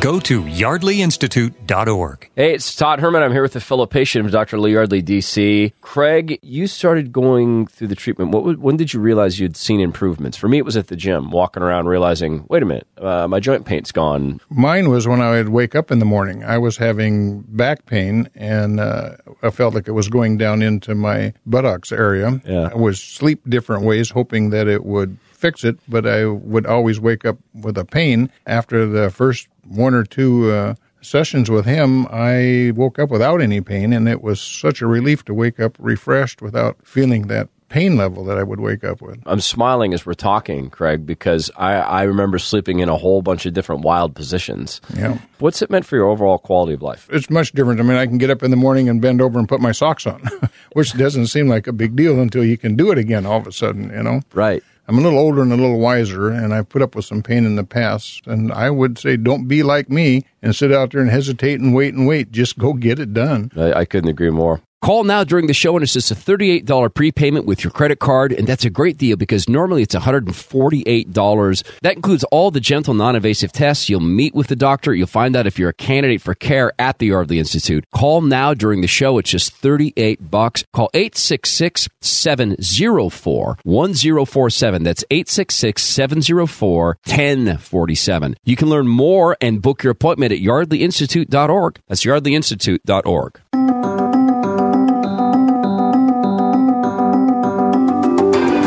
Go 0.00 0.20
to 0.20 0.42
yardleyinstitute.org. 0.42 2.30
Hey, 2.36 2.54
it's 2.54 2.76
Todd 2.76 3.00
Herman. 3.00 3.22
I'm 3.22 3.32
here 3.32 3.42
with 3.42 3.56
a 3.56 3.60
fellow 3.60 3.86
patient 3.86 4.26
of 4.26 4.30
Dr. 4.30 4.58
Lee 4.60 4.72
Yardley, 4.74 5.02
DC. 5.02 5.72
Craig, 5.80 6.38
you 6.42 6.66
started 6.66 7.12
going 7.12 7.66
through 7.66 7.88
the 7.88 7.96
treatment. 7.96 8.30
What, 8.30 8.58
when 8.58 8.76
did 8.76 8.92
you 8.92 9.00
realize 9.00 9.40
you'd 9.40 9.56
seen 9.56 9.80
improvements? 9.80 10.36
For 10.36 10.48
me, 10.48 10.58
it 10.58 10.66
was 10.66 10.76
at 10.76 10.88
the 10.88 10.96
gym, 10.96 11.30
walking 11.30 11.62
around, 11.62 11.86
realizing, 11.86 12.44
wait 12.48 12.62
a 12.62 12.66
minute, 12.66 12.86
uh, 12.98 13.26
my 13.26 13.40
joint 13.40 13.64
pain's 13.64 13.90
gone. 13.90 14.38
Mine 14.50 14.90
was 14.90 15.08
when 15.08 15.22
I 15.22 15.30
would 15.30 15.48
wake 15.48 15.74
up 15.74 15.90
in 15.90 15.98
the 15.98 16.04
morning. 16.04 16.44
I 16.44 16.58
was 16.58 16.76
having 16.76 17.40
back 17.48 17.86
pain, 17.86 18.28
and 18.34 18.78
uh, 18.78 19.16
I 19.42 19.50
felt 19.50 19.74
like 19.74 19.88
it 19.88 19.92
was 19.92 20.08
going 20.08 20.36
down 20.36 20.60
into 20.62 20.94
my 20.94 21.32
buttocks 21.46 21.90
area. 21.90 22.40
Yeah. 22.44 22.68
I 22.70 22.76
was 22.76 23.00
sleep 23.00 23.40
different 23.48 23.82
ways, 23.84 24.10
hoping 24.10 24.50
that 24.50 24.68
it 24.68 24.84
would 24.84 25.16
fix 25.32 25.64
it, 25.64 25.78
but 25.88 26.06
I 26.06 26.26
would 26.26 26.66
always 26.66 26.98
wake 26.98 27.24
up 27.24 27.38
with 27.54 27.76
a 27.78 27.84
pain 27.84 28.30
after 28.46 28.86
the 28.86 29.10
first 29.10 29.48
one 29.68 29.94
or 29.94 30.04
two 30.04 30.50
uh, 30.50 30.74
sessions 31.00 31.50
with 31.50 31.64
him, 31.64 32.06
I 32.10 32.72
woke 32.74 32.98
up 32.98 33.10
without 33.10 33.40
any 33.40 33.60
pain, 33.60 33.92
and 33.92 34.08
it 34.08 34.22
was 34.22 34.40
such 34.40 34.82
a 34.82 34.86
relief 34.86 35.24
to 35.26 35.34
wake 35.34 35.60
up 35.60 35.76
refreshed 35.78 36.42
without 36.42 36.76
feeling 36.84 37.28
that 37.28 37.48
pain 37.68 37.96
level 37.96 38.24
that 38.24 38.38
I 38.38 38.42
would 38.42 38.60
wake 38.60 38.84
up 38.84 39.02
with. 39.02 39.20
I'm 39.26 39.40
smiling 39.40 39.92
as 39.92 40.06
we're 40.06 40.14
talking, 40.14 40.70
Craig, 40.70 41.04
because 41.04 41.50
I, 41.56 41.74
I 41.74 42.02
remember 42.04 42.38
sleeping 42.38 42.78
in 42.78 42.88
a 42.88 42.96
whole 42.96 43.22
bunch 43.22 43.44
of 43.44 43.54
different 43.54 43.82
wild 43.82 44.14
positions. 44.14 44.80
Yeah. 44.94 45.18
What's 45.38 45.62
it 45.62 45.70
meant 45.70 45.84
for 45.84 45.96
your 45.96 46.06
overall 46.06 46.38
quality 46.38 46.74
of 46.74 46.82
life? 46.82 47.08
It's 47.10 47.28
much 47.28 47.52
different. 47.52 47.80
I 47.80 47.82
mean, 47.82 47.96
I 47.96 48.06
can 48.06 48.18
get 48.18 48.30
up 48.30 48.42
in 48.42 48.50
the 48.50 48.56
morning 48.56 48.88
and 48.88 49.02
bend 49.02 49.20
over 49.20 49.38
and 49.38 49.48
put 49.48 49.60
my 49.60 49.72
socks 49.72 50.06
on, 50.06 50.22
which 50.74 50.96
doesn't 50.96 51.26
seem 51.26 51.48
like 51.48 51.66
a 51.66 51.72
big 51.72 51.96
deal 51.96 52.20
until 52.20 52.44
you 52.44 52.56
can 52.56 52.76
do 52.76 52.92
it 52.92 52.98
again 52.98 53.26
all 53.26 53.38
of 53.38 53.46
a 53.46 53.52
sudden, 53.52 53.90
you 53.90 54.02
know? 54.02 54.20
Right. 54.32 54.62
I'm 54.88 54.98
a 54.98 55.00
little 55.00 55.18
older 55.18 55.42
and 55.42 55.52
a 55.52 55.56
little 55.56 55.80
wiser, 55.80 56.28
and 56.28 56.54
I've 56.54 56.68
put 56.68 56.82
up 56.82 56.94
with 56.94 57.04
some 57.04 57.22
pain 57.22 57.44
in 57.44 57.56
the 57.56 57.64
past. 57.64 58.26
And 58.26 58.52
I 58.52 58.70
would 58.70 58.98
say, 58.98 59.16
don't 59.16 59.48
be 59.48 59.62
like 59.62 59.90
me 59.90 60.24
and 60.42 60.54
sit 60.54 60.72
out 60.72 60.92
there 60.92 61.00
and 61.00 61.10
hesitate 61.10 61.60
and 61.60 61.74
wait 61.74 61.94
and 61.94 62.06
wait. 62.06 62.30
Just 62.30 62.58
go 62.58 62.72
get 62.72 63.00
it 63.00 63.12
done. 63.12 63.50
I, 63.56 63.72
I 63.72 63.84
couldn't 63.84 64.10
agree 64.10 64.30
more. 64.30 64.62
Call 64.82 65.04
now 65.04 65.24
during 65.24 65.48
the 65.48 65.54
show 65.54 65.74
and 65.74 65.82
it's 65.82 65.94
just 65.94 66.12
a 66.12 66.14
$38 66.14 66.94
prepayment 66.94 67.46
with 67.46 67.64
your 67.64 67.70
credit 67.72 67.98
card. 67.98 68.32
And 68.32 68.46
that's 68.46 68.64
a 68.64 68.70
great 68.70 68.98
deal 68.98 69.16
because 69.16 69.48
normally 69.48 69.82
it's 69.82 69.94
$148. 69.94 71.80
That 71.80 71.96
includes 71.96 72.24
all 72.24 72.50
the 72.50 72.60
gentle, 72.60 72.94
non 72.94 73.16
invasive 73.16 73.50
tests. 73.52 73.88
You'll 73.88 74.00
meet 74.00 74.34
with 74.34 74.46
the 74.48 74.54
doctor. 74.54 74.94
You'll 74.94 75.06
find 75.08 75.34
out 75.34 75.46
if 75.46 75.58
you're 75.58 75.70
a 75.70 75.74
candidate 75.74 76.20
for 76.20 76.34
care 76.34 76.72
at 76.78 76.98
the 76.98 77.06
Yardley 77.06 77.38
Institute. 77.38 77.84
Call 77.94 78.20
now 78.20 78.54
during 78.54 78.80
the 78.82 78.86
show. 78.86 79.18
It's 79.18 79.30
just 79.30 79.54
38 79.54 80.30
bucks. 80.30 80.62
Call 80.72 80.90
866 80.94 81.88
704 82.00 83.58
1047. 83.64 84.75
That's 84.82 85.04
866 85.10 85.82
704 85.82 86.98
1047. 87.04 88.36
You 88.44 88.56
can 88.56 88.68
learn 88.68 88.88
more 88.88 89.36
and 89.40 89.62
book 89.62 89.82
your 89.82 89.92
appointment 89.92 90.32
at 90.32 90.38
yardleyinstitute.org. 90.38 91.80
That's 91.88 92.04
yardleyinstitute.org. 92.04 93.40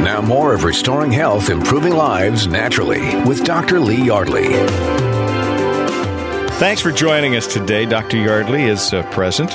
Now, 0.04 0.22
more 0.22 0.54
of 0.54 0.64
Restoring 0.64 1.12
Health, 1.12 1.50
Improving 1.50 1.94
Lives 1.94 2.48
Naturally 2.48 3.02
with 3.26 3.44
Dr. 3.44 3.80
Lee 3.80 4.06
Yardley. 4.06 4.48
Thanks 6.60 6.82
for 6.82 6.92
joining 6.92 7.36
us 7.36 7.48
today. 7.48 7.86
Dr. 7.86 8.18
Yardley 8.18 8.64
is 8.64 8.94
uh, 8.94 9.04
present. 9.12 9.50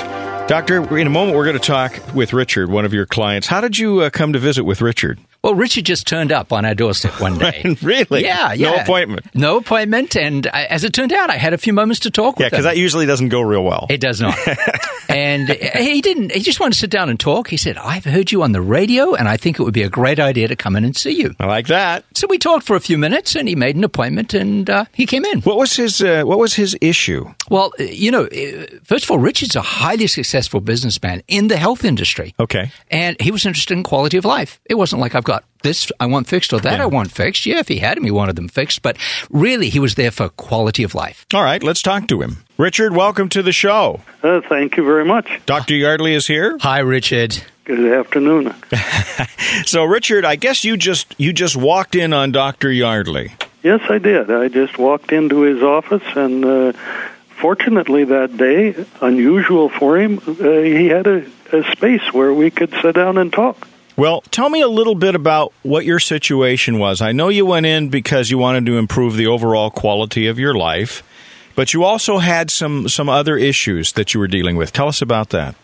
Doctor, 0.47 0.97
in 0.97 1.07
a 1.07 1.09
moment, 1.09 1.35
we're 1.35 1.45
going 1.45 1.57
to 1.57 1.59
talk 1.59 1.99
with 2.13 2.31
Richard, 2.31 2.69
one 2.69 2.85
of 2.85 2.93
your 2.93 3.05
clients. 3.07 3.47
How 3.47 3.61
did 3.61 3.77
you 3.77 4.01
uh, 4.01 4.09
come 4.09 4.33
to 4.33 4.39
visit 4.39 4.63
with 4.63 4.79
Richard? 4.81 5.19
Well, 5.45 5.53
Richard 5.53 5.85
just 5.85 6.07
turned 6.07 6.31
up 6.31 6.51
on 6.51 6.65
our 6.65 6.73
doorstep 6.73 7.21
one 7.21 7.37
day. 7.37 7.75
really? 7.83 8.23
Yeah, 8.23 8.53
yeah. 8.53 8.71
No 8.71 8.75
appointment. 8.77 9.35
No 9.35 9.57
appointment, 9.57 10.15
and 10.15 10.47
I, 10.47 10.63
as 10.65 10.83
it 10.83 10.91
turned 10.91 11.13
out, 11.13 11.29
I 11.29 11.35
had 11.37 11.53
a 11.53 11.59
few 11.59 11.71
moments 11.71 11.99
to 11.99 12.09
talk 12.09 12.23
Yeah, 12.25 12.29
with 12.29 12.37
him. 12.37 12.43
Yeah, 12.45 12.49
because 12.49 12.63
that 12.63 12.77
usually 12.77 13.05
doesn't 13.05 13.29
go 13.29 13.41
real 13.41 13.63
well. 13.63 13.85
It 13.91 14.01
does 14.01 14.19
not. 14.19 14.35
and 15.09 15.47
he 15.49 16.01
didn't. 16.01 16.31
He 16.31 16.39
just 16.39 16.59
wanted 16.59 16.73
to 16.73 16.79
sit 16.79 16.89
down 16.89 17.09
and 17.09 17.19
talk. 17.19 17.47
He 17.49 17.57
said, 17.57 17.77
"I've 17.77 18.05
heard 18.05 18.31
you 18.31 18.41
on 18.41 18.53
the 18.53 18.61
radio, 18.61 19.13
and 19.13 19.27
I 19.27 19.37
think 19.37 19.59
it 19.59 19.63
would 19.63 19.73
be 19.75 19.83
a 19.83 19.89
great 19.89 20.19
idea 20.19 20.47
to 20.47 20.55
come 20.55 20.75
in 20.75 20.83
and 20.83 20.97
see 20.97 21.11
you." 21.11 21.35
I 21.39 21.45
like 21.45 21.67
that. 21.67 22.05
So 22.15 22.25
we 22.27 22.39
talked 22.39 22.65
for 22.65 22.75
a 22.75 22.79
few 22.79 22.97
minutes, 22.97 23.35
and 23.35 23.47
he 23.47 23.55
made 23.55 23.75
an 23.75 23.83
appointment, 23.83 24.33
and 24.33 24.67
uh, 24.67 24.85
he 24.93 25.05
came 25.05 25.25
in. 25.25 25.41
What 25.41 25.57
was 25.57 25.75
his 25.75 26.01
uh, 26.01 26.23
What 26.23 26.39
was 26.39 26.55
his 26.55 26.75
issue? 26.81 27.31
Well, 27.51 27.71
uh, 27.79 27.83
you 27.83 28.09
know, 28.09 28.23
uh, 28.25 28.65
first 28.83 29.03
of 29.03 29.11
all, 29.11 29.19
Richard's 29.19 29.55
a 29.55 29.61
highly 29.61 30.07
successful 30.07 30.59
businessman 30.59 31.21
in 31.27 31.49
the 31.49 31.57
health 31.57 31.85
industry. 31.85 32.33
Okay. 32.39 32.71
And 32.89 33.15
he 33.21 33.29
was 33.29 33.45
interested 33.45 33.75
in 33.77 33.83
quality 33.83 34.17
of 34.17 34.25
life. 34.25 34.59
It 34.65 34.73
wasn't 34.75 35.01
like 35.01 35.13
I've 35.13 35.23
got 35.23 35.34
this 35.65 35.91
I 35.99 36.05
want 36.05 36.27
fixed 36.27 36.53
or 36.53 36.59
that 36.61 36.79
I 36.79 36.85
want 36.85 37.11
fixed. 37.11 37.45
Yeah, 37.45 37.59
if 37.59 37.67
he 37.67 37.79
had 37.79 37.97
them, 37.97 38.05
he 38.05 38.11
wanted 38.11 38.35
them 38.35 38.47
fixed. 38.47 38.81
But 38.81 38.97
really, 39.29 39.69
he 39.69 39.79
was 39.79 39.95
there 39.95 40.11
for 40.11 40.29
quality 40.29 40.83
of 40.83 40.95
life. 40.95 41.25
All 41.33 41.43
right, 41.43 41.61
let's 41.61 41.81
talk 41.81 42.07
to 42.07 42.21
him. 42.21 42.37
Richard, 42.57 42.95
welcome 42.95 43.27
to 43.29 43.41
the 43.41 43.51
show. 43.51 44.01
Uh, 44.23 44.41
thank 44.47 44.77
you 44.77 44.85
very 44.85 45.03
much. 45.03 45.41
Dr. 45.45 45.75
Yardley 45.75 46.13
is 46.13 46.27
here. 46.27 46.57
Hi, 46.61 46.79
Richard. 46.79 47.43
Good 47.65 47.91
afternoon. 47.91 48.53
So, 49.65 49.83
Richard, 49.83 50.25
I 50.25 50.35
guess 50.35 50.63
you 50.63 50.77
just 50.77 51.15
you 51.17 51.33
just 51.33 51.55
walked 51.55 51.95
in 51.95 52.13
on 52.13 52.31
Dr. 52.31 52.71
Yardley. 52.71 53.31
Yes, 53.63 53.81
I 53.89 53.97
did. 53.97 54.29
I 54.29 54.47
just 54.47 54.77
walked 54.77 55.11
into 55.11 55.41
his 55.41 55.63
office, 55.63 56.03
and 56.15 56.45
uh, 56.45 56.73
fortunately 57.39 58.03
that 58.03 58.37
day, 58.37 58.75
unusual 59.01 59.69
for 59.69 59.97
him, 59.97 60.19
uh, 60.27 60.33
he 60.33 60.87
had 60.87 61.07
a, 61.07 61.25
a 61.51 61.63
space 61.71 62.13
where 62.13 62.33
we 62.33 62.51
could 62.51 62.71
sit 62.81 62.95
down 62.95 63.17
and 63.17 63.33
talk. 63.33 63.67
Well, 63.97 64.21
tell 64.29 64.49
me 64.49 64.61
a 64.61 64.67
little 64.67 64.95
bit 64.95 65.15
about 65.15 65.53
what 65.63 65.85
your 65.85 65.99
situation 65.99 66.79
was. 66.79 67.01
I 67.01 67.13
know 67.13 67.29
you 67.29 67.45
went 67.45 67.65
in 67.65 67.87
because 67.87 68.29
you 68.29 68.37
wanted 68.37 68.65
to 68.65 68.77
improve 68.77 69.15
the 69.15 69.27
overall 69.27 69.71
quality 69.71 70.27
of 70.27 70.37
your 70.37 70.53
life, 70.53 71.01
but 71.55 71.73
you 71.73 71.85
also 71.85 72.17
had 72.17 72.51
some 72.51 72.89
some 72.89 73.07
other 73.07 73.37
issues 73.37 73.93
that 73.93 74.13
you 74.13 74.19
were 74.19 74.27
dealing 74.27 74.57
with. 74.57 74.73
Tell 74.73 74.89
us 74.89 75.01
about 75.01 75.29
that. 75.29 75.55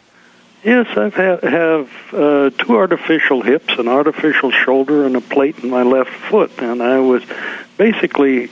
Yes, 0.63 0.87
I 0.95 1.09
have, 1.09 1.41
have 1.41 1.91
uh, 2.13 2.49
two 2.51 2.77
artificial 2.77 3.41
hips, 3.41 3.73
an 3.79 3.87
artificial 3.87 4.51
shoulder, 4.51 5.05
and 5.05 5.15
a 5.15 5.21
plate 5.21 5.57
in 5.59 5.69
my 5.69 5.81
left 5.81 6.11
foot, 6.11 6.51
and 6.61 6.81
I 6.83 6.99
was 6.99 7.23
basically 7.77 8.49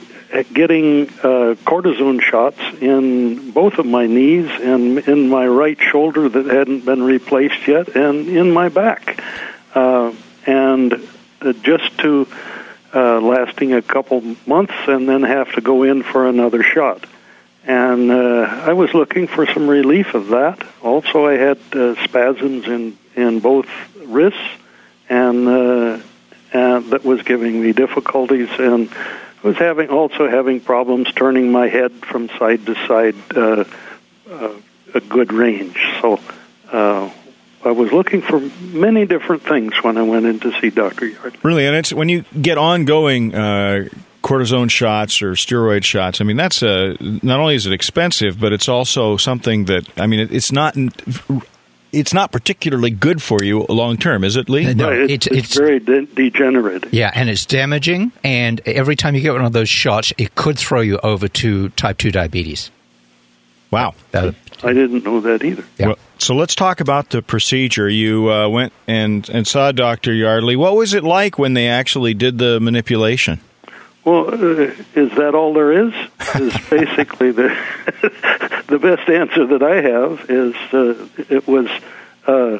getting 0.52 1.08
uh, 1.08 1.54
cortisone 1.64 2.20
shots 2.20 2.60
in 2.80 3.52
both 3.52 3.78
of 3.78 3.86
my 3.86 4.06
knees 4.06 4.50
and 4.60 4.98
in 5.08 5.28
my 5.28 5.46
right 5.46 5.78
shoulder 5.80 6.28
that 6.28 6.46
hadn't 6.46 6.84
been 6.84 7.02
replaced 7.02 7.66
yet, 7.66 7.96
and 7.96 8.28
in 8.28 8.50
my 8.50 8.68
back, 8.68 9.22
uh, 9.74 10.12
and 10.46 10.94
uh, 11.40 11.52
just 11.52 11.98
to 11.98 12.26
uh, 12.94 13.20
lasting 13.20 13.72
a 13.72 13.82
couple 13.82 14.20
months, 14.46 14.74
and 14.86 15.08
then 15.08 15.22
have 15.22 15.52
to 15.52 15.60
go 15.60 15.84
in 15.84 16.02
for 16.02 16.28
another 16.28 16.62
shot 16.62 17.04
and 17.64 18.10
uh, 18.10 18.62
I 18.66 18.72
was 18.72 18.94
looking 18.94 19.26
for 19.26 19.46
some 19.46 19.68
relief 19.68 20.14
of 20.14 20.28
that. 20.28 20.66
Also, 20.82 21.26
I 21.26 21.34
had 21.34 21.58
uh, 21.72 21.94
spasms 22.04 22.66
in 22.66 22.96
in 23.14 23.40
both 23.40 23.68
wrists, 24.06 24.40
and 25.10 25.46
and 26.52 26.90
that 26.90 27.04
was 27.04 27.22
giving 27.22 27.60
me 27.60 27.72
difficulties. 27.72 28.48
And 28.58 28.90
I 29.42 29.46
was 29.46 29.56
having 29.56 29.88
also 29.88 30.28
having 30.28 30.60
problems 30.60 31.12
turning 31.12 31.52
my 31.52 31.68
head 31.68 31.92
from 31.92 32.28
side 32.30 32.66
to 32.66 32.74
side 32.86 33.14
uh, 33.36 33.64
uh, 34.30 34.54
a 34.94 35.00
good 35.00 35.32
range. 35.32 35.78
So. 36.00 36.18
I 37.70 37.72
was 37.72 37.92
looking 37.92 38.20
for 38.20 38.40
many 38.72 39.06
different 39.06 39.42
things 39.44 39.74
when 39.84 39.96
I 39.96 40.02
went 40.02 40.26
in 40.26 40.40
to 40.40 40.50
see 40.60 40.70
Dr. 40.70 41.06
Yardley. 41.06 41.38
Really, 41.44 41.66
and 41.66 41.76
it's 41.76 41.92
when 41.92 42.08
you 42.08 42.24
get 42.42 42.58
ongoing 42.58 43.32
uh, 43.32 43.88
cortisone 44.24 44.68
shots 44.68 45.22
or 45.22 45.34
steroid 45.34 45.84
shots. 45.84 46.20
I 46.20 46.24
mean, 46.24 46.36
that's 46.36 46.62
a 46.64 46.96
not 47.22 47.38
only 47.38 47.54
is 47.54 47.66
it 47.66 47.72
expensive, 47.72 48.40
but 48.40 48.52
it's 48.52 48.68
also 48.68 49.16
something 49.16 49.66
that 49.66 49.86
I 49.96 50.08
mean, 50.08 50.18
it, 50.18 50.32
it's 50.32 50.50
not. 50.50 50.76
It's 51.92 52.12
not 52.12 52.32
particularly 52.32 52.90
good 52.90 53.22
for 53.22 53.42
you 53.42 53.66
long 53.68 53.96
term, 53.98 54.24
is 54.24 54.34
it, 54.36 54.48
Lee? 54.48 54.74
No, 54.74 54.90
Right, 54.90 55.10
it's, 55.10 55.26
it's, 55.28 55.36
it's 55.38 55.56
very 55.58 55.78
de- 55.80 56.06
degenerated. 56.06 56.88
yeah, 56.92 57.10
and 57.14 57.28
it's 57.30 57.46
damaging. 57.46 58.10
And 58.24 58.60
every 58.66 58.94
time 58.96 59.14
you 59.14 59.20
get 59.20 59.32
one 59.32 59.44
of 59.44 59.52
those 59.52 59.68
shots, 59.68 60.12
it 60.18 60.34
could 60.34 60.58
throw 60.58 60.80
you 60.80 60.98
over 61.04 61.28
to 61.28 61.68
type 61.70 61.98
two 61.98 62.10
diabetes. 62.12 62.70
Wow. 63.72 63.94
I 64.14 64.32
didn't 64.62 65.04
know 65.04 65.20
that 65.20 65.44
either. 65.44 65.64
Yeah. 65.78 65.86
Well, 65.88 65.98
so 66.20 66.34
let's 66.34 66.54
talk 66.54 66.80
about 66.80 67.10
the 67.10 67.22
procedure. 67.22 67.88
You 67.88 68.30
uh, 68.30 68.48
went 68.48 68.72
and, 68.86 69.28
and 69.28 69.46
saw 69.46 69.72
Dr. 69.72 70.12
Yardley. 70.12 70.56
What 70.56 70.76
was 70.76 70.94
it 70.94 71.04
like 71.04 71.38
when 71.38 71.54
they 71.54 71.68
actually 71.68 72.14
did 72.14 72.38
the 72.38 72.60
manipulation? 72.60 73.40
Well, 74.04 74.28
uh, 74.28 74.72
is 74.94 75.10
that 75.16 75.34
all 75.34 75.52
there 75.52 75.72
is? 75.88 75.94
Is 76.34 76.56
basically 76.70 77.32
the 77.32 77.56
the 78.68 78.78
best 78.78 79.08
answer 79.08 79.46
that 79.46 79.62
I 79.62 79.80
have 79.82 80.30
is 80.30 80.54
uh, 80.72 81.08
it 81.28 81.46
was. 81.46 81.68
Uh, 82.26 82.58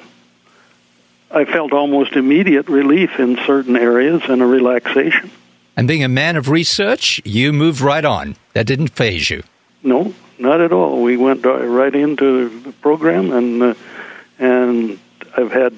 I 1.33 1.45
felt 1.45 1.73
almost 1.73 2.17
immediate 2.17 2.69
relief 2.69 3.21
in 3.21 3.37
certain 3.47 3.77
areas 3.77 4.23
and 4.29 4.43
a 4.43 4.47
relaxation. 4.47 5.31
and 5.77 5.87
being 5.87 6.03
a 6.03 6.09
man 6.09 6.37
of 6.37 6.49
research, 6.49 7.21
you 7.25 7.53
moved 7.53 7.81
right 7.81 8.05
on. 8.05 8.37
That 8.55 8.67
didn't 8.67 8.89
phase 8.89 9.31
you. 9.31 9.45
No, 9.83 10.13
not 10.41 10.61
at 10.61 10.73
all. 10.73 11.03
We 11.03 11.17
went 11.17 11.45
right 11.45 11.95
into 11.95 12.61
the 12.61 12.73
program, 12.73 13.33
and 13.33 13.63
uh, 13.63 13.75
and 14.39 14.99
I've 15.37 15.53
had 15.53 15.75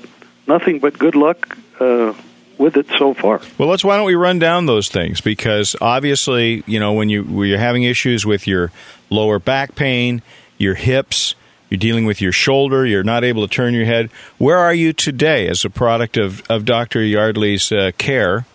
nothing 0.46 0.78
but 0.78 0.98
good 0.98 1.14
luck 1.14 1.58
uh, 1.80 2.14
with 2.58 2.76
it 2.76 2.86
so 2.98 3.12
far. 3.12 3.40
Well, 3.58 3.68
let's. 3.68 3.84
Why 3.84 3.96
don't 3.96 4.06
we 4.06 4.14
run 4.14 4.38
down 4.38 4.66
those 4.66 4.88
things? 4.88 5.20
Because 5.20 5.76
obviously, 5.80 6.62
you 6.66 6.78
know, 6.78 6.92
when 6.92 7.08
you 7.08 7.24
when 7.24 7.48
you're 7.48 7.58
having 7.58 7.82
issues 7.82 8.24
with 8.24 8.46
your 8.46 8.70
lower 9.10 9.38
back 9.38 9.74
pain, 9.74 10.22
your 10.58 10.74
hips, 10.74 11.34
you're 11.68 11.78
dealing 11.78 12.04
with 12.04 12.20
your 12.20 12.32
shoulder, 12.32 12.86
you're 12.86 13.02
not 13.02 13.24
able 13.24 13.46
to 13.46 13.52
turn 13.52 13.74
your 13.74 13.84
head. 13.84 14.10
Where 14.38 14.58
are 14.58 14.74
you 14.74 14.92
today 14.92 15.48
as 15.48 15.64
a 15.64 15.70
product 15.70 16.16
of 16.16 16.42
of 16.50 16.64
Dr. 16.64 17.02
Yardley's 17.02 17.72
uh, 17.72 17.90
care? 17.98 18.46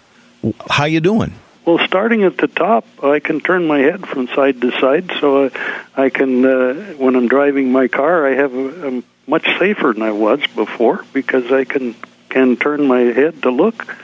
How 0.70 0.86
you 0.86 1.01
doing? 1.01 1.34
Well, 1.68 1.86
starting 1.86 2.24
at 2.24 2.38
the 2.38 2.47
top, 2.47 2.86
I 3.03 3.20
can 3.20 3.41
turn 3.41 3.68
my 3.68 3.80
head 3.80 4.07
from 4.07 4.30
side 4.30 4.61
to 4.61 4.72
side, 4.80 5.11
so 5.20 5.47
I, 5.47 6.03
I 6.05 6.09
can. 6.09 6.45
Uh, 6.45 6.93
when 6.93 7.18
I'm 7.18 7.28
driving 7.28 7.74
my 7.74 7.89
car, 7.89 8.26
I 8.26 8.36
have. 8.36 8.55
A, 8.55 8.88
I'm 8.88 9.03
much 9.28 9.45
safer 9.59 9.91
than 9.91 10.01
I 10.01 10.11
was 10.11 10.39
before 10.55 11.03
because 11.11 11.51
I 11.51 11.65
can 11.65 11.93
can 12.30 12.55
turn 12.55 12.88
my 12.88 13.01
head 13.01 13.41
to 13.41 13.49
look, 13.51 13.97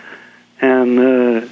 and 0.60 1.00
uh, 1.00 1.48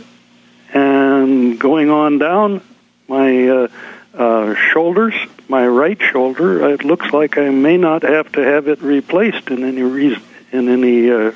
and 0.74 1.58
going 1.58 1.90
on 1.90 2.18
down, 2.18 2.62
my 3.08 3.48
uh, 3.48 3.68
uh, 4.14 4.56
shoulders, 4.56 5.16
my 5.48 5.66
right 5.66 6.02
shoulder, 6.12 6.72
it 6.72 6.84
looks 6.84 7.14
like 7.14 7.38
I 7.38 7.52
may 7.52 7.78
not 7.78 8.04
have 8.04 8.30
to 8.34 8.42
have 8.42 8.68
it 8.68 8.82
replaced 8.82 9.50
in 9.50 9.64
any 9.64 9.84
reason 9.84 10.22
in 10.52 10.68
any 10.68 11.10
uh, 11.10 11.32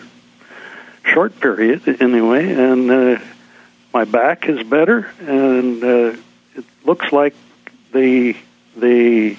short 1.05 1.39
period 1.39 2.01
anyway, 2.01 2.51
and. 2.51 2.91
Uh, 2.91 3.19
my 3.95 4.03
back 4.03 4.49
is 4.49 4.61
better, 4.67 5.09
and 5.21 5.81
uh, 5.81 6.17
it 6.53 6.65
looks 6.83 7.13
like 7.13 7.33
the 7.93 8.35
the 8.75 9.37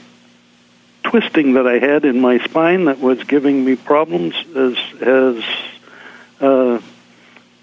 twisting 1.02 1.52
that 1.52 1.66
I 1.66 1.78
had 1.78 2.06
in 2.06 2.22
my 2.22 2.38
spine 2.38 2.86
that 2.86 2.98
was 2.98 3.22
giving 3.24 3.66
me 3.66 3.76
problems 3.76 4.34
has 4.54 4.78
has 5.00 5.44
uh, 6.40 6.80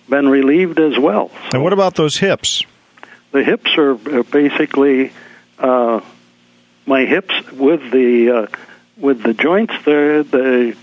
been 0.07 0.29
relieved 0.29 0.79
as 0.79 0.99
well. 0.99 1.31
And 1.51 1.63
what 1.63 1.73
about 1.73 1.95
those 1.95 2.17
hips? 2.17 2.63
The 3.31 3.43
hips 3.43 3.75
are 3.75 3.93
are 4.15 4.23
basically 4.23 5.13
uh, 5.57 5.99
my 6.85 7.05
hips 7.05 7.33
with 7.53 7.89
the 7.89 8.29
uh, 8.29 8.47
with 8.97 9.23
the 9.23 9.33
joints. 9.33 9.73
There, 9.83 10.21
the 10.21 10.77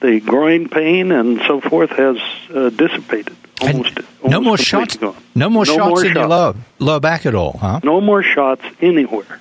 the 0.00 0.18
groin 0.18 0.68
pain 0.68 1.12
and 1.12 1.40
so 1.46 1.60
forth 1.60 1.90
has 1.90 2.16
uh, 2.52 2.70
dissipated. 2.70 3.36
Almost, 3.62 3.98
no 4.24 4.40
more 4.40 4.56
shots. 4.58 4.96
gone. 4.96 5.16
No 5.34 5.48
more 5.50 5.64
No 5.64 5.76
shots 5.76 5.88
more 5.88 6.00
in 6.00 6.04
your 6.06 6.14
shots. 6.14 6.30
lower, 6.30 6.54
lower 6.78 7.00
back 7.00 7.26
at 7.26 7.34
all, 7.34 7.58
huh? 7.58 7.80
No 7.84 8.00
more 8.00 8.22
shots 8.22 8.62
anywhere. 8.80 9.40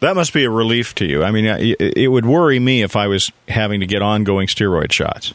That 0.00 0.16
must 0.16 0.32
be 0.32 0.42
a 0.44 0.50
relief 0.50 0.96
to 0.96 1.04
you. 1.06 1.22
I 1.22 1.30
mean, 1.30 1.44
it 1.44 1.80
it 1.80 2.08
would 2.08 2.26
worry 2.26 2.58
me 2.58 2.82
if 2.82 2.96
I 2.96 3.06
was 3.06 3.30
having 3.46 3.80
to 3.80 3.86
get 3.86 4.02
ongoing 4.02 4.48
steroid 4.48 4.90
shots. 4.90 5.32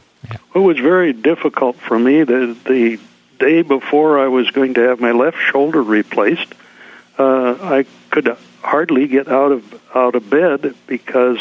It 0.54 0.58
was 0.58 0.78
very 0.78 1.14
difficult 1.14 1.76
for 1.76 1.98
me. 1.98 2.22
The 2.24 2.54
the 2.66 2.98
day 3.38 3.62
before 3.62 4.18
I 4.18 4.28
was 4.28 4.50
going 4.50 4.74
to 4.74 4.80
have 4.82 5.00
my 5.00 5.12
left 5.12 5.38
shoulder 5.38 5.82
replaced, 5.82 6.54
uh, 7.18 7.56
I 7.62 7.86
could 8.10 8.36
hardly 8.60 9.06
get 9.06 9.26
out 9.28 9.52
of 9.52 9.96
out 9.96 10.14
of 10.14 10.28
bed 10.28 10.74
because 10.86 11.38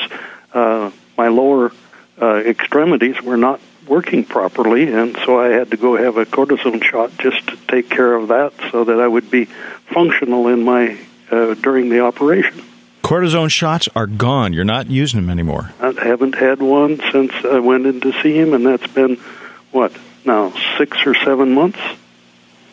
uh, 0.54 0.92
my 1.18 1.28
lower 1.28 1.74
uh, 2.22 2.36
extremities 2.46 3.22
were 3.22 3.36
not 3.38 3.60
working 3.88 4.24
properly, 4.24 4.92
and 4.92 5.18
so 5.26 5.40
I 5.40 5.48
had 5.48 5.72
to 5.72 5.78
go 5.78 5.96
have 5.96 6.18
a 6.18 6.26
cortisone 6.26 6.84
shot 6.84 7.12
just 7.18 7.48
to 7.48 7.58
take 7.68 7.90
care 7.90 8.14
of 8.14 8.28
that, 8.30 8.54
so 8.72 8.84
that 8.84 9.00
I 9.00 9.08
would 9.08 9.32
be 9.32 9.46
functional 9.86 10.48
in 10.48 10.64
my 10.64 10.98
uh, 11.32 11.54
during 11.56 11.90
the 11.90 12.02
operation. 12.02 12.64
Cortisone 13.04 13.50
shots 13.50 13.88
are 13.96 14.08
gone. 14.08 14.54
You're 14.54 14.66
not 14.66 14.90
using 14.90 15.22
them 15.22 15.30
anymore. 15.30 15.72
I 15.80 15.94
haven't 15.94 16.36
had 16.36 16.62
one 16.62 17.00
since 17.12 17.32
I 17.46 17.60
went 17.60 17.86
in 17.86 18.02
to 18.02 18.12
see 18.22 18.38
him, 18.38 18.54
and 18.54 18.66
that's 18.66 18.88
been 18.88 19.16
what 19.72 19.94
now, 20.28 20.54
six 20.78 20.98
or 21.06 21.16
seven 21.16 21.54
months. 21.54 21.80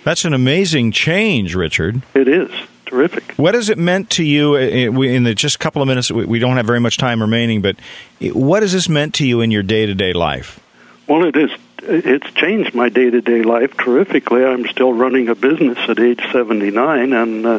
That's 0.03 0.25
an 0.25 0.35
amazing 0.35 0.93
change, 0.93 1.55
Richard. 1.55 2.03
It 2.15 2.29
is 2.29 2.51
terrific. 2.85 3.33
What 3.37 3.55
has 3.55 3.71
it 3.71 3.79
meant 3.79 4.11
to 4.11 4.25
you 4.25 4.55
uh, 4.55 4.59
uh, 4.59 5.03
in 5.03 5.25
the 5.25 5.35
just 5.35 5.57
a 5.57 5.59
couple 5.59 5.81
of 5.81 5.89
minutes? 5.89 6.11
We 6.11 6.39
don't 6.39 6.57
have 6.57 6.67
very 6.67 6.81
much 6.81 6.99
time 6.99 7.23
remaining, 7.23 7.62
but 7.62 7.77
uh, 8.21 8.29
what 8.29 8.62
has 8.62 8.73
this 8.73 8.89
meant 8.89 9.15
to 9.15 9.27
you 9.27 9.41
in 9.41 9.51
your 9.51 9.62
day 9.62 9.87
to 9.87 9.95
day 9.95 10.12
life? 10.12 10.61
Well, 11.07 11.25
it 11.25 11.37
is. 11.37 11.51
It's 11.83 12.31
changed 12.33 12.75
my 12.75 12.89
day 12.89 13.11
to 13.11 13.21
day 13.21 13.43
life 13.43 13.77
terrifically. 13.77 14.45
I'm 14.45 14.67
still 14.67 14.95
running 14.95 15.29
a 15.29 15.35
business 15.35 15.79
at 15.89 15.99
age 15.99 16.21
79, 16.33 17.13
and 17.13 17.47
uh, 17.47 17.59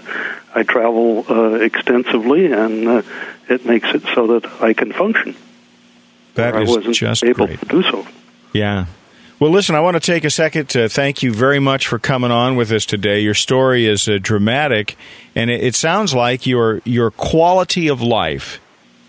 I 0.56 0.64
travel 0.64 1.26
uh, 1.30 1.54
extensively, 1.54 2.52
and 2.52 2.88
uh, 2.88 3.02
it 3.48 3.66
makes 3.66 3.94
it 3.94 4.04
so 4.16 4.40
that 4.40 4.46
I 4.62 4.74
can 4.74 4.92
function. 4.92 5.36
That 6.34 6.56
is 6.56 6.70
I 6.70 6.76
wasn't 6.76 6.96
just 6.96 7.24
able 7.24 7.46
great. 7.46 7.60
to 7.60 7.66
do 7.68 7.84
so. 7.84 8.08
Yeah. 8.52 8.86
Well, 9.40 9.52
listen, 9.52 9.76
I 9.76 9.82
want 9.82 9.96
to 9.96 10.00
take 10.00 10.24
a 10.24 10.30
second 10.30 10.70
to 10.70 10.88
thank 10.88 11.22
you 11.22 11.34
very 11.34 11.60
much 11.60 11.88
for 11.88 12.00
coming 12.00 12.32
on 12.32 12.56
with 12.56 12.72
us 12.72 12.86
today. 12.86 13.20
Your 13.20 13.34
story 13.34 13.86
is 13.86 14.08
uh, 14.08 14.18
dramatic, 14.22 14.96
and 15.36 15.52
it, 15.52 15.64
it 15.64 15.76
sounds 15.76 16.14
like 16.14 16.48
your 16.48 16.82
your 16.86 17.12
quality 17.12 17.90
of 17.90 18.02
life 18.02 18.60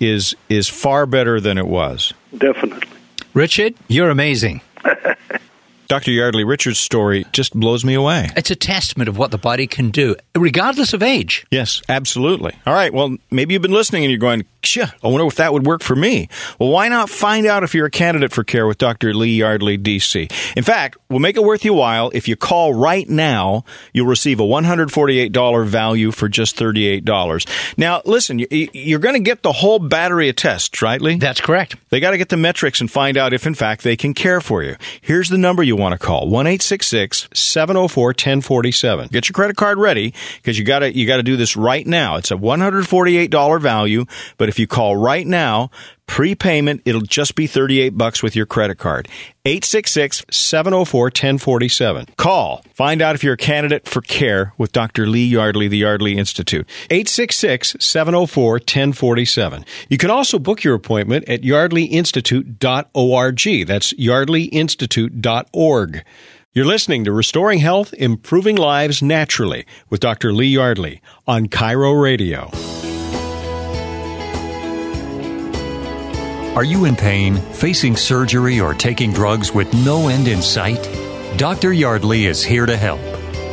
is 0.01 0.37
is 0.49 0.69
far 0.69 1.07
better 1.07 1.41
than 1.41 1.59
it 1.59 1.67
was. 1.67 2.13
Definitely. 2.37 2.96
Richard, 3.37 3.75
you're 3.89 4.09
amazing. 4.09 4.63
Dr. 5.89 6.11
Yardley 6.11 6.43
Richard's 6.43 6.79
story 6.79 7.27
just 7.33 7.53
blows 7.53 7.85
me 7.85 7.93
away. 7.93 8.31
It's 8.35 8.51
a 8.51 8.57
testament 8.57 9.11
of 9.11 9.19
what 9.19 9.31
the 9.31 9.37
body 9.37 9.67
can 9.67 9.91
do, 9.91 10.17
regardless 10.35 10.95
of 10.95 11.03
age. 11.03 11.47
Yes, 11.51 11.83
absolutely. 11.91 12.55
All 12.65 12.73
right. 12.73 12.95
Well, 12.95 13.19
maybe 13.31 13.53
you've 13.53 13.61
been 13.61 13.73
listening 13.73 14.05
and 14.05 14.11
you're 14.11 14.19
going, 14.19 14.47
I 15.03 15.09
wonder 15.09 15.27
if 15.27 15.37
that 15.37 15.53
would 15.53 15.67
work 15.67 15.83
for 15.83 15.97
me. 15.97 16.29
Well, 16.59 16.71
why 16.71 16.89
not 16.89 17.09
find 17.09 17.47
out 17.47 17.63
if 17.63 17.75
you're 17.75 17.87
a 17.87 17.91
candidate 17.91 18.33
for 18.33 18.45
care 18.45 18.67
with 18.67 18.79
Dr. 18.79 19.15
Lee 19.15 19.37
Yardley, 19.37 19.79
DC? 19.79 20.31
In 20.57 20.65
fact, 20.65 20.97
we'll 21.09 21.21
make 21.21 21.37
it 21.37 21.45
worth 21.45 21.65
your 21.65 21.75
while. 21.75 22.11
If 22.15 22.29
you 22.29 22.37
call 22.37 22.75
right 22.75 23.09
now, 23.09 23.65
you'll 23.93 24.07
receive 24.07 24.41
a 24.41 24.45
$148 24.45 25.67
value 25.67 26.11
for 26.11 26.29
just 26.29 26.57
$38. 26.57 27.77
Now, 27.77 28.03
listen, 28.05 28.45
you're 28.51 28.99
going 28.99 29.15
to 29.15 29.21
get 29.21 29.43
the 29.43 29.53
whole 29.53 29.79
battery 29.79 30.29
of 30.29 30.37
tests, 30.37 30.83
right, 30.83 31.01
Lee? 31.01 31.17
That's 31.17 31.41
correct. 31.41 31.77
They 31.91 32.01
got 32.01 32.11
to 32.11 32.19
get 32.19 32.29
the 32.29 32.37
metrics 32.37 32.81
and 32.81 32.91
find 32.91 33.17
out 33.17 33.33
if, 33.33 33.47
in 33.47 33.55
fact, 33.55 33.83
they 33.83 33.97
can 33.97 34.15
care 34.15 34.41
for 34.41 34.63
you. 34.63 34.77
Here's 35.01 35.29
the 35.29 35.39
number 35.39 35.63
you 35.63 35.77
want 35.77 35.93
to 35.93 35.99
call 35.99 36.29
1 36.29 36.47
704 36.59 38.07
1047. 38.09 39.09
Get 39.13 39.29
your 39.29 39.35
credit 39.35 39.57
card 39.57 39.79
ready 39.79 40.15
because 40.37 40.59
you 40.59 40.65
got 40.65 40.81
to 40.81 40.97
you 40.97 41.07
got 41.07 41.17
to 41.17 41.23
do 41.23 41.37
this 41.37 41.57
right 41.57 41.87
now. 41.87 42.17
It's 42.17 42.31
a 42.31 42.37
$148 42.37 43.61
value, 43.61 44.05
but 44.39 44.49
if 44.49 44.56
you 44.59 44.67
call 44.67 44.97
right 44.97 45.27
now, 45.27 45.71
prepayment, 46.07 46.83
it'll 46.85 47.01
just 47.01 47.35
be 47.35 47.47
38 47.47 47.91
bucks 47.91 48.23
with 48.23 48.37
your 48.37 48.47
credit 48.47 48.79
card. 48.79 49.09
866-704-1047. 49.45 52.17
Call. 52.17 52.65
Find 52.75 53.03
out 53.03 53.15
if 53.15 53.23
you're 53.25 53.35
a 53.35 53.39
candidate 53.39 53.89
for 53.89 54.01
care 54.01 54.53
with 54.59 54.73
Dr. 54.73 55.07
Lee 55.07 55.27
Yardley, 55.27 55.69
the 55.69 55.77
Yardley 55.79 56.17
Institute. 56.17 56.67
866-704-1047. 56.91 59.67
You 59.89 59.99
can 59.99 60.11
also 60.11 60.39
book 60.39 60.63
your 60.65 60.75
appointment 60.75 61.29
at 61.29 61.43
yardleyinstitute.org. 61.43 63.67
That's 63.67 63.93
yardleyinstitute.org. 63.93 66.05
You're 66.53 66.65
listening 66.65 67.05
to 67.05 67.13
Restoring 67.13 67.59
Health, 67.59 67.93
Improving 67.99 68.57
Lives 68.57 69.03
Naturally 69.03 69.67
with 69.91 70.01
Dr. 70.01 70.33
Lee 70.33 70.47
Yardley 70.47 71.03
on 71.27 71.49
KIRO 71.49 72.03
Radio. 72.03 72.51
Are 76.57 76.65
you 76.65 76.87
in 76.87 76.97
pain, 76.97 77.37
facing 77.37 77.97
surgery, 77.97 78.61
or 78.61 78.73
taking 78.73 79.13
drugs 79.13 79.53
with 79.53 79.71
no 79.85 80.09
end 80.09 80.27
in 80.27 80.41
sight? 80.41 80.83
Dr. 81.37 81.75
Yardley 81.75 82.25
is 82.25 82.43
here 82.43 82.65
to 82.65 82.79
help. 82.79 83.01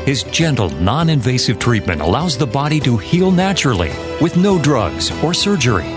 His 0.07 0.23
gentle, 0.23 0.69
non 0.69 1.09
invasive 1.09 1.59
treatment 1.59 1.99
allows 1.99 2.37
the 2.37 2.47
body 2.47 2.79
to 2.79 2.95
heal 2.95 3.29
naturally 3.29 3.91
with 4.21 4.37
no 4.37 4.57
drugs 4.57 5.11
or 5.21 5.33
surgery. 5.33 5.89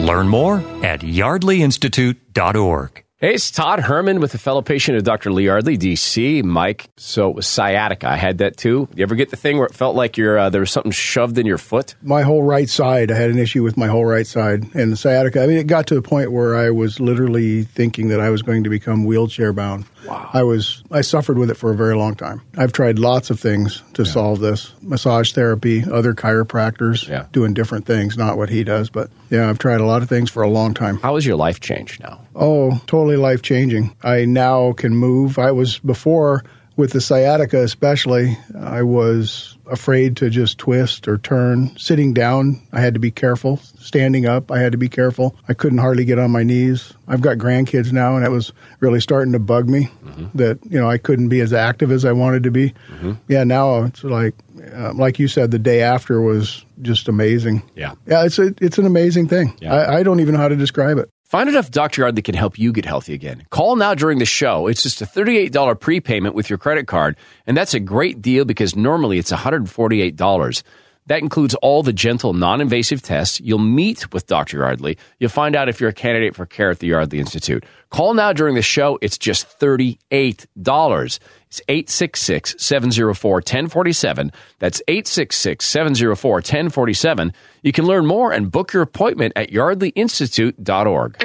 Learn 0.00 0.28
more 0.28 0.56
at 0.84 1.00
yardleyinstitute.org. 1.00 3.04
Hey, 3.22 3.34
it's 3.34 3.50
Todd 3.50 3.80
Herman 3.80 4.18
with 4.20 4.32
a 4.32 4.38
fellow 4.38 4.62
patient 4.62 4.96
of 4.96 5.04
Dr. 5.04 5.30
Lee 5.30 5.44
Yardley, 5.44 5.76
DC. 5.76 6.42
Mike, 6.42 6.88
so 6.96 7.28
it 7.28 7.36
was 7.36 7.46
sciatica. 7.46 8.08
I 8.08 8.16
had 8.16 8.38
that 8.38 8.56
too. 8.56 8.88
You 8.94 9.02
ever 9.02 9.14
get 9.14 9.28
the 9.28 9.36
thing 9.36 9.58
where 9.58 9.66
it 9.66 9.74
felt 9.74 9.94
like 9.94 10.16
you're, 10.16 10.38
uh, 10.38 10.48
there 10.48 10.62
was 10.62 10.70
something 10.70 10.90
shoved 10.90 11.36
in 11.36 11.44
your 11.44 11.58
foot? 11.58 11.96
My 12.00 12.22
whole 12.22 12.42
right 12.42 12.66
side. 12.66 13.10
I 13.10 13.16
had 13.16 13.28
an 13.28 13.38
issue 13.38 13.62
with 13.62 13.76
my 13.76 13.88
whole 13.88 14.06
right 14.06 14.26
side. 14.26 14.74
And 14.74 14.90
the 14.90 14.96
sciatica, 14.96 15.42
I 15.42 15.46
mean, 15.46 15.58
it 15.58 15.66
got 15.66 15.86
to 15.88 15.94
the 15.94 16.00
point 16.00 16.32
where 16.32 16.56
I 16.56 16.70
was 16.70 16.98
literally 16.98 17.64
thinking 17.64 18.08
that 18.08 18.20
I 18.20 18.30
was 18.30 18.40
going 18.40 18.64
to 18.64 18.70
become 18.70 19.04
wheelchair 19.04 19.52
bound. 19.52 19.84
Wow. 20.06 20.30
I 20.32 20.42
was, 20.42 20.82
I 20.90 21.02
suffered 21.02 21.38
with 21.38 21.50
it 21.50 21.56
for 21.56 21.70
a 21.70 21.76
very 21.76 21.94
long 21.94 22.14
time. 22.14 22.42
I've 22.56 22.72
tried 22.72 22.98
lots 22.98 23.30
of 23.30 23.38
things 23.40 23.82
to 23.94 24.02
yeah. 24.02 24.10
solve 24.10 24.40
this 24.40 24.72
massage 24.82 25.32
therapy, 25.32 25.84
other 25.84 26.14
chiropractors 26.14 27.08
yeah. 27.08 27.26
doing 27.32 27.54
different 27.54 27.86
things, 27.86 28.16
not 28.16 28.36
what 28.36 28.48
he 28.48 28.64
does. 28.64 28.90
But 28.90 29.10
yeah, 29.30 29.48
I've 29.48 29.58
tried 29.58 29.80
a 29.80 29.86
lot 29.86 30.02
of 30.02 30.08
things 30.08 30.30
for 30.30 30.42
a 30.42 30.48
long 30.48 30.74
time. 30.74 30.98
How 30.98 31.14
has 31.14 31.26
your 31.26 31.36
life 31.36 31.60
changed 31.60 32.02
now? 32.02 32.20
Oh, 32.34 32.80
totally 32.86 33.16
life 33.16 33.42
changing. 33.42 33.94
I 34.02 34.24
now 34.24 34.72
can 34.72 34.94
move. 34.94 35.38
I 35.38 35.52
was 35.52 35.78
before 35.78 36.44
with 36.76 36.92
the 36.92 37.00
sciatica, 37.00 37.62
especially, 37.62 38.38
I 38.58 38.82
was 38.82 39.58
afraid 39.70 40.16
to 40.18 40.30
just 40.30 40.58
twist 40.58 41.08
or 41.08 41.18
turn. 41.18 41.76
Sitting 41.76 42.12
down, 42.12 42.60
I 42.72 42.80
had 42.80 42.94
to 42.94 43.00
be 43.00 43.10
careful. 43.10 43.58
Standing 43.78 44.26
up, 44.26 44.50
I 44.50 44.58
had 44.58 44.72
to 44.72 44.78
be 44.78 44.88
careful. 44.88 45.36
I 45.48 45.54
couldn't 45.54 45.78
hardly 45.78 46.04
get 46.04 46.18
on 46.18 46.30
my 46.30 46.42
knees. 46.42 46.92
I've 47.08 47.20
got 47.20 47.38
grandkids 47.38 47.92
now, 47.92 48.16
and 48.16 48.24
it 48.24 48.30
was 48.30 48.52
really 48.80 49.00
starting 49.00 49.32
to 49.32 49.38
bug 49.38 49.68
me 49.68 49.88
mm-hmm. 50.04 50.36
that 50.36 50.58
you 50.68 50.78
know 50.78 50.88
I 50.88 50.98
couldn't 50.98 51.28
be 51.28 51.40
as 51.40 51.52
active 51.52 51.90
as 51.90 52.04
I 52.04 52.12
wanted 52.12 52.42
to 52.44 52.50
be. 52.50 52.70
Mm-hmm. 52.70 53.12
Yeah, 53.28 53.44
now 53.44 53.84
it's 53.84 54.04
like, 54.04 54.34
uh, 54.74 54.92
like 54.94 55.18
you 55.18 55.28
said, 55.28 55.50
the 55.50 55.58
day 55.58 55.82
after 55.82 56.20
was 56.20 56.64
just 56.82 57.08
amazing. 57.08 57.62
Yeah, 57.74 57.94
yeah, 58.06 58.24
it's 58.24 58.38
a, 58.38 58.54
it's 58.60 58.78
an 58.78 58.86
amazing 58.86 59.28
thing. 59.28 59.56
Yeah. 59.60 59.74
I, 59.74 59.98
I 59.98 60.02
don't 60.02 60.20
even 60.20 60.34
know 60.34 60.40
how 60.40 60.48
to 60.48 60.56
describe 60.56 60.98
it. 60.98 61.10
Find 61.30 61.48
enough 61.48 61.70
Dr. 61.70 62.02
Yard 62.02 62.16
that 62.16 62.24
can 62.24 62.34
help 62.34 62.58
you 62.58 62.72
get 62.72 62.84
healthy 62.84 63.14
again. 63.14 63.46
Call 63.50 63.76
now 63.76 63.94
during 63.94 64.18
the 64.18 64.24
show. 64.24 64.66
It's 64.66 64.82
just 64.82 65.00
a 65.00 65.06
$38 65.06 65.78
prepayment 65.78 66.34
with 66.34 66.50
your 66.50 66.58
credit 66.58 66.88
card, 66.88 67.16
and 67.46 67.56
that's 67.56 67.72
a 67.72 67.78
great 67.78 68.20
deal 68.20 68.44
because 68.44 68.74
normally 68.74 69.16
it's 69.16 69.30
$148. 69.30 70.62
That 71.10 71.22
includes 71.22 71.56
all 71.56 71.82
the 71.82 71.92
gentle, 71.92 72.34
non 72.34 72.60
invasive 72.60 73.02
tests. 73.02 73.40
You'll 73.40 73.58
meet 73.58 74.12
with 74.12 74.28
Dr. 74.28 74.58
Yardley. 74.58 74.96
You'll 75.18 75.28
find 75.28 75.56
out 75.56 75.68
if 75.68 75.80
you're 75.80 75.90
a 75.90 75.92
candidate 75.92 76.36
for 76.36 76.46
care 76.46 76.70
at 76.70 76.78
the 76.78 76.86
Yardley 76.86 77.18
Institute. 77.18 77.64
Call 77.90 78.14
now 78.14 78.32
during 78.32 78.54
the 78.54 78.62
show. 78.62 78.96
It's 79.02 79.18
just 79.18 79.58
$38. 79.58 79.98
It's 80.06 81.60
866 81.66 82.54
704 82.58 83.34
1047. 83.34 84.30
That's 84.60 84.80
866 84.86 85.66
704 85.66 86.32
1047. 86.32 87.32
You 87.64 87.72
can 87.72 87.86
learn 87.86 88.06
more 88.06 88.32
and 88.32 88.48
book 88.48 88.72
your 88.72 88.84
appointment 88.84 89.32
at 89.34 89.50
yardleyinstitute.org. 89.50 91.16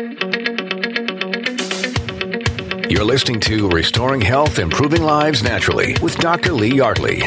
You're 2.89 3.05
listening 3.05 3.39
to 3.41 3.69
Restoring 3.69 4.21
Health, 4.21 4.57
Improving 4.57 5.03
Lives 5.03 5.43
Naturally 5.43 5.95
with 6.01 6.17
Dr. 6.17 6.53
Lee 6.53 6.73
Yardley. 6.73 7.21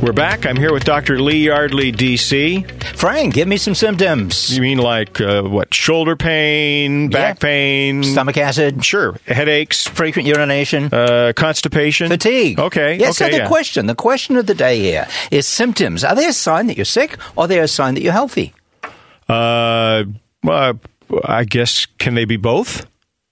We're 0.00 0.12
back. 0.12 0.46
I'm 0.46 0.56
here 0.56 0.72
with 0.72 0.84
Dr. 0.84 1.20
Lee 1.20 1.46
Yardley, 1.46 1.90
DC. 1.90 2.70
Frank, 2.96 3.34
give 3.34 3.48
me 3.48 3.56
some 3.56 3.74
symptoms. 3.74 4.54
You 4.54 4.62
mean 4.62 4.78
like 4.78 5.20
uh, 5.20 5.42
what? 5.42 5.74
Shoulder 5.74 6.14
pain, 6.14 7.08
back 7.10 7.36
yeah. 7.36 7.40
pain, 7.40 8.04
stomach 8.04 8.36
acid? 8.36 8.84
Sure. 8.84 9.16
Headaches, 9.26 9.88
frequent 9.88 10.28
urination, 10.28 10.94
uh, 10.94 11.32
constipation, 11.34 12.08
fatigue. 12.08 12.60
Okay. 12.60 12.94
Yeah. 12.94 13.06
Okay, 13.06 13.12
so 13.12 13.28
the 13.28 13.38
yeah. 13.38 13.48
question, 13.48 13.86
the 13.86 13.96
question 13.96 14.36
of 14.36 14.46
the 14.46 14.54
day 14.54 14.78
here 14.78 15.08
is 15.32 15.48
symptoms. 15.48 16.04
Are 16.04 16.14
they 16.14 16.26
a 16.26 16.32
sign 16.32 16.68
that 16.68 16.76
you're 16.76 16.84
sick, 16.84 17.18
or 17.34 17.44
are 17.44 17.48
they 17.48 17.58
a 17.58 17.66
sign 17.66 17.94
that 17.94 18.02
you're 18.02 18.12
healthy? 18.12 18.54
Uh, 19.28 20.04
well, 20.44 20.78
I 21.24 21.42
guess 21.42 21.86
can 21.98 22.14
they 22.14 22.24
be 22.24 22.36
both? 22.36 22.86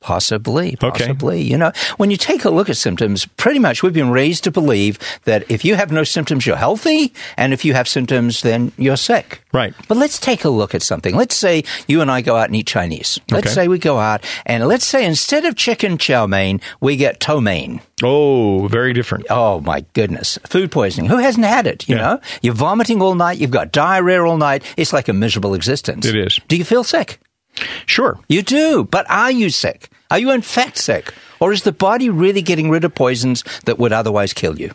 Possibly, 0.06 0.76
possibly. 0.76 1.34
Okay. 1.40 1.42
You 1.50 1.58
know, 1.58 1.72
when 1.96 2.12
you 2.12 2.16
take 2.16 2.44
a 2.44 2.50
look 2.50 2.70
at 2.70 2.76
symptoms, 2.76 3.26
pretty 3.36 3.58
much 3.58 3.82
we've 3.82 3.92
been 3.92 4.10
raised 4.10 4.44
to 4.44 4.52
believe 4.52 5.00
that 5.24 5.50
if 5.50 5.64
you 5.64 5.74
have 5.74 5.90
no 5.90 6.04
symptoms, 6.04 6.46
you're 6.46 6.54
healthy, 6.54 7.12
and 7.36 7.52
if 7.52 7.64
you 7.64 7.74
have 7.74 7.88
symptoms, 7.88 8.42
then 8.42 8.70
you're 8.78 8.96
sick. 8.96 9.42
Right. 9.52 9.74
But 9.88 9.96
let's 9.96 10.20
take 10.20 10.44
a 10.44 10.48
look 10.48 10.76
at 10.76 10.82
something. 10.82 11.16
Let's 11.16 11.34
say 11.36 11.64
you 11.88 12.02
and 12.02 12.08
I 12.08 12.20
go 12.20 12.36
out 12.36 12.46
and 12.46 12.54
eat 12.54 12.68
Chinese. 12.68 13.18
Let's 13.32 13.48
Okay. 13.48 13.54
say 13.54 13.66
we 13.68 13.80
go 13.80 13.98
out, 13.98 14.24
and 14.46 14.64
let's 14.68 14.86
say 14.86 15.04
instead 15.04 15.44
of 15.44 15.56
chicken 15.56 15.98
chow 15.98 16.28
mein, 16.28 16.60
we 16.80 16.94
get 16.96 17.18
ptomaine. 17.18 17.80
Oh, 18.04 18.68
very 18.68 18.92
different. 18.92 19.26
Oh 19.28 19.58
my 19.62 19.84
goodness. 19.92 20.38
Food 20.46 20.70
poisoning. 20.70 21.10
Who 21.10 21.16
hasn't 21.18 21.46
had 21.46 21.66
it? 21.66 21.88
You 21.88 21.96
Yeah. 21.96 22.02
know? 22.02 22.20
You're 22.42 22.54
vomiting 22.54 23.02
all 23.02 23.16
night, 23.16 23.38
you've 23.38 23.50
got 23.50 23.72
diarrhea 23.72 24.22
all 24.24 24.36
night. 24.38 24.62
It's 24.76 24.92
like 24.92 25.08
a 25.08 25.12
miserable 25.12 25.54
existence. 25.54 26.06
It 26.06 26.14
is. 26.14 26.38
Do 26.46 26.56
you 26.56 26.64
feel 26.64 26.84
sick? 26.84 27.18
Sure. 27.86 28.20
You 28.28 28.42
do, 28.42 28.84
but 28.84 29.06
are 29.10 29.30
you 29.32 29.48
sick? 29.48 29.88
Are 30.10 30.18
you 30.18 30.30
in 30.32 30.42
fact 30.42 30.78
sick? 30.78 31.12
Or 31.40 31.52
is 31.52 31.62
the 31.62 31.72
body 31.72 32.08
really 32.10 32.42
getting 32.42 32.70
rid 32.70 32.84
of 32.84 32.94
poisons 32.94 33.44
that 33.64 33.78
would 33.78 33.92
otherwise 33.92 34.32
kill 34.32 34.58
you? 34.58 34.72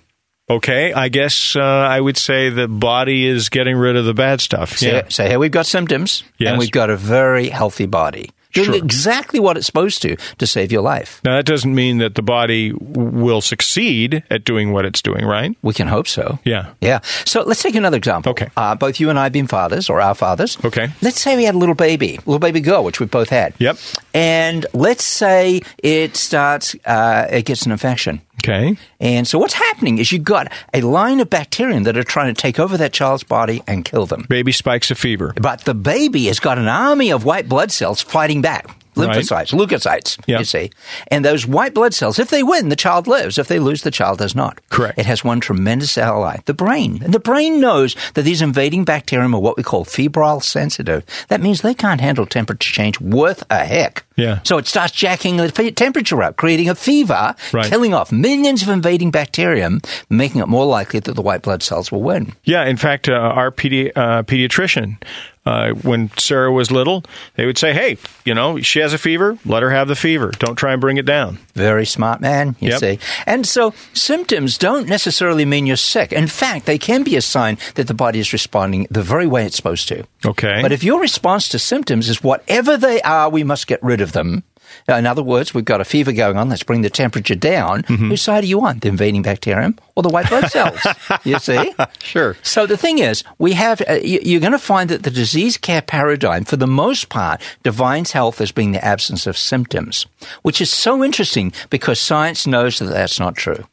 Okay. 0.49 0.91
I 0.93 1.09
guess 1.09 1.55
uh, 1.55 1.61
I 1.61 1.99
would 1.99 2.17
say 2.17 2.49
the 2.49 2.67
body 2.67 3.25
is 3.25 3.49
getting 3.49 3.77
rid 3.77 3.95
of 3.95 4.05
the 4.05 4.13
bad 4.13 4.41
stuff. 4.41 4.77
So, 4.77 4.85
yeah. 4.87 5.01
so 5.09 5.27
here 5.27 5.39
we've 5.39 5.51
got 5.51 5.65
symptoms, 5.65 6.23
Yes. 6.37 6.49
and 6.51 6.59
we've 6.59 6.71
got 6.71 6.89
a 6.89 6.97
very 6.97 7.49
healthy 7.49 7.85
body. 7.85 8.31
Doing 8.53 8.67
Sure. 8.67 8.75
exactly 8.75 9.39
what 9.39 9.57
it's 9.57 9.65
supposed 9.65 10.01
to 10.03 10.15
to 10.37 10.47
save 10.47 10.71
your 10.71 10.81
life. 10.81 11.21
Now, 11.23 11.35
that 11.35 11.45
doesn't 11.45 11.73
mean 11.73 11.97
that 11.99 12.15
the 12.15 12.21
body 12.21 12.73
will 12.79 13.41
succeed 13.41 14.23
at 14.29 14.43
doing 14.43 14.71
what 14.71 14.85
it's 14.85 15.01
doing, 15.01 15.25
right? 15.25 15.55
We 15.61 15.73
can 15.73 15.87
hope 15.87 16.07
so. 16.07 16.39
Yeah. 16.43 16.67
Yeah. 16.81 16.99
So 17.25 17.43
let's 17.43 17.61
take 17.61 17.75
another 17.75 17.97
example. 17.97 18.31
Okay. 18.31 18.49
Uh, 18.57 18.75
both 18.75 18.99
you 18.99 19.09
and 19.09 19.17
I 19.19 19.23
have 19.23 19.33
been 19.33 19.47
fathers, 19.47 19.89
or 19.89 20.01
our 20.01 20.15
fathers. 20.15 20.57
Okay. 20.63 20.89
Let's 21.01 21.21
say 21.21 21.35
we 21.35 21.43
had 21.45 21.55
a 21.55 21.57
little 21.57 21.75
baby, 21.75 22.17
little 22.25 22.39
baby 22.39 22.59
girl, 22.61 22.83
which 22.83 22.99
we've 22.99 23.11
both 23.11 23.29
had. 23.29 23.53
Yep. 23.59 23.77
And 24.13 24.65
let's 24.73 25.03
say 25.03 25.61
it 25.77 26.15
starts, 26.15 26.75
uh, 26.85 27.27
it 27.31 27.45
gets 27.45 27.65
an 27.65 27.71
infection. 27.71 28.21
Okay. 28.43 28.75
And 28.99 29.27
so 29.27 29.37
what's 29.37 29.53
happening 29.53 29.99
is 29.99 30.11
you've 30.11 30.23
got 30.23 30.51
a 30.73 30.81
line 30.81 31.19
of 31.19 31.29
bacteria 31.29 31.79
that 31.81 31.95
are 31.95 32.03
trying 32.03 32.33
to 32.33 32.41
take 32.41 32.59
over 32.59 32.75
that 32.77 32.91
child's 32.91 33.21
body 33.23 33.61
and 33.67 33.85
kill 33.85 34.07
them. 34.07 34.25
Baby 34.29 34.51
spikes 34.51 34.89
a 34.89 34.95
fever. 34.95 35.33
But 35.39 35.61
the 35.65 35.75
baby 35.75 36.25
has 36.25 36.39
got 36.39 36.57
an 36.57 36.67
army 36.67 37.11
of 37.11 37.23
white 37.23 37.47
blood 37.47 37.71
cells 37.71 38.01
fighting 38.01 38.40
back. 38.41 38.67
Lymphocytes, 38.95 39.53
leukocytes, 39.57 40.19
you 40.27 40.43
see. 40.43 40.69
And 41.07 41.23
those 41.23 41.47
white 41.47 41.73
blood 41.73 41.93
cells, 41.93 42.19
if 42.19 42.29
they 42.29 42.43
win, 42.43 42.67
the 42.67 42.75
child 42.75 43.07
lives. 43.07 43.37
If 43.37 43.47
they 43.47 43.57
lose, 43.57 43.83
the 43.83 43.89
child 43.89 44.17
does 44.19 44.35
not. 44.35 44.59
Correct. 44.67 44.99
It 44.99 45.05
has 45.05 45.23
one 45.23 45.39
tremendous 45.39 45.97
ally, 45.97 46.39
the 46.45 46.53
brain. 46.53 46.99
And 47.01 47.13
the 47.13 47.19
brain 47.19 47.61
knows 47.61 47.95
that 48.15 48.23
these 48.23 48.41
invading 48.41 48.83
bacterium 48.83 49.33
are 49.33 49.39
what 49.39 49.55
we 49.55 49.63
call 49.63 49.85
febrile 49.85 50.41
sensitive. 50.41 51.05
That 51.29 51.39
means 51.39 51.61
they 51.61 51.73
can't 51.73 52.01
handle 52.01 52.25
temperature 52.25 52.69
change 52.69 52.99
worth 52.99 53.45
a 53.49 53.63
heck. 53.63 54.03
Yeah. 54.17 54.39
So 54.43 54.57
it 54.57 54.67
starts 54.67 54.91
jacking 54.91 55.37
the 55.37 55.49
temperature 55.71 56.21
up, 56.21 56.35
creating 56.35 56.67
a 56.69 56.75
fever, 56.75 57.33
Right. 57.53 57.67
killing 57.67 57.93
off 57.93 58.11
millions 58.11 58.61
of 58.61 58.67
invading 58.67 59.09
bacterium, 59.09 59.79
making 60.09 60.41
it 60.41 60.47
more 60.49 60.65
likely 60.65 60.99
that 60.99 61.13
the 61.15 61.21
white 61.21 61.43
blood 61.43 61.63
cells 61.63 61.93
will 61.93 62.03
win. 62.03 62.33
Yeah, 62.43 62.65
in 62.65 62.75
fact, 62.75 63.07
uh, 63.07 63.13
our 63.13 63.51
pedi- 63.51 63.93
uh, 63.95 64.23
pediatrician, 64.23 64.97
uh, 65.45 65.71
when 65.71 66.11
Sarah 66.17 66.51
was 66.51 66.71
little, 66.71 67.03
they 67.35 67.45
would 67.45 67.57
say, 67.57 67.73
"Hey, 67.73 67.97
you 68.25 68.33
know, 68.33 68.59
she 68.61 68.79
has 68.79 68.93
a 68.93 68.97
fever. 68.97 69.37
Let 69.45 69.63
her 69.63 69.71
have 69.71 69.87
the 69.87 69.95
fever. 69.95 70.31
Don't 70.39 70.55
try 70.55 70.71
and 70.73 70.81
bring 70.81 70.97
it 70.97 71.05
down." 71.05 71.39
Very 71.55 71.85
smart 71.85 72.21
man, 72.21 72.55
you 72.59 72.69
Yep. 72.69 72.79
see. 72.79 72.99
And 73.25 73.45
so 73.47 73.73
symptoms 73.93 74.57
don't 74.57 74.87
necessarily 74.87 75.45
mean 75.45 75.65
you're 75.65 75.77
sick. 75.77 76.13
In 76.13 76.27
fact, 76.27 76.65
they 76.65 76.77
can 76.77 77.03
be 77.03 77.15
a 77.15 77.21
sign 77.21 77.57
that 77.75 77.87
the 77.87 77.93
body 77.93 78.19
is 78.19 78.33
responding 78.33 78.87
the 78.91 79.01
very 79.03 79.27
way 79.27 79.45
it's 79.45 79.55
supposed 79.55 79.87
to. 79.89 80.03
Okay. 80.25 80.59
But 80.61 80.71
if 80.71 80.83
your 80.83 80.99
response 81.01 81.49
to 81.49 81.59
symptoms 81.59 82.07
is 82.09 82.23
whatever 82.23 82.77
they 82.77 83.01
are, 83.01 83.29
we 83.29 83.43
must 83.43 83.67
get 83.67 83.81
rid 83.83 84.01
of 84.01 84.11
them. 84.11 84.43
Uh, 84.91 84.97
In 84.97 85.05
other 85.07 85.23
words, 85.23 85.53
we've 85.53 85.65
got 85.65 85.81
a 85.81 85.85
fever 85.85 86.11
going 86.11 86.37
on. 86.37 86.49
Let's 86.49 86.63
bring 86.63 86.81
the 86.81 86.89
temperature 86.89 87.35
down. 87.35 87.83
Mm-hmm. 87.83 88.09
Whose 88.09 88.21
side 88.21 88.41
do 88.41 88.47
you 88.47 88.59
want? 88.59 88.81
The 88.81 88.89
invading 88.89 89.21
bacterium 89.23 89.77
or 89.95 90.03
the 90.03 90.09
white 90.09 90.27
blood 90.29 90.51
cells? 90.51 90.79
you 91.23 91.39
see? 91.39 91.73
Sure. 92.03 92.35
So 92.43 92.65
the 92.65 92.77
thing 92.77 92.99
is, 92.99 93.23
we 93.39 93.53
have, 93.53 93.81
uh, 93.89 93.93
you- 94.03 94.19
you're 94.23 94.41
going 94.41 94.51
to 94.51 94.59
find 94.59 94.89
that 94.89 95.03
the 95.03 95.11
disease 95.11 95.57
care 95.57 95.81
paradigm, 95.81 96.43
for 96.43 96.57
the 96.57 96.67
most 96.67 97.09
part, 97.09 97.41
defines 97.63 98.11
health 98.11 98.41
as 98.41 98.51
being 98.51 98.71
the 98.73 98.83
absence 98.83 99.25
of 99.27 99.37
symptoms, 99.37 100.05
which 100.41 100.59
is 100.61 100.69
so 100.69 101.03
interesting 101.03 101.53
because 101.69 101.99
science 101.99 102.45
knows 102.45 102.79
that 102.79 102.85
that's 102.85 103.19
not 103.19 103.35
true. 103.35 103.65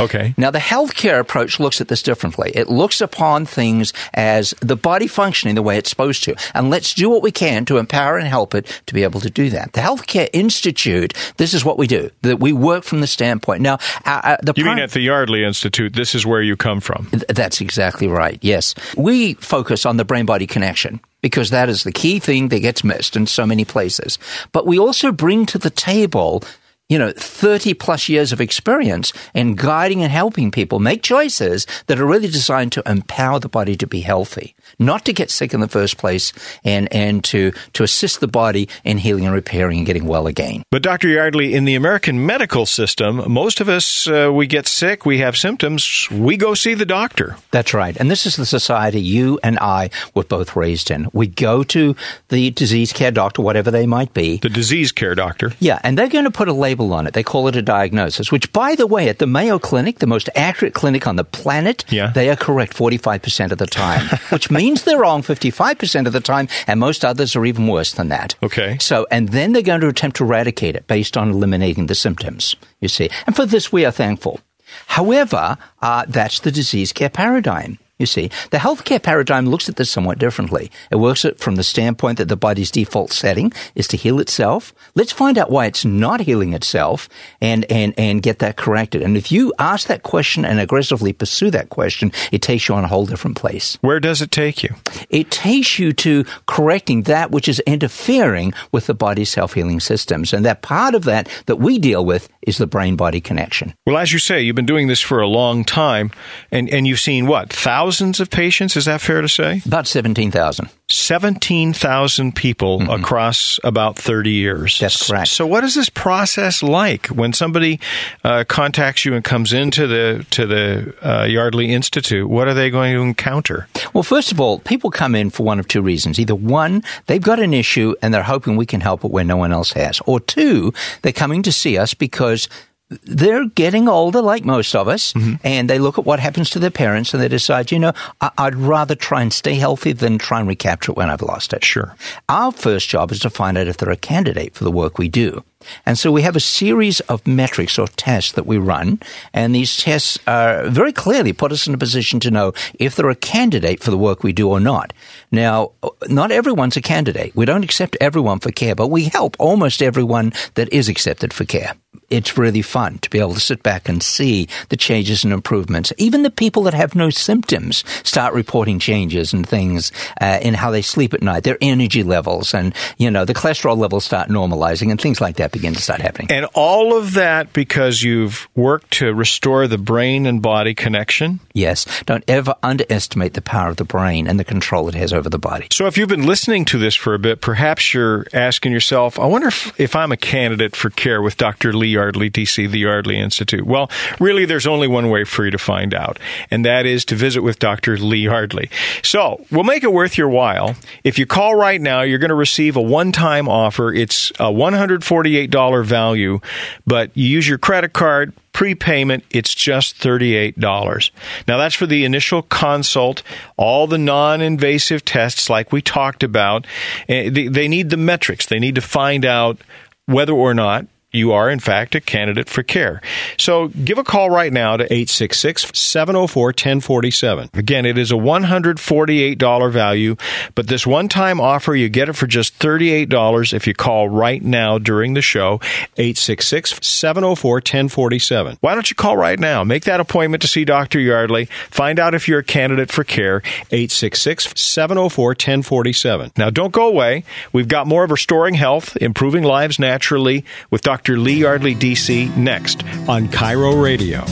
Okay. 0.00 0.34
Now, 0.36 0.50
the 0.50 0.58
healthcare 0.58 1.18
approach 1.18 1.58
looks 1.58 1.80
at 1.80 1.88
this 1.88 2.02
differently. 2.02 2.52
It 2.54 2.68
looks 2.68 3.00
upon 3.00 3.46
things 3.46 3.92
as 4.14 4.54
the 4.60 4.76
body 4.76 5.06
functioning 5.06 5.54
the 5.54 5.62
way 5.62 5.76
it's 5.76 5.90
supposed 5.90 6.24
to. 6.24 6.34
And 6.54 6.70
let's 6.70 6.94
do 6.94 7.10
what 7.10 7.22
we 7.22 7.32
can 7.32 7.64
to 7.66 7.78
empower 7.78 8.16
and 8.18 8.26
help 8.28 8.54
it 8.54 8.82
to 8.86 8.94
be 8.94 9.02
able 9.02 9.20
to 9.20 9.30
do 9.30 9.50
that. 9.50 9.72
The 9.72 9.80
Healthcare 9.80 10.28
Institute, 10.32 11.14
this 11.36 11.54
is 11.54 11.64
what 11.64 11.78
we 11.78 11.86
do, 11.86 12.10
that 12.22 12.40
we 12.40 12.52
work 12.52 12.84
from 12.84 13.00
the 13.00 13.06
standpoint. 13.06 13.60
Now, 13.60 13.78
uh, 14.04 14.20
uh, 14.24 14.36
the 14.42 14.52
You 14.56 14.64
mean 14.64 14.78
at 14.78 14.92
the 14.92 15.00
Yardley 15.00 15.44
Institute? 15.44 15.94
This 15.94 16.14
is 16.14 16.24
where 16.24 16.42
you 16.42 16.56
come 16.56 16.80
from. 16.80 17.06
Th- 17.10 17.24
That's 17.28 17.60
exactly 17.60 18.06
right. 18.08 18.38
Yes. 18.40 18.74
We 18.96 19.34
focus 19.34 19.84
on 19.84 19.96
the 19.96 20.04
brain 20.04 20.26
body 20.26 20.46
connection 20.46 21.00
because 21.20 21.50
that 21.50 21.68
is 21.68 21.82
the 21.82 21.92
key 21.92 22.20
thing 22.20 22.48
that 22.48 22.60
gets 22.60 22.84
missed 22.84 23.16
in 23.16 23.26
so 23.26 23.44
many 23.44 23.64
places. 23.64 24.18
But 24.52 24.66
we 24.66 24.78
also 24.78 25.10
bring 25.10 25.46
to 25.46 25.58
the 25.58 25.70
table 25.70 26.44
you 26.88 26.98
know, 26.98 27.12
30 27.14 27.74
plus 27.74 28.08
years 28.08 28.32
of 28.32 28.40
experience 28.40 29.12
in 29.34 29.54
guiding 29.54 30.02
and 30.02 30.10
helping 30.10 30.50
people 30.50 30.78
make 30.78 31.02
choices 31.02 31.66
that 31.86 32.00
are 32.00 32.06
really 32.06 32.28
designed 32.28 32.72
to 32.72 32.82
empower 32.86 33.38
the 33.38 33.48
body 33.48 33.76
to 33.76 33.86
be 33.86 34.00
healthy, 34.00 34.54
not 34.78 35.04
to 35.04 35.12
get 35.12 35.30
sick 35.30 35.52
in 35.52 35.60
the 35.60 35.68
first 35.68 35.98
place 35.98 36.32
and, 36.64 36.90
and 36.90 37.22
to, 37.24 37.52
to 37.74 37.82
assist 37.82 38.20
the 38.20 38.28
body 38.28 38.70
in 38.84 38.96
healing 38.96 39.26
and 39.26 39.34
repairing 39.34 39.78
and 39.78 39.86
getting 39.86 40.06
well 40.06 40.26
again. 40.26 40.62
But 40.70 40.82
Dr. 40.82 41.08
Yardley, 41.08 41.52
in 41.52 41.66
the 41.66 41.74
American 41.74 42.24
medical 42.24 42.64
system, 42.64 43.30
most 43.30 43.60
of 43.60 43.68
us, 43.68 44.08
uh, 44.08 44.30
we 44.32 44.46
get 44.46 44.66
sick, 44.66 45.04
we 45.04 45.18
have 45.18 45.36
symptoms, 45.36 46.08
we 46.10 46.38
go 46.38 46.54
see 46.54 46.72
the 46.72 46.86
doctor. 46.86 47.36
That's 47.50 47.74
right. 47.74 47.98
And 47.98 48.10
this 48.10 48.24
is 48.24 48.36
the 48.36 48.46
society 48.46 49.00
you 49.00 49.38
and 49.42 49.58
I 49.58 49.90
were 50.14 50.24
both 50.24 50.56
raised 50.56 50.90
in. 50.90 51.08
We 51.12 51.26
go 51.26 51.62
to 51.64 51.94
the 52.28 52.50
disease 52.50 52.94
care 52.94 53.10
doctor, 53.10 53.42
whatever 53.42 53.70
they 53.70 53.86
might 53.86 54.14
be. 54.14 54.38
The 54.38 54.48
disease 54.48 54.90
care 54.90 55.14
doctor. 55.14 55.52
Yeah, 55.60 55.80
and 55.84 55.98
they're 55.98 56.08
going 56.08 56.24
to 56.24 56.30
put 56.30 56.48
a 56.48 56.52
label 56.54 56.77
on 56.92 57.06
it. 57.06 57.14
They 57.14 57.22
call 57.22 57.48
it 57.48 57.56
a 57.56 57.62
diagnosis, 57.62 58.30
which, 58.32 58.52
by 58.52 58.74
the 58.74 58.86
way, 58.86 59.08
at 59.08 59.18
the 59.18 59.26
Mayo 59.26 59.58
Clinic, 59.58 59.98
the 59.98 60.06
most 60.06 60.28
accurate 60.34 60.74
clinic 60.74 61.06
on 61.06 61.16
the 61.16 61.24
planet, 61.24 61.84
Yeah. 61.90 62.10
they 62.14 62.30
are 62.30 62.36
correct 62.36 62.74
45% 62.76 63.52
of 63.52 63.58
the 63.58 63.66
time, 63.66 64.06
which 64.30 64.50
means 64.50 64.82
they're 64.84 65.00
wrong 65.00 65.22
55% 65.22 66.06
of 66.06 66.12
the 66.12 66.20
time, 66.20 66.48
and 66.66 66.78
most 66.80 67.04
others 67.04 67.34
are 67.36 67.44
even 67.44 67.66
worse 67.66 67.92
than 67.92 68.08
that. 68.08 68.34
Okay. 68.42 68.76
So, 68.80 69.06
and 69.10 69.28
then 69.30 69.52
they're 69.52 69.62
going 69.62 69.80
to 69.80 69.88
attempt 69.88 70.16
to 70.18 70.24
eradicate 70.24 70.76
it 70.76 70.86
based 70.86 71.16
on 71.16 71.30
eliminating 71.30 71.86
the 71.86 71.94
symptoms, 71.94 72.56
you 72.80 72.88
see. 72.88 73.10
And 73.26 73.34
for 73.36 73.44
this, 73.46 73.72
we 73.72 73.84
are 73.84 73.92
thankful. 73.92 74.40
However, 74.86 75.56
uh, 75.82 76.04
that's 76.08 76.40
the 76.40 76.50
disease 76.52 76.92
care 76.92 77.08
paradigm. 77.10 77.78
You 77.98 78.06
see, 78.06 78.30
the 78.50 78.58
healthcare 78.58 79.02
paradigm 79.02 79.46
looks 79.46 79.68
at 79.68 79.74
this 79.74 79.90
somewhat 79.90 80.20
differently. 80.20 80.70
It 80.92 80.96
works 80.96 81.24
it 81.24 81.40
from 81.40 81.56
the 81.56 81.64
standpoint 81.64 82.18
that 82.18 82.28
the 82.28 82.36
body's 82.36 82.70
default 82.70 83.10
setting 83.10 83.52
is 83.74 83.88
to 83.88 83.96
heal 83.96 84.20
itself. 84.20 84.72
Let's 84.94 85.10
find 85.10 85.36
out 85.36 85.50
why 85.50 85.66
it's 85.66 85.84
not 85.84 86.20
healing 86.20 86.52
itself 86.52 87.08
and, 87.40 87.64
and, 87.68 87.94
and 87.98 88.22
get 88.22 88.38
that 88.38 88.56
corrected. 88.56 89.02
And 89.02 89.16
if 89.16 89.32
you 89.32 89.52
ask 89.58 89.88
that 89.88 90.04
question 90.04 90.44
and 90.44 90.60
aggressively 90.60 91.12
pursue 91.12 91.50
that 91.50 91.70
question, 91.70 92.12
it 92.30 92.40
takes 92.40 92.68
you 92.68 92.76
on 92.76 92.84
a 92.84 92.88
whole 92.88 93.04
different 93.04 93.36
place. 93.36 93.76
Where 93.80 93.98
does 93.98 94.22
it 94.22 94.30
take 94.30 94.62
you? 94.62 94.76
It 95.10 95.32
takes 95.32 95.80
you 95.80 95.92
to 95.94 96.24
correcting 96.46 97.02
that 97.02 97.32
which 97.32 97.48
is 97.48 97.58
interfering 97.66 98.54
with 98.70 98.86
the 98.86 98.94
body's 98.94 99.30
self-healing 99.30 99.80
systems. 99.80 100.32
And 100.32 100.44
that 100.44 100.62
part 100.62 100.94
of 100.94 101.02
that 101.04 101.28
that 101.46 101.56
we 101.56 101.80
deal 101.80 102.04
with 102.04 102.28
is 102.42 102.58
the 102.58 102.66
brain-body 102.68 103.20
connection. 103.20 103.74
Well, 103.86 103.98
as 103.98 104.12
you 104.12 104.20
say, 104.20 104.40
you've 104.40 104.54
been 104.54 104.66
doing 104.66 104.86
this 104.86 105.00
for 105.00 105.20
a 105.20 105.26
long 105.26 105.64
time, 105.64 106.12
and, 106.52 106.70
and 106.70 106.86
you've 106.86 107.00
seen 107.00 107.26
what, 107.26 107.52
thousands 107.52 107.87
of 107.90 108.30
patients? 108.30 108.76
Is 108.76 108.84
that 108.84 109.00
fair 109.00 109.20
to 109.20 109.28
say? 109.28 109.62
About 109.66 109.86
17,000. 109.86 110.68
17,000 110.90 112.34
people 112.34 112.90
across 112.90 113.60
about 113.62 113.96
30 113.96 114.30
years. 114.30 114.74
Mm-hmm. 114.74 114.84
That's 114.84 115.06
correct. 115.06 115.28
So, 115.28 115.46
what 115.46 115.62
is 115.64 115.74
this 115.74 115.90
process 115.90 116.62
like 116.62 117.08
when 117.08 117.32
somebody 117.32 117.78
uh, 118.24 118.44
contacts 118.48 119.04
you 119.04 119.14
and 119.14 119.22
comes 119.22 119.52
into 119.52 119.86
the 119.86 120.24
to 120.30 120.46
the 120.46 120.94
uh, 121.02 121.24
Yardley 121.24 121.72
Institute? 121.72 122.28
What 122.28 122.48
are 122.48 122.54
they 122.54 122.70
going 122.70 122.94
to 122.94 123.02
encounter? 123.02 123.68
Well, 123.92 124.02
first 124.02 124.32
of 124.32 124.40
all, 124.40 124.60
people 124.60 124.90
come 124.90 125.14
in 125.14 125.30
for 125.30 125.42
one 125.42 125.58
of 125.58 125.68
two 125.68 125.82
reasons. 125.82 126.18
Either 126.18 126.34
one, 126.34 126.82
they've 127.06 127.20
got 127.20 127.38
an 127.38 127.52
issue 127.52 127.94
and 128.00 128.14
they're 128.14 128.22
hoping 128.22 128.56
we 128.56 128.66
can 128.66 128.80
help 128.80 129.04
it 129.04 129.10
where 129.10 129.24
no 129.24 129.36
one 129.36 129.52
else 129.52 129.72
has. 129.72 130.00
Or 130.06 130.20
two, 130.20 130.72
they're 131.02 131.12
coming 131.12 131.42
to 131.42 131.52
see 131.52 131.76
us 131.76 131.92
because 131.92 132.48
they're 132.90 133.46
getting 133.46 133.86
older, 133.88 134.22
like 134.22 134.44
most 134.44 134.74
of 134.74 134.88
us, 134.88 135.12
and 135.44 135.68
they 135.68 135.78
look 135.78 135.98
at 135.98 136.06
what 136.06 136.20
happens 136.20 136.48
to 136.50 136.58
their 136.58 136.70
parents 136.70 137.12
and 137.12 137.22
they 137.22 137.28
decide, 137.28 137.70
you 137.70 137.78
know, 137.78 137.92
I- 138.20 138.30
I'd 138.38 138.54
rather 138.56 138.94
try 138.94 139.20
and 139.22 139.32
stay 139.32 139.54
healthy 139.56 139.92
than 139.92 140.16
try 140.16 140.38
and 140.40 140.48
recapture 140.48 140.92
it 140.92 140.96
when 140.96 141.10
I've 141.10 141.20
lost 141.22 141.52
it. 141.52 141.64
Sure. 141.64 141.94
Our 142.30 142.50
first 142.52 142.88
job 142.88 143.12
is 143.12 143.18
to 143.20 143.30
find 143.30 143.58
out 143.58 143.66
if 143.68 143.76
they're 143.76 143.90
a 143.90 143.96
candidate 143.96 144.54
for 144.54 144.64
the 144.64 144.70
work 144.70 144.96
we 144.98 145.08
do. 145.08 145.44
And 145.84 145.98
so 145.98 146.10
we 146.12 146.22
have 146.22 146.36
a 146.36 146.40
series 146.40 147.00
of 147.00 147.26
metrics 147.26 147.78
or 147.78 147.88
tests 147.88 148.32
that 148.32 148.46
we 148.46 148.56
run, 148.58 149.00
and 149.34 149.54
these 149.54 149.76
tests 149.76 150.16
uh, 150.26 150.70
very 150.70 150.92
clearly 150.92 151.32
put 151.32 151.50
us 151.52 151.66
in 151.66 151.74
a 151.74 151.78
position 151.78 152.20
to 152.20 152.30
know 152.30 152.52
if 152.78 152.94
they're 152.94 153.10
a 153.10 153.14
candidate 153.16 153.82
for 153.82 153.90
the 153.90 153.98
work 153.98 154.22
we 154.22 154.32
do 154.32 154.48
or 154.48 154.60
not. 154.60 154.92
Now, 155.32 155.72
not 156.08 156.30
everyone's 156.30 156.76
a 156.76 156.80
candidate. 156.80 157.32
We 157.34 157.44
don't 157.44 157.64
accept 157.64 157.96
everyone 158.00 158.38
for 158.38 158.52
care, 158.52 158.76
but 158.76 158.86
we 158.86 159.04
help 159.06 159.36
almost 159.40 159.82
everyone 159.82 160.32
that 160.54 160.72
is 160.72 160.88
accepted 160.88 161.34
for 161.34 161.44
care. 161.44 161.74
It's 162.10 162.38
really 162.38 162.62
fun 162.62 162.98
to 162.98 163.10
be 163.10 163.18
able 163.18 163.34
to 163.34 163.40
sit 163.40 163.62
back 163.62 163.88
and 163.88 164.02
see 164.02 164.48
the 164.70 164.76
changes 164.76 165.24
and 165.24 165.32
improvements. 165.32 165.92
Even 165.98 166.22
the 166.22 166.30
people 166.30 166.62
that 166.62 166.74
have 166.74 166.94
no 166.94 167.10
symptoms 167.10 167.84
start 168.02 168.32
reporting 168.32 168.78
changes 168.78 169.34
and 169.34 169.46
things 169.46 169.92
uh, 170.20 170.38
in 170.40 170.54
how 170.54 170.70
they 170.70 170.80
sleep 170.80 171.12
at 171.12 171.22
night, 171.22 171.44
their 171.44 171.58
energy 171.60 172.02
levels, 172.02 172.54
and 172.54 172.74
you 172.96 173.10
know 173.10 173.24
the 173.24 173.34
cholesterol 173.34 173.76
levels 173.76 174.04
start 174.04 174.30
normalizing, 174.30 174.90
and 174.90 175.00
things 175.00 175.20
like 175.20 175.36
that 175.36 175.52
begin 175.52 175.74
to 175.74 175.82
start 175.82 176.00
happening. 176.00 176.28
And 176.30 176.46
all 176.54 176.96
of 176.96 177.14
that 177.14 177.52
because 177.52 178.02
you've 178.02 178.48
worked 178.54 178.92
to 178.92 179.12
restore 179.12 179.66
the 179.66 179.78
brain 179.78 180.26
and 180.26 180.40
body 180.40 180.74
connection? 180.74 181.40
Yes, 181.52 181.86
don't 182.04 182.24
ever 182.28 182.54
underestimate 182.62 183.34
the 183.34 183.42
power 183.42 183.70
of 183.70 183.76
the 183.76 183.84
brain 183.84 184.26
and 184.26 184.38
the 184.38 184.44
control 184.44 184.88
it 184.88 184.94
has 184.94 185.12
over 185.12 185.28
the 185.28 185.38
body. 185.38 185.68
So, 185.72 185.86
if 185.86 185.98
you've 185.98 186.08
been 186.08 186.26
listening 186.26 186.64
to 186.66 186.78
this 186.78 186.94
for 186.94 187.14
a 187.14 187.18
bit, 187.18 187.40
perhaps 187.40 187.92
you're 187.92 188.26
asking 188.32 188.72
yourself, 188.72 189.18
I 189.18 189.26
wonder 189.26 189.48
if, 189.48 189.78
if 189.78 189.96
I'm 189.96 190.12
a 190.12 190.16
candidate 190.16 190.74
for 190.74 190.90
care 190.90 191.20
with 191.20 191.36
Dr. 191.36 191.72
Lee 191.78 191.88
Yardley, 191.88 192.30
DC, 192.30 192.70
the 192.70 192.78
Yardley 192.78 193.18
Institute? 193.18 193.66
Well, 193.66 193.90
really, 194.18 194.44
there's 194.44 194.66
only 194.66 194.88
one 194.88 195.10
way 195.10 195.24
for 195.24 195.44
you 195.44 195.50
to 195.50 195.58
find 195.58 195.94
out, 195.94 196.18
and 196.50 196.64
that 196.64 196.86
is 196.86 197.04
to 197.06 197.14
visit 197.14 197.42
with 197.42 197.58
Dr. 197.58 197.96
Lee 197.96 198.24
Yardley. 198.24 198.70
So 199.02 199.44
we'll 199.50 199.64
make 199.64 199.82
it 199.82 199.92
worth 199.92 200.18
your 200.18 200.28
while. 200.28 200.76
If 201.04 201.18
you 201.18 201.26
call 201.26 201.54
right 201.54 201.80
now, 201.80 202.02
you're 202.02 202.18
going 202.18 202.28
to 202.30 202.34
receive 202.34 202.76
a 202.76 202.82
one-time 202.82 203.48
offer. 203.48 203.92
It's 203.92 204.30
a 204.32 204.50
$148 204.52 205.84
value, 205.84 206.40
but 206.86 207.10
you 207.16 207.26
use 207.26 207.48
your 207.48 207.58
credit 207.58 207.92
card, 207.92 208.32
prepayment, 208.52 209.24
it's 209.30 209.54
just 209.54 210.00
$38. 210.00 211.10
Now, 211.46 211.58
that's 211.58 211.76
for 211.76 211.86
the 211.86 212.04
initial 212.04 212.42
consult, 212.42 213.22
all 213.56 213.86
the 213.86 213.98
non 213.98 214.40
invasive 214.40 215.04
tests 215.04 215.48
like 215.48 215.70
we 215.70 215.80
talked 215.80 216.24
about. 216.24 216.66
Eh, 217.08 217.30
they 217.30 217.68
need 217.68 217.90
the 217.90 217.96
metrics, 217.96 218.46
they 218.46 218.58
need 218.58 218.74
to 218.74 218.80
find 218.80 219.24
out 219.24 219.58
whether 220.06 220.32
or 220.32 220.54
not 220.54 220.86
you 221.10 221.32
are, 221.32 221.48
in 221.48 221.58
fact, 221.58 221.94
a 221.94 222.02
candidate 222.02 222.50
for 222.50 222.62
care. 222.62 223.00
So 223.38 223.68
give 223.68 223.96
a 223.96 224.04
call 224.04 224.28
right 224.28 224.52
now 224.52 224.76
to 224.76 224.84
866 224.84 225.70
704 225.72 226.48
1047. 226.48 227.48
Again, 227.54 227.86
it 227.86 227.96
is 227.96 228.12
a 228.12 228.16
$148 228.16 229.72
value, 229.72 230.16
but 230.54 230.66
this 230.66 230.86
one 230.86 231.08
time 231.08 231.40
offer, 231.40 231.74
you 231.74 231.88
get 231.88 232.10
it 232.10 232.12
for 232.12 232.26
just 232.26 232.58
$38 232.58 233.54
if 233.54 233.66
you 233.66 233.72
call 233.72 234.10
right 234.10 234.42
now 234.42 234.76
during 234.76 235.14
the 235.14 235.22
show, 235.22 235.54
866 235.96 236.86
704 236.86 237.54
1047. 237.54 238.58
Why 238.60 238.74
don't 238.74 238.90
you 238.90 238.96
call 238.96 239.16
right 239.16 239.40
now? 239.40 239.64
Make 239.64 239.84
that 239.84 240.00
appointment 240.00 240.42
to 240.42 240.48
see 240.48 240.66
Dr. 240.66 241.00
Yardley. 241.00 241.46
Find 241.70 241.98
out 241.98 242.14
if 242.14 242.28
you're 242.28 242.40
a 242.40 242.44
candidate 242.44 242.92
for 242.92 243.02
care, 243.02 243.38
866 243.70 244.52
704 244.60 245.28
1047. 245.30 246.32
Now, 246.36 246.50
don't 246.50 246.72
go 246.72 246.86
away. 246.86 247.24
We've 247.50 247.66
got 247.66 247.86
more 247.86 248.04
of 248.04 248.10
Restoring 248.10 248.54
Health, 248.54 248.94
Improving 249.00 249.42
Lives 249.42 249.78
Naturally 249.78 250.44
with 250.70 250.82
Dr. 250.82 250.97
Dr. 250.98 251.16
Lee 251.16 251.34
Yardley, 251.34 251.76
DC, 251.76 252.36
next 252.36 252.82
on 253.08 253.28
KIRO 253.28 253.80
Radio. 253.80 254.24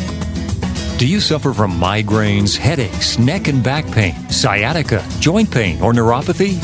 Do 0.98 1.06
you 1.06 1.20
suffer 1.20 1.52
from 1.52 1.70
migraines, 1.70 2.56
headaches, 2.56 3.20
neck 3.20 3.46
and 3.46 3.62
back 3.62 3.86
pain, 3.92 4.14
sciatica, 4.30 5.06
joint 5.20 5.48
pain, 5.48 5.80
or 5.80 5.92
neuropathy? 5.92 6.58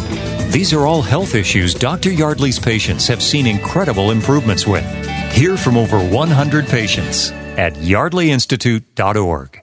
These 0.51 0.73
are 0.73 0.87
all 0.87 1.03
health 1.03 1.37
issues 1.37 1.73
Dr. 1.73 2.11
Yardley's 2.11 2.59
patients 2.59 3.07
have 3.07 3.23
seen 3.23 3.47
incredible 3.47 4.11
improvements 4.11 4.67
with. 4.67 4.85
Hear 5.33 5.57
from 5.57 5.77
over 5.77 6.01
100 6.01 6.67
patients 6.67 7.31
at 7.57 7.75
yardleyinstitute.org. 7.75 9.62